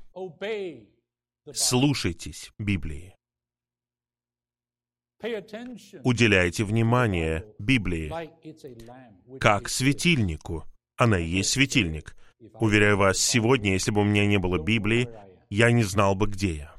Слушайтесь 1.54 2.52
Библии. 2.58 3.16
Уделяйте 6.04 6.64
внимание 6.64 7.46
Библии 7.60 8.12
как 9.40 9.70
светильнику. 9.70 10.66
Она 10.98 11.20
и 11.20 11.28
есть 11.28 11.52
светильник. 11.52 12.16
Уверяю 12.60 12.98
вас, 12.98 13.18
сегодня, 13.18 13.72
если 13.74 13.92
бы 13.92 14.02
у 14.02 14.04
меня 14.04 14.26
не 14.26 14.38
было 14.38 14.58
Библии, 14.58 15.10
я 15.56 15.72
не 15.72 15.84
знал 15.84 16.16
бы, 16.16 16.28
где 16.28 16.54
я. 16.54 16.76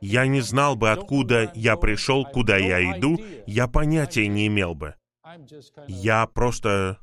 Я 0.00 0.26
не 0.26 0.40
знал 0.40 0.76
бы, 0.76 0.90
откуда 0.90 1.52
я 1.54 1.76
пришел, 1.76 2.24
куда 2.24 2.56
я 2.56 2.80
иду, 2.96 3.18
я 3.46 3.68
понятия 3.68 4.26
не 4.28 4.46
имел 4.46 4.74
бы. 4.74 4.94
Я 5.86 6.26
просто 6.26 6.98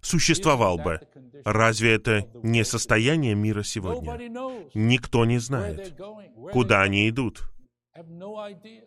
существовал 0.00 0.78
бы. 0.78 1.00
Разве 1.44 1.94
это 1.94 2.26
не 2.42 2.64
состояние 2.64 3.34
мира 3.36 3.62
сегодня? 3.62 4.18
Никто 4.74 5.24
не 5.24 5.38
знает, 5.38 5.96
куда 6.52 6.82
они 6.82 7.08
идут. 7.08 7.44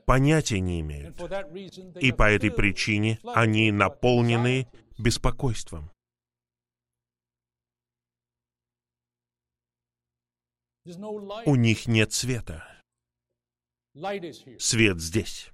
Понятия 0.06 0.60
не 0.60 0.82
имеют. 0.82 1.18
И 2.02 2.12
по 2.12 2.30
этой 2.30 2.52
причине 2.52 3.20
они 3.34 3.72
наполнены 3.72 4.68
беспокойством. 4.98 5.90
У 11.46 11.56
них 11.56 11.88
нет 11.88 12.14
света. 12.14 12.64
Свет 14.60 15.00
здесь. 15.00 15.52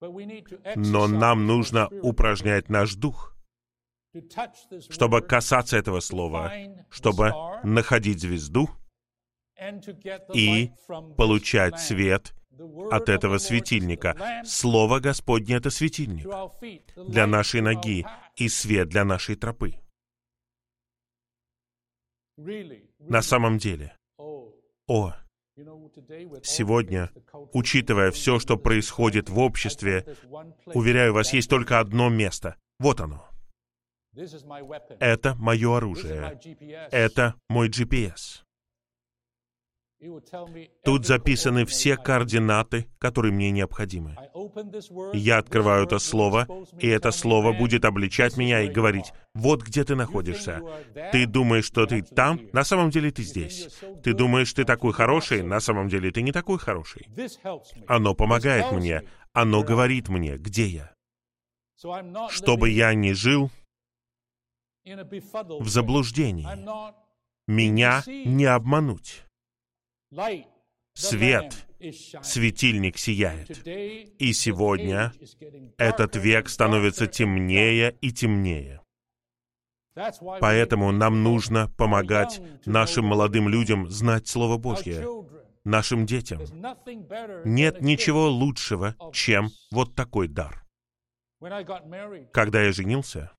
Но 0.00 1.08
нам 1.08 1.46
нужно 1.46 1.88
упражнять 1.88 2.68
наш 2.68 2.94
дух, 2.94 3.36
чтобы 4.90 5.22
касаться 5.22 5.76
этого 5.76 6.00
слова, 6.00 6.52
чтобы 6.90 7.32
находить 7.64 8.20
звезду 8.20 8.70
и 10.32 10.70
получать 11.16 11.80
свет 11.80 12.34
от 12.90 13.08
этого 13.08 13.38
светильника. 13.38 14.42
Слово 14.44 15.00
Господне— 15.00 15.54
это 15.56 15.70
светильник 15.70 16.26
для 17.08 17.26
нашей 17.26 17.60
ноги 17.60 18.06
и 18.36 18.48
свет 18.48 18.88
для 18.88 19.04
нашей 19.04 19.34
тропы. 19.34 19.80
На 22.98 23.22
самом 23.22 23.58
деле, 23.58 23.96
о, 24.86 25.14
сегодня, 26.42 27.10
учитывая 27.52 28.10
все, 28.10 28.38
что 28.38 28.56
происходит 28.56 29.28
в 29.28 29.38
обществе, 29.38 30.06
уверяю 30.66 31.14
вас, 31.14 31.32
есть 31.32 31.50
только 31.50 31.80
одно 31.80 32.08
место. 32.08 32.56
Вот 32.78 33.00
оно. 33.00 33.28
Это 35.00 35.34
мое 35.34 35.76
оружие. 35.76 36.40
Это 36.90 37.34
мой 37.48 37.68
GPS. 37.68 38.42
Тут 40.84 41.06
записаны 41.06 41.66
все 41.66 41.96
координаты, 41.96 42.86
которые 42.98 43.32
мне 43.32 43.50
необходимы. 43.50 44.16
Я 45.12 45.38
открываю 45.38 45.86
это 45.86 45.98
слово, 45.98 46.46
и 46.78 46.86
это 46.86 47.10
слово 47.10 47.52
будет 47.52 47.84
обличать 47.84 48.36
меня 48.36 48.62
и 48.62 48.68
говорить, 48.68 49.12
вот 49.34 49.62
где 49.62 49.82
ты 49.82 49.96
находишься. 49.96 50.62
Ты 51.10 51.26
думаешь, 51.26 51.64
что 51.64 51.86
ты 51.86 52.02
там, 52.02 52.40
на 52.52 52.62
самом 52.62 52.90
деле 52.90 53.10
ты 53.10 53.22
здесь. 53.22 53.80
Ты 54.04 54.14
думаешь, 54.14 54.52
ты 54.52 54.64
такой 54.64 54.92
хороший, 54.92 55.42
на 55.42 55.58
самом 55.58 55.88
деле 55.88 56.12
ты 56.12 56.22
не 56.22 56.30
такой 56.30 56.58
хороший. 56.58 57.08
Оно 57.88 58.14
помогает 58.14 58.70
мне, 58.70 59.02
оно 59.32 59.64
говорит 59.64 60.08
мне, 60.08 60.36
где 60.36 60.66
я. 60.66 60.94
Чтобы 62.30 62.70
я 62.70 62.94
не 62.94 63.14
жил 63.14 63.50
в 64.84 65.68
заблуждении. 65.68 66.46
Меня 67.48 68.02
не 68.06 68.44
обмануть. 68.44 69.27
Свет, 70.94 71.66
светильник 72.22 72.98
сияет. 72.98 73.66
И 73.66 74.32
сегодня 74.32 75.12
этот 75.76 76.16
век 76.16 76.48
становится 76.48 77.06
темнее 77.06 77.96
и 78.00 78.10
темнее. 78.10 78.80
Поэтому 80.40 80.92
нам 80.92 81.22
нужно 81.22 81.70
помогать 81.76 82.40
нашим 82.66 83.06
молодым 83.06 83.48
людям 83.48 83.88
знать 83.88 84.28
Слово 84.28 84.56
Божье, 84.56 85.04
нашим 85.64 86.06
детям. 86.06 86.40
Нет 87.44 87.80
ничего 87.80 88.28
лучшего, 88.28 88.94
чем 89.12 89.50
вот 89.70 89.94
такой 89.94 90.28
дар. 90.28 90.64
Когда 92.32 92.62
я 92.62 92.72
женился, 92.72 93.32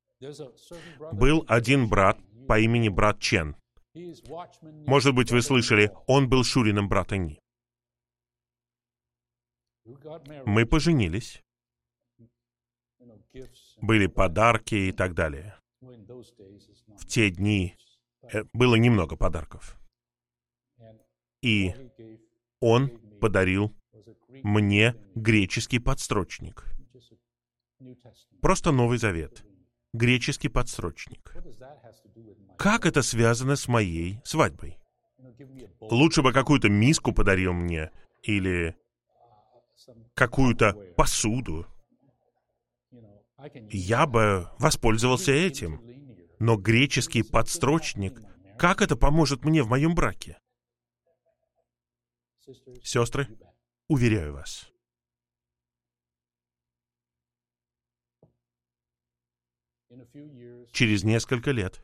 был 1.11 1.45
один 1.47 1.89
брат 1.89 2.17
по 2.47 2.59
имени 2.59 2.89
брат 2.89 3.19
Чен. 3.19 3.55
Может 3.93 5.15
быть, 5.15 5.31
вы 5.31 5.41
слышали, 5.41 5.91
он 6.07 6.29
был 6.29 6.43
Шуриным 6.43 6.87
брата 6.87 7.17
Ни. 7.17 7.39
Мы 10.45 10.65
поженились. 10.65 11.43
Были 13.81 14.07
подарки 14.07 14.75
и 14.75 14.91
так 14.91 15.13
далее. 15.15 15.55
В 15.81 17.05
те 17.07 17.31
дни 17.31 17.75
э, 18.21 18.43
было 18.53 18.75
немного 18.75 19.15
подарков. 19.15 19.77
И 21.41 21.73
он 22.59 22.89
подарил 23.19 23.73
мне 24.43 24.95
греческий 25.15 25.79
подстрочник. 25.79 26.65
Просто 28.41 28.71
Новый 28.71 28.97
Завет. 28.97 29.43
Греческий 29.93 30.49
подсрочник. 30.49 31.33
Как 32.57 32.85
это 32.85 33.01
связано 33.01 33.55
с 33.55 33.67
моей 33.67 34.19
свадьбой? 34.23 34.77
Лучше 35.79 36.21
бы 36.21 36.33
какую-то 36.33 36.69
миску 36.69 37.13
подарил 37.13 37.53
мне 37.53 37.91
или 38.21 38.75
какую-то 40.13 40.73
посуду. 40.95 41.65
Я 43.71 44.05
бы 44.05 44.49
воспользовался 44.59 45.31
этим. 45.31 45.81
Но 46.39 46.55
греческий 46.55 47.21
подстрочник, 47.21 48.21
как 48.57 48.81
это 48.81 48.95
поможет 48.95 49.43
мне 49.43 49.61
в 49.61 49.67
моем 49.67 49.93
браке? 49.93 50.37
Сестры, 52.81 53.27
уверяю 53.87 54.33
вас, 54.33 54.71
через 60.71 61.03
несколько 61.03 61.51
лет 61.51 61.83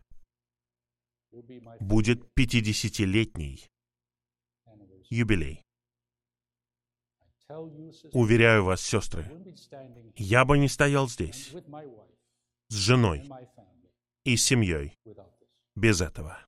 будет 1.80 2.24
50-летний 2.38 3.70
юбилей. 5.10 5.62
Уверяю 8.12 8.64
вас, 8.64 8.82
сестры, 8.82 9.26
я 10.16 10.46
бы 10.46 10.58
не 10.58 10.68
стоял 10.68 11.08
здесь 11.08 11.54
с 12.70 12.74
женой 12.74 13.30
и 14.24 14.36
семьей 14.36 14.98
без 15.76 16.02
этого. 16.02 16.46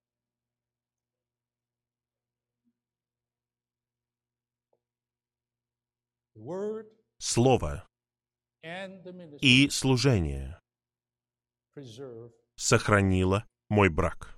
Слово 7.19 7.87
и 9.41 9.69
служение 9.69 10.59
сохранило 12.55 13.45
мой 13.69 13.89
брак 13.89 14.37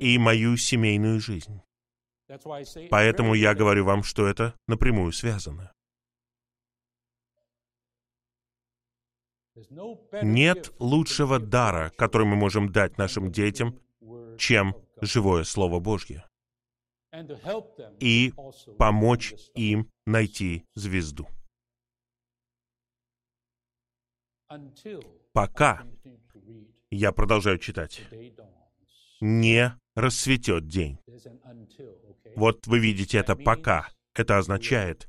и 0.00 0.18
мою 0.18 0.56
семейную 0.56 1.20
жизнь. 1.20 1.60
Поэтому 2.90 3.34
я 3.34 3.54
говорю 3.54 3.84
вам, 3.84 4.02
что 4.02 4.26
это 4.26 4.54
напрямую 4.66 5.12
связано. 5.12 5.72
Нет 10.22 10.72
лучшего 10.78 11.38
дара, 11.38 11.90
который 11.96 12.26
мы 12.26 12.36
можем 12.36 12.72
дать 12.72 12.96
нашим 12.96 13.30
детям, 13.30 13.78
чем 14.38 14.74
живое 15.00 15.44
Слово 15.44 15.78
Божье. 15.78 16.24
И 18.00 18.32
помочь 18.78 19.34
им 19.54 19.90
найти 20.06 20.64
звезду. 20.74 21.28
Пока, 25.32 25.82
я 26.90 27.10
продолжаю 27.12 27.58
читать, 27.58 28.02
не 29.20 29.72
расцветет 29.94 30.68
день. 30.68 30.98
Вот 32.36 32.66
вы 32.66 32.78
видите 32.78 33.18
это 33.18 33.34
пока. 33.34 33.88
Это 34.14 34.36
означает, 34.36 35.08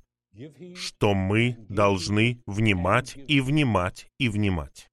что 0.76 1.14
мы 1.14 1.58
должны 1.68 2.42
внимать 2.46 3.18
и 3.28 3.42
внимать 3.42 4.08
и 4.18 4.30
внимать. 4.30 4.90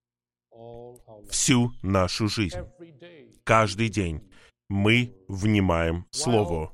Всю 1.28 1.70
нашу 1.83 2.26
жизнь. 2.26 2.59
Каждый 3.45 3.89
день 3.89 4.28
мы 4.68 5.14
внимаем 5.28 6.07
Слову. 6.11 6.72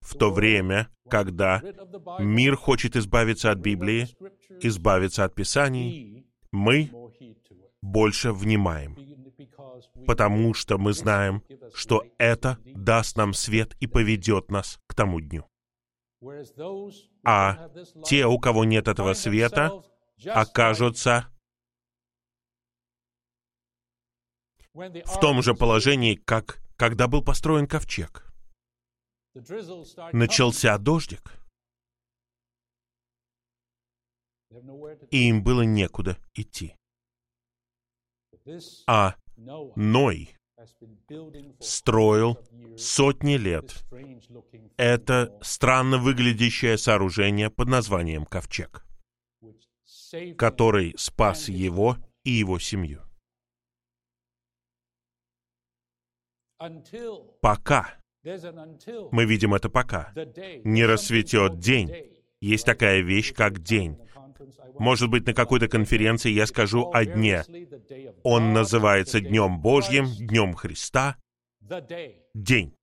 В 0.00 0.14
то 0.16 0.30
время, 0.30 0.88
когда 1.08 1.62
мир 2.18 2.56
хочет 2.56 2.94
избавиться 2.94 3.50
от 3.50 3.58
Библии, 3.58 4.06
избавиться 4.60 5.24
от 5.24 5.34
Писаний, 5.34 6.26
мы 6.52 6.90
больше 7.92 8.32
внимаем 8.32 8.96
потому 10.06 10.54
что 10.54 10.78
мы 10.78 10.92
знаем, 10.92 11.42
что 11.74 12.04
это 12.18 12.58
даст 12.64 13.16
нам 13.16 13.34
свет 13.34 13.76
и 13.80 13.86
поведет 13.86 14.50
нас 14.50 14.78
к 14.86 14.94
тому 14.94 15.20
дню. 15.20 15.46
А 17.24 17.68
те, 18.04 18.26
у 18.26 18.38
кого 18.38 18.64
нет 18.64 18.88
этого 18.88 19.14
света, 19.14 19.82
окажутся 20.26 21.28
в 24.72 25.20
том 25.20 25.42
же 25.42 25.54
положении, 25.54 26.14
как 26.14 26.62
когда 26.76 27.08
был 27.08 27.22
построен 27.24 27.66
ковчег. 27.66 28.26
Начался 30.12 30.76
дождик, 30.78 31.32
и 35.10 35.28
им 35.28 35.42
было 35.42 35.62
некуда 35.62 36.18
идти. 36.34 36.75
А 38.86 39.16
Ной 39.76 40.36
строил 41.60 42.38
сотни 42.76 43.36
лет. 43.36 43.84
это 44.76 45.38
странно 45.42 45.98
выглядящее 45.98 46.78
сооружение 46.78 47.50
под 47.50 47.68
названием 47.68 48.24
Ковчег, 48.24 48.84
который 50.38 50.94
спас 50.96 51.48
его 51.48 51.98
и 52.24 52.30
его 52.30 52.58
семью. 52.58 53.02
Пока, 57.42 57.98
мы 58.24 59.24
видим 59.26 59.54
это 59.54 59.68
пока, 59.68 60.12
не 60.64 60.86
рассветет 60.86 61.58
день, 61.58 61.90
есть 62.40 62.64
такая 62.64 63.00
вещь, 63.00 63.34
как 63.34 63.58
день. 63.60 63.98
Может 64.78 65.10
быть, 65.10 65.26
на 65.26 65.34
какой-то 65.34 65.68
конференции 65.68 66.30
я 66.30 66.46
скажу 66.46 66.90
о 66.92 67.04
дне. 67.04 67.44
Он 68.22 68.52
называется 68.52 69.20
Днем 69.20 69.60
Божьим, 69.60 70.06
Днем 70.18 70.54
Христа. 70.54 71.16
День. 71.60 72.76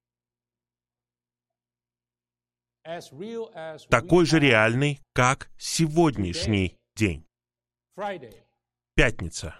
Такой 3.89 4.25
же 4.25 4.39
реальный, 4.39 4.99
как 5.13 5.49
сегодняшний 5.57 6.77
день. 6.95 7.25
Пятница. 8.95 9.55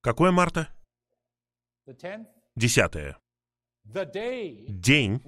Какое 0.00 0.32
марта? 0.32 0.68
Десятое. 2.56 3.18
День 3.84 5.20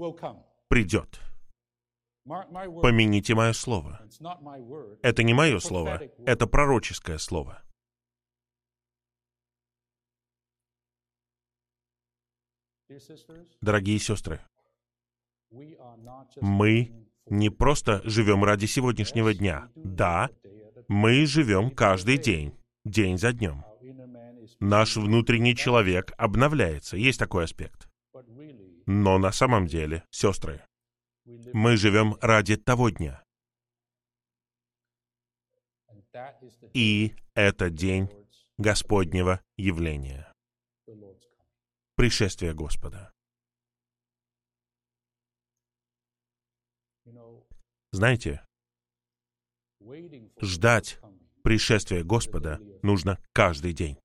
придет. 0.69 1.21
Помяните 2.25 3.35
мое 3.35 3.53
слово. 3.53 4.01
Это 5.03 5.23
не 5.23 5.35
мое 5.35 5.59
слово, 5.59 6.03
это 6.25 6.47
пророческое 6.47 7.19
слово. 7.19 7.63
Дорогие 13.61 13.99
сестры, 13.99 14.41
мы 16.41 16.93
не 17.27 17.51
просто 17.51 18.03
живем 18.05 18.45
ради 18.45 18.67
сегодняшнего 18.67 19.35
дня. 19.35 19.71
Да, 19.75 20.31
мы 20.89 21.27
живем 21.27 21.71
каждый 21.71 22.19
день, 22.19 22.55
день 22.85 23.19
за 23.19 23.33
днем. 23.33 23.65
Наш 24.61 24.97
внутренний 24.97 25.57
человек 25.57 26.13
обновляется. 26.19 26.97
Есть 26.97 27.19
такой 27.19 27.45
аспект. 27.45 27.89
Но 28.87 29.19
на 29.19 29.33
самом 29.33 29.67
деле, 29.67 30.05
сестры, 30.11 30.65
мы 31.25 31.77
живем 31.77 32.17
ради 32.21 32.57
того 32.57 32.91
дня. 32.91 33.23
И 36.75 37.15
это 37.35 37.71
день 37.71 38.09
Господнего 38.59 39.43
явления. 39.57 40.33
Пришествие 41.97 42.55
Господа. 42.55 43.13
Знаете, 47.93 48.45
ждать 50.41 50.99
пришествия 51.43 52.03
Господа 52.03 52.59
нужно 52.83 53.23
каждый 53.33 53.73
день. 53.75 54.02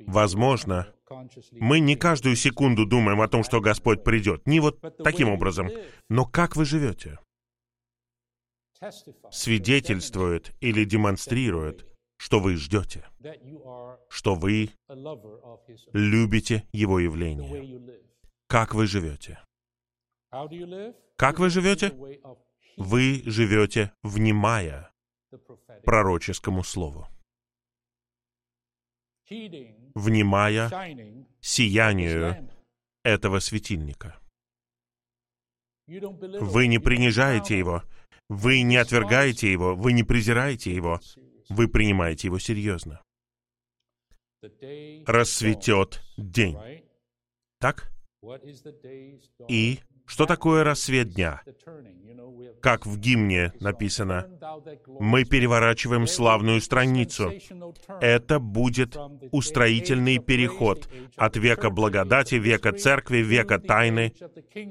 Возможно, 0.00 0.92
мы 1.52 1.80
не 1.80 1.96
каждую 1.96 2.36
секунду 2.36 2.86
думаем 2.86 3.20
о 3.20 3.28
том, 3.28 3.42
что 3.42 3.60
Господь 3.60 4.04
придет. 4.04 4.46
Не 4.46 4.60
вот 4.60 4.80
таким 5.02 5.30
образом. 5.30 5.70
Но 6.08 6.26
как 6.26 6.56
вы 6.56 6.64
живете? 6.64 7.18
Свидетельствует 9.30 10.52
или 10.60 10.84
демонстрирует, 10.84 11.86
что 12.16 12.40
вы 12.40 12.56
ждете, 12.56 13.06
что 14.08 14.34
вы 14.34 14.70
любите 15.92 16.68
Его 16.72 16.98
явление. 16.98 18.00
Как 18.46 18.74
вы 18.74 18.86
живете? 18.86 19.38
Как 21.16 21.38
вы 21.38 21.48
живете? 21.48 21.94
Вы 22.76 23.22
живете, 23.24 23.92
внимая 24.02 24.90
пророческому 25.84 26.62
слову 26.62 27.08
внимая 29.94 30.70
сиянию 31.40 32.50
этого 33.02 33.38
светильника. 33.40 34.18
Вы 35.86 36.66
не 36.66 36.78
принижаете 36.78 37.58
его, 37.58 37.82
вы 38.28 38.62
не 38.62 38.76
отвергаете 38.76 39.52
его, 39.52 39.74
вы 39.74 39.92
не 39.92 40.02
презираете 40.02 40.74
его, 40.74 41.00
вы 41.48 41.68
принимаете 41.68 42.28
его 42.28 42.38
серьезно. 42.38 43.02
Рассветет 45.06 46.02
день. 46.16 46.56
Так? 47.60 47.92
И 49.48 49.80
что 50.06 50.26
такое 50.26 50.64
рассвет 50.64 51.10
дня? 51.10 51.42
Как 52.60 52.86
в 52.86 52.98
гимне 52.98 53.52
написано, 53.60 54.26
мы 54.98 55.24
переворачиваем 55.24 56.06
славную 56.06 56.62
страницу. 56.62 57.30
Это 58.00 58.38
будет 58.38 58.96
устроительный 59.32 60.18
переход 60.18 60.88
от 61.16 61.36
века 61.36 61.68
благодати, 61.68 62.36
века 62.36 62.72
церкви, 62.72 63.18
века 63.18 63.58
тайны 63.58 64.14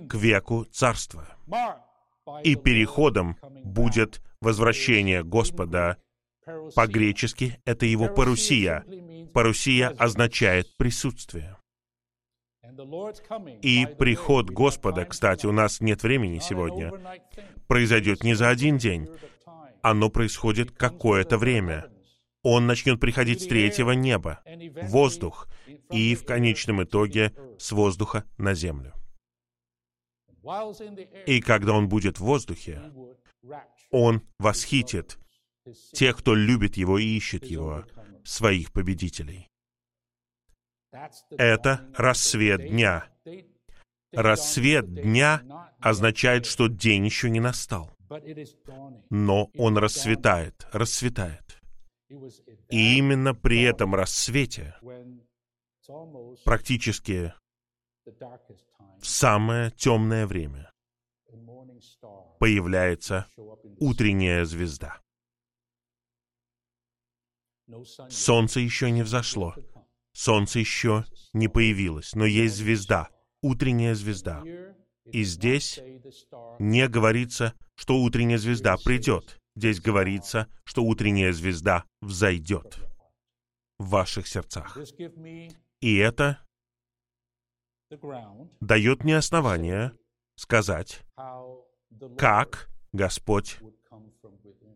к 0.10 0.16
веку 0.16 0.66
царства. 0.66 1.28
И 2.44 2.56
переходом 2.56 3.38
будет 3.64 4.22
возвращение 4.42 5.24
Господа. 5.24 5.98
По-гречески 6.76 7.60
это 7.64 7.86
его 7.86 8.08
парусия. 8.08 8.84
Парусия 9.34 9.90
означает 9.90 10.76
присутствие. 10.78 11.58
И 13.62 13.86
приход 13.98 14.50
Господа, 14.50 15.06
кстати, 15.06 15.46
у 15.46 15.52
нас 15.52 15.82
нет 15.82 16.04
времени 16.04 16.40
сегодня, 16.40 16.92
произойдет 17.68 18.24
не 18.24 18.34
за 18.34 18.50
один 18.50 18.78
день. 18.78 19.08
Оно 19.82 20.10
происходит 20.10 20.72
какое-то 20.72 21.38
время. 21.38 21.90
Он 22.42 22.68
начнет 22.68 23.00
приходить 23.00 23.42
с 23.42 23.48
третьего 23.48 23.92
неба, 23.92 24.42
воздух, 24.84 25.48
и 25.92 26.16
в 26.16 26.26
конечном 26.26 26.84
итоге 26.84 27.34
с 27.58 27.72
воздуха 27.72 28.26
на 28.38 28.54
землю. 28.54 28.94
И 31.26 31.42
когда 31.42 31.74
он 31.74 31.88
будет 31.88 32.18
в 32.18 32.26
воздухе, 32.26 32.82
он 33.92 34.22
восхитит 34.40 35.18
тех, 35.94 36.18
кто 36.18 36.36
любит 36.36 36.76
его 36.76 36.98
и 36.98 37.06
ищет 37.06 37.46
его, 37.46 37.86
своих 38.24 38.74
победителей. 38.74 39.50
Это 41.32 41.90
рассвет 41.96 42.62
дня. 42.62 43.10
Рассвет 44.12 44.94
дня 44.94 45.42
означает, 45.80 46.46
что 46.46 46.68
день 46.68 47.06
еще 47.06 47.30
не 47.30 47.40
настал. 47.40 47.92
Но 49.10 49.50
он 49.58 49.78
расцветает, 49.78 50.68
расцветает. 50.72 51.60
И 52.70 52.98
именно 52.98 53.34
при 53.34 53.64
этом 53.64 53.96
рассвете, 53.96 54.76
практически 56.46 57.34
в 59.00 59.06
самое 59.06 59.72
темное 59.72 60.28
время, 60.28 60.72
появляется 62.40 63.26
утренняя 63.80 64.46
звезда. 64.46 65.02
Солнце 68.10 68.60
еще 68.60 68.92
не 68.92 69.02
взошло, 69.02 69.56
Солнце 70.14 70.60
еще 70.60 71.06
не 71.34 71.48
появилось, 71.48 72.14
но 72.16 72.26
есть 72.26 72.56
звезда, 72.56 73.10
утренняя 73.42 73.96
звезда. 73.96 74.44
И 75.06 75.24
здесь 75.24 75.80
не 76.60 76.88
говорится, 76.88 77.54
что 77.76 77.98
утренняя 77.98 78.38
звезда 78.38 78.78
придет. 78.78 79.40
Здесь 79.56 79.82
говорится, 79.82 80.48
что 80.64 80.84
утренняя 80.84 81.32
звезда 81.34 81.84
взойдет 82.02 82.80
в 83.78 83.90
ваших 83.90 84.28
сердцах. 84.28 84.78
И 85.82 85.98
это 85.98 86.40
дает 88.62 89.04
мне 89.04 89.18
основание 89.18 89.92
сказать, 90.36 91.02
как 92.18 92.70
Господь 92.94 93.60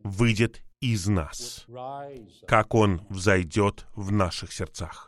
выйдет 0.04 0.64
из 0.82 1.08
нас, 1.08 1.66
как 2.48 2.76
Он 2.76 3.06
взойдет 3.10 3.88
в 3.96 4.12
наших 4.12 4.52
сердцах. 4.52 5.07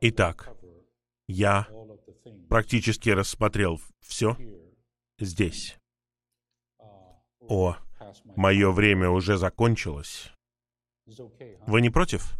Итак, 0.00 0.50
я 1.26 1.68
практически 2.48 3.10
рассмотрел 3.10 3.80
все 4.00 4.36
здесь. 5.18 5.78
О, 7.40 7.76
мое 8.36 8.70
время 8.70 9.10
уже 9.10 9.36
закончилось. 9.36 10.32
Вы 11.66 11.80
не 11.80 11.90
против? 11.90 12.34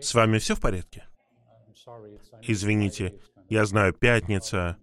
С 0.00 0.14
вами 0.14 0.38
все 0.38 0.54
в 0.54 0.60
порядке? 0.60 1.06
Извините, 2.42 3.20
я 3.48 3.64
знаю, 3.66 3.92
пятница. 3.92 4.78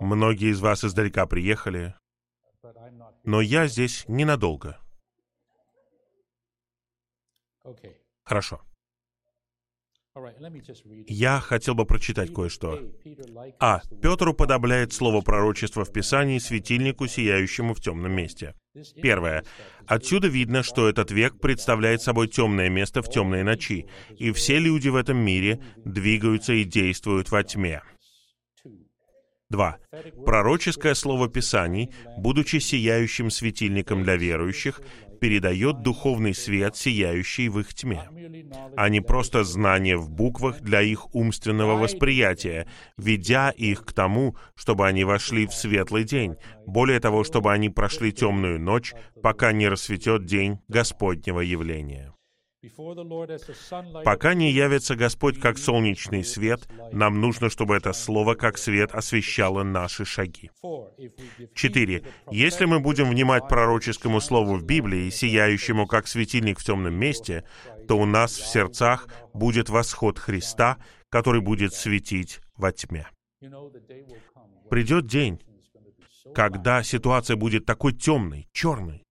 Многие 0.00 0.50
из 0.50 0.60
вас 0.60 0.84
издалека 0.84 1.26
приехали. 1.26 1.94
Но 3.24 3.40
я 3.40 3.66
здесь 3.66 4.04
ненадолго. 4.08 4.78
Хорошо. 8.32 8.62
Я 11.06 11.38
хотел 11.40 11.74
бы 11.74 11.84
прочитать 11.84 12.32
кое-что. 12.32 12.80
А. 13.60 13.82
Петр 14.00 14.28
уподобляет 14.28 14.94
слово 14.94 15.20
пророчества 15.20 15.84
в 15.84 15.92
Писании 15.92 16.38
светильнику, 16.38 17.06
сияющему 17.08 17.74
в 17.74 17.82
темном 17.82 18.12
месте. 18.12 18.54
Первое. 19.02 19.44
Отсюда 19.86 20.28
видно, 20.28 20.62
что 20.62 20.88
этот 20.88 21.10
век 21.10 21.40
представляет 21.40 22.00
собой 22.00 22.26
темное 22.28 22.70
место 22.70 23.02
в 23.02 23.10
темной 23.10 23.42
ночи, 23.42 23.86
и 24.18 24.32
все 24.32 24.58
люди 24.58 24.88
в 24.88 24.96
этом 24.96 25.18
мире 25.18 25.60
двигаются 25.84 26.54
и 26.54 26.64
действуют 26.64 27.30
во 27.30 27.42
тьме. 27.44 27.82
2. 29.50 29.78
Пророческое 30.24 30.94
слово 30.94 31.28
Писаний, 31.28 31.90
будучи 32.16 32.56
сияющим 32.56 33.30
светильником 33.30 34.02
для 34.04 34.16
верующих, 34.16 34.80
передает 35.22 35.82
духовный 35.82 36.34
свет, 36.34 36.74
сияющий 36.74 37.48
в 37.48 37.60
их 37.60 37.72
тьме, 37.74 38.08
а 38.76 38.88
не 38.88 39.00
просто 39.00 39.44
знание 39.44 39.96
в 39.96 40.10
буквах 40.10 40.60
для 40.60 40.82
их 40.82 41.14
умственного 41.14 41.76
восприятия, 41.76 42.66
ведя 42.96 43.50
их 43.50 43.84
к 43.84 43.92
тому, 43.92 44.36
чтобы 44.56 44.84
они 44.88 45.04
вошли 45.04 45.46
в 45.46 45.54
светлый 45.54 46.02
день, 46.02 46.34
более 46.66 46.98
того, 46.98 47.22
чтобы 47.22 47.52
они 47.52 47.68
прошли 47.68 48.10
темную 48.10 48.58
ночь, 48.58 48.94
пока 49.22 49.52
не 49.52 49.68
рассветет 49.68 50.24
день 50.24 50.58
Господнего 50.66 51.38
явления. 51.38 52.12
Пока 54.04 54.34
не 54.34 54.52
явится 54.52 54.94
Господь 54.94 55.40
как 55.40 55.58
солнечный 55.58 56.24
свет, 56.24 56.68
нам 56.92 57.20
нужно, 57.20 57.50
чтобы 57.50 57.74
это 57.74 57.92
слово 57.92 58.34
как 58.34 58.56
свет 58.56 58.92
освещало 58.92 59.64
наши 59.64 60.04
шаги. 60.04 60.50
Четыре. 61.54 62.04
Если 62.30 62.64
мы 62.66 62.78
будем 62.78 63.10
внимать 63.10 63.48
пророческому 63.48 64.20
слову 64.20 64.54
в 64.54 64.64
Библии, 64.64 65.10
сияющему 65.10 65.88
как 65.88 66.06
светильник 66.06 66.60
в 66.60 66.64
темном 66.64 66.94
месте, 66.94 67.44
то 67.88 67.98
у 67.98 68.06
нас 68.06 68.36
в 68.36 68.46
сердцах 68.46 69.08
будет 69.34 69.68
восход 69.68 70.20
Христа, 70.20 70.78
который 71.08 71.40
будет 71.40 71.74
светить 71.74 72.40
во 72.56 72.70
тьме. 72.70 73.08
Придет 74.70 75.06
день, 75.06 75.40
когда 76.32 76.84
ситуация 76.84 77.36
будет 77.36 77.66
такой 77.66 77.92
темной, 77.92 78.48
черной, 78.52 79.02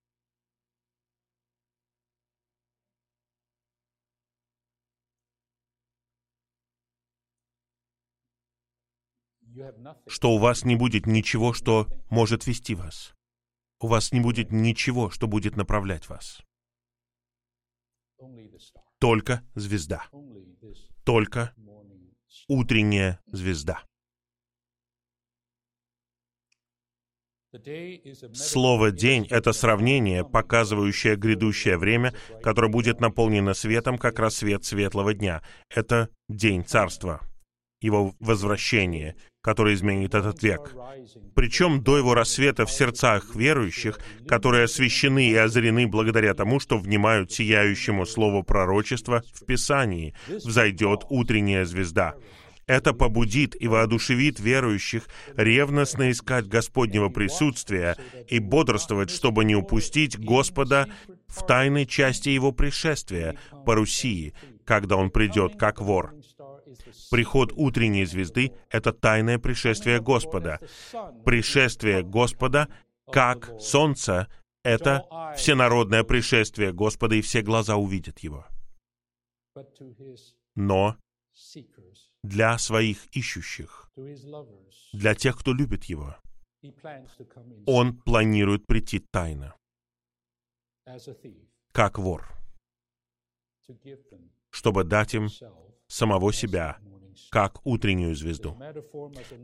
что 10.07 10.31
у 10.31 10.37
вас 10.37 10.63
не 10.63 10.75
будет 10.75 11.05
ничего, 11.05 11.53
что 11.53 11.87
может 12.09 12.47
вести 12.47 12.75
вас. 12.75 13.13
У 13.79 13.87
вас 13.87 14.11
не 14.11 14.19
будет 14.19 14.51
ничего, 14.51 15.09
что 15.09 15.27
будет 15.27 15.55
направлять 15.55 16.07
вас. 16.09 16.41
Только 18.99 19.43
звезда. 19.55 20.07
Только 21.03 21.53
утренняя 22.47 23.19
звезда. 23.25 23.83
Слово 28.33 28.91
«день»— 28.91 29.27
это 29.29 29.51
сравнение, 29.51 30.23
показывающее 30.23 31.17
грядущее 31.17 31.77
время, 31.77 32.13
которое 32.41 32.71
будет 32.71 33.01
наполнено 33.01 33.53
светом, 33.53 33.97
как 33.97 34.19
рассвет 34.19 34.63
светлого 34.63 35.13
дня. 35.13 35.43
Это 35.69 36.07
день 36.29 36.63
царства, 36.63 37.19
его 37.81 38.15
возвращение, 38.19 39.17
который 39.41 39.73
изменит 39.73 40.13
этот 40.13 40.41
век. 40.43 40.75
Причем 41.33 41.81
до 41.81 41.97
его 41.97 42.13
рассвета 42.13 42.65
в 42.65 42.71
сердцах 42.71 43.35
верующих, 43.35 43.99
которые 44.27 44.65
освящены 44.65 45.29
и 45.29 45.35
озарены 45.35 45.87
благодаря 45.87 46.33
тому, 46.33 46.59
что 46.59 46.77
внимают 46.77 47.31
сияющему 47.31 48.05
слову 48.05 48.43
пророчества 48.43 49.23
в 49.33 49.45
Писании, 49.45 50.13
взойдет 50.27 51.05
утренняя 51.09 51.65
звезда. 51.65 52.15
Это 52.67 52.93
побудит 52.93 53.59
и 53.59 53.67
воодушевит 53.67 54.39
верующих 54.39 55.07
ревностно 55.35 56.11
искать 56.11 56.47
Господнего 56.47 57.09
присутствия 57.09 57.97
и 58.29 58.39
бодрствовать, 58.39 59.09
чтобы 59.09 59.43
не 59.43 59.55
упустить 59.55 60.17
Господа 60.17 60.87
в 61.27 61.45
тайной 61.45 61.85
части 61.85 62.29
Его 62.29 62.51
пришествия, 62.51 63.35
парусии, 63.65 64.33
когда 64.63 64.95
Он 64.95 65.09
придет 65.09 65.57
как 65.57 65.81
вор. 65.81 66.13
Приход 67.09 67.51
утренней 67.53 68.05
звезды— 68.05 68.53
это 68.69 68.93
тайное 68.93 69.39
пришествие 69.39 70.01
Господа. 70.01 70.59
Пришествие 71.25 72.03
Господа, 72.03 72.67
как 73.11 73.59
солнце, 73.59 74.27
это 74.63 75.05
всенародное 75.35 76.03
пришествие 76.03 76.71
Господа, 76.71 77.15
и 77.15 77.21
все 77.21 77.41
глаза 77.41 77.75
увидят 77.75 78.19
его. 78.19 78.45
Но 80.55 80.97
для 82.23 82.57
своих 82.57 83.07
ищущих, 83.15 83.89
для 84.93 85.15
тех, 85.15 85.37
кто 85.39 85.53
любит 85.53 85.85
его, 85.85 86.15
он 87.65 87.97
планирует 87.97 88.67
прийти 88.67 88.99
тайно, 88.99 89.55
как 91.71 91.97
вор, 91.97 92.27
чтобы 94.51 94.83
дать 94.83 95.15
им 95.15 95.29
самого 95.91 96.33
себя, 96.33 96.77
как 97.29 97.65
утреннюю 97.65 98.15
звезду. 98.15 98.57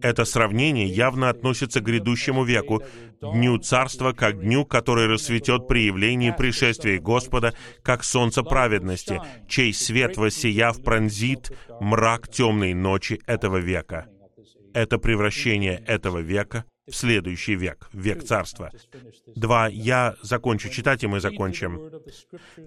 Это 0.01 0.25
сравнение 0.25 0.87
явно 0.87 1.29
относится 1.29 1.79
к 1.79 1.83
грядущему 1.83 2.43
веку, 2.43 2.83
дню 3.21 3.57
царства, 3.59 4.13
как 4.13 4.41
дню, 4.41 4.65
который 4.65 5.07
рассветет 5.07 5.67
при 5.67 5.85
явлении 5.85 6.31
пришествия 6.31 6.99
Господа, 6.99 7.53
как 7.83 8.03
солнце 8.03 8.43
праведности, 8.43 9.21
чей 9.47 9.73
свет, 9.73 10.17
воссияв, 10.17 10.83
пронзит 10.83 11.51
мрак 11.79 12.27
темной 12.27 12.73
ночи 12.73 13.21
этого 13.25 13.57
века. 13.57 14.07
Это 14.73 14.97
превращение 14.97 15.83
этого 15.87 16.19
века 16.19 16.65
в 16.87 16.95
следующий 16.95 17.55
век, 17.55 17.89
век 17.93 18.23
царства. 18.23 18.71
Два. 19.35 19.67
Я 19.67 20.15
закончу 20.21 20.69
читать, 20.69 21.03
и 21.03 21.07
мы 21.07 21.19
закончим. 21.19 21.91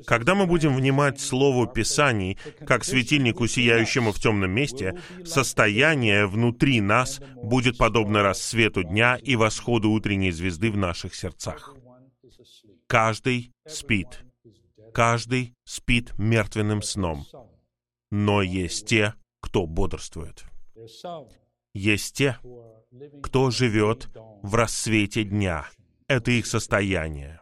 Когда 0.06 0.34
мы 0.34 0.46
будем 0.46 0.74
внимать 0.76 1.20
Слову 1.20 1.66
Писаний, 1.66 2.38
как 2.66 2.84
светильнику, 2.84 3.46
сияющему 3.46 4.12
в 4.12 4.20
темном 4.20 4.50
месте, 4.50 5.00
состояние 5.24 6.26
внутри 6.26 6.80
нас 6.80 7.20
будет 7.34 7.78
подобно 7.78 8.22
рассвету 8.22 8.82
дня 8.82 9.16
и 9.16 9.36
восходу 9.36 9.90
утренней 9.90 10.30
звезды 10.30 10.70
в 10.70 10.76
наших 10.76 11.14
сердцах. 11.14 11.74
Каждый 12.86 13.52
спит. 13.66 14.24
Каждый 14.92 15.54
спит 15.64 16.12
мертвенным 16.18 16.82
сном. 16.82 17.24
Но 18.10 18.42
есть 18.42 18.86
те, 18.86 19.14
кто 19.40 19.66
бодрствует. 19.66 20.44
Есть 21.72 22.16
те, 22.16 22.36
кто 23.22 23.50
живет 23.50 24.08
в 24.42 24.54
рассвете 24.54 25.24
дня. 25.24 25.68
Это 26.08 26.30
их 26.32 26.46
состояние. 26.46 27.40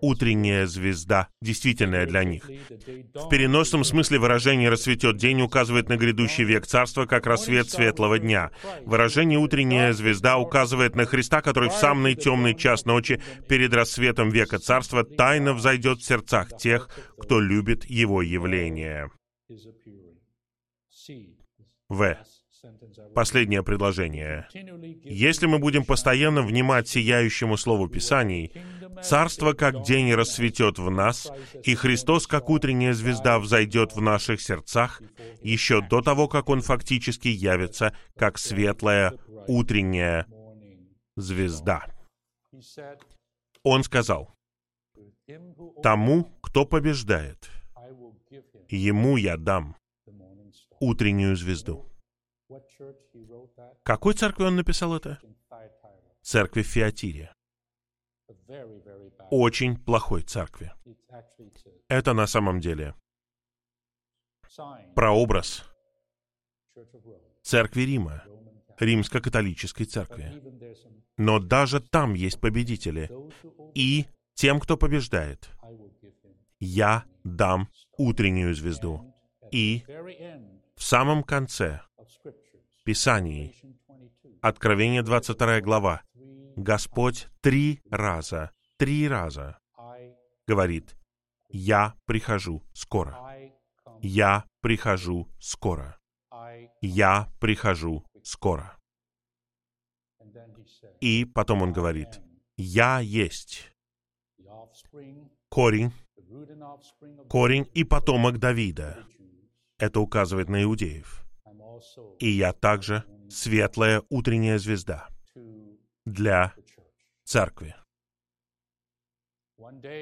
Утренняя 0.00 0.64
звезда, 0.66 1.28
действительная 1.42 2.06
для 2.06 2.24
них. 2.24 2.46
В 2.46 3.28
переносном 3.28 3.84
смысле 3.84 4.18
выражение 4.18 4.70
«расцветет 4.70 5.18
день» 5.18 5.42
указывает 5.42 5.90
на 5.90 5.98
грядущий 5.98 6.44
век 6.44 6.66
царства 6.66 7.04
как 7.04 7.26
рассвет 7.26 7.68
светлого 7.68 8.18
дня. 8.18 8.50
Выражение 8.86 9.38
«утренняя 9.38 9.92
звезда» 9.92 10.38
указывает 10.38 10.96
на 10.96 11.04
Христа, 11.04 11.42
который 11.42 11.68
в 11.68 11.74
самый 11.74 12.14
темный 12.14 12.54
час 12.54 12.86
ночи 12.86 13.20
перед 13.46 13.74
рассветом 13.74 14.30
века 14.30 14.58
царства 14.58 15.04
тайно 15.04 15.52
взойдет 15.52 15.98
в 15.98 16.04
сердцах 16.06 16.56
тех, 16.56 16.88
кто 17.18 17.40
любит 17.40 17.84
Его 17.84 18.22
явление. 18.22 19.10
В. 21.94 22.18
Последнее 23.14 23.62
предложение. 23.62 24.48
Если 25.04 25.46
мы 25.46 25.58
будем 25.58 25.84
постоянно 25.84 26.42
внимать 26.42 26.88
сияющему 26.88 27.56
Слову 27.56 27.88
Писаний, 27.88 28.52
Царство 29.02 29.52
как 29.52 29.82
день 29.82 30.14
расцветет 30.14 30.78
в 30.78 30.90
нас, 30.90 31.30
и 31.62 31.74
Христос 31.74 32.26
как 32.26 32.48
утренняя 32.48 32.92
звезда 32.94 33.38
взойдет 33.38 33.94
в 33.94 34.00
наших 34.00 34.40
сердцах 34.40 35.02
еще 35.42 35.82
до 35.82 36.00
того, 36.00 36.28
как 36.28 36.48
Он 36.48 36.62
фактически 36.62 37.28
явится 37.28 37.94
как 38.16 38.38
светлая 38.38 39.14
утренняя 39.46 40.26
звезда. 41.16 41.86
Он 43.62 43.84
сказал, 43.84 44.34
«Тому, 45.82 46.24
кто 46.40 46.64
побеждает, 46.64 47.50
ему 48.68 49.16
я 49.16 49.36
дам 49.36 49.76
утреннюю 50.88 51.36
звезду. 51.36 51.90
Какой 53.82 54.14
церкви 54.14 54.44
он 54.44 54.56
написал 54.56 54.94
это? 54.94 55.18
Церкви 56.22 56.62
в 56.62 56.66
Фиатире. 56.66 57.32
Очень 59.30 59.76
плохой 59.76 60.22
церкви. 60.22 60.72
Это 61.88 62.12
на 62.12 62.26
самом 62.26 62.60
деле 62.60 62.94
прообраз 64.94 65.64
церкви 67.42 67.82
Рима, 67.82 68.24
римско-католической 68.78 69.84
церкви. 69.84 70.32
Но 71.16 71.38
даже 71.38 71.80
там 71.80 72.14
есть 72.14 72.40
победители. 72.40 73.10
И 73.74 74.06
тем, 74.34 74.60
кто 74.60 74.76
побеждает, 74.76 75.50
«Я 76.60 77.04
дам 77.24 77.68
утреннюю 77.96 78.54
звезду». 78.54 79.14
И 79.52 79.84
в 80.76 80.82
самом 80.82 81.22
конце 81.22 81.80
Писаний, 82.84 83.54
Откровение 84.40 85.02
22 85.02 85.60
глава, 85.62 86.02
Господь 86.56 87.28
три 87.40 87.80
раза, 87.90 88.50
три 88.76 89.08
раза 89.08 89.58
говорит, 90.46 90.96
«Я 91.48 91.94
прихожу 92.04 92.62
скоро». 92.72 93.18
«Я 94.02 94.44
прихожу 94.60 95.28
скоро». 95.40 95.98
«Я 96.82 97.32
прихожу 97.40 98.04
скоро». 98.22 98.78
И 101.00 101.24
потом 101.24 101.62
он 101.62 101.72
говорит, 101.72 102.20
«Я 102.56 103.00
есть 103.00 103.72
корень, 105.48 105.92
корень 107.30 107.66
и 107.72 107.84
потомок 107.84 108.38
Давида». 108.38 109.06
Это 109.78 110.00
указывает 110.00 110.48
на 110.48 110.62
иудеев. 110.62 111.24
И 112.18 112.28
я 112.28 112.52
также 112.52 113.04
светлая 113.28 114.02
утренняя 114.08 114.58
звезда 114.58 115.08
для 116.04 116.54
церкви. 117.24 117.74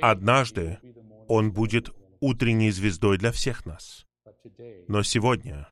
Однажды 0.00 0.78
он 1.28 1.52
будет 1.52 1.90
утренней 2.20 2.70
звездой 2.70 3.18
для 3.18 3.32
всех 3.32 3.64
нас. 3.66 4.06
Но 4.88 5.02
сегодня 5.02 5.70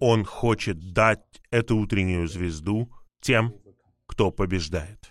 он 0.00 0.24
хочет 0.24 0.92
дать 0.92 1.24
эту 1.50 1.76
утреннюю 1.76 2.28
звезду 2.28 2.92
тем, 3.20 3.54
кто 4.06 4.30
побеждает, 4.30 5.10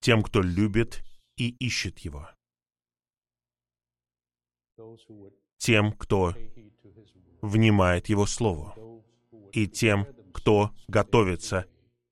тем, 0.00 0.22
кто 0.22 0.42
любит 0.42 1.02
и 1.36 1.50
ищет 1.50 1.98
его, 2.00 2.28
тем, 5.58 5.92
кто 5.92 6.34
внимает 7.42 8.08
его 8.08 8.26
слову, 8.26 9.04
и 9.52 9.66
тем, 9.66 10.06
кто 10.32 10.70
готовится 10.88 11.66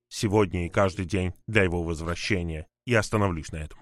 сегодня 0.09 0.65
и 0.65 0.69
каждый 0.69 1.05
день 1.05 1.33
для 1.47 1.63
его 1.63 1.83
возвращения. 1.83 2.67
Я 2.85 2.99
остановлюсь 2.99 3.51
на 3.51 3.57
этом. 3.57 3.79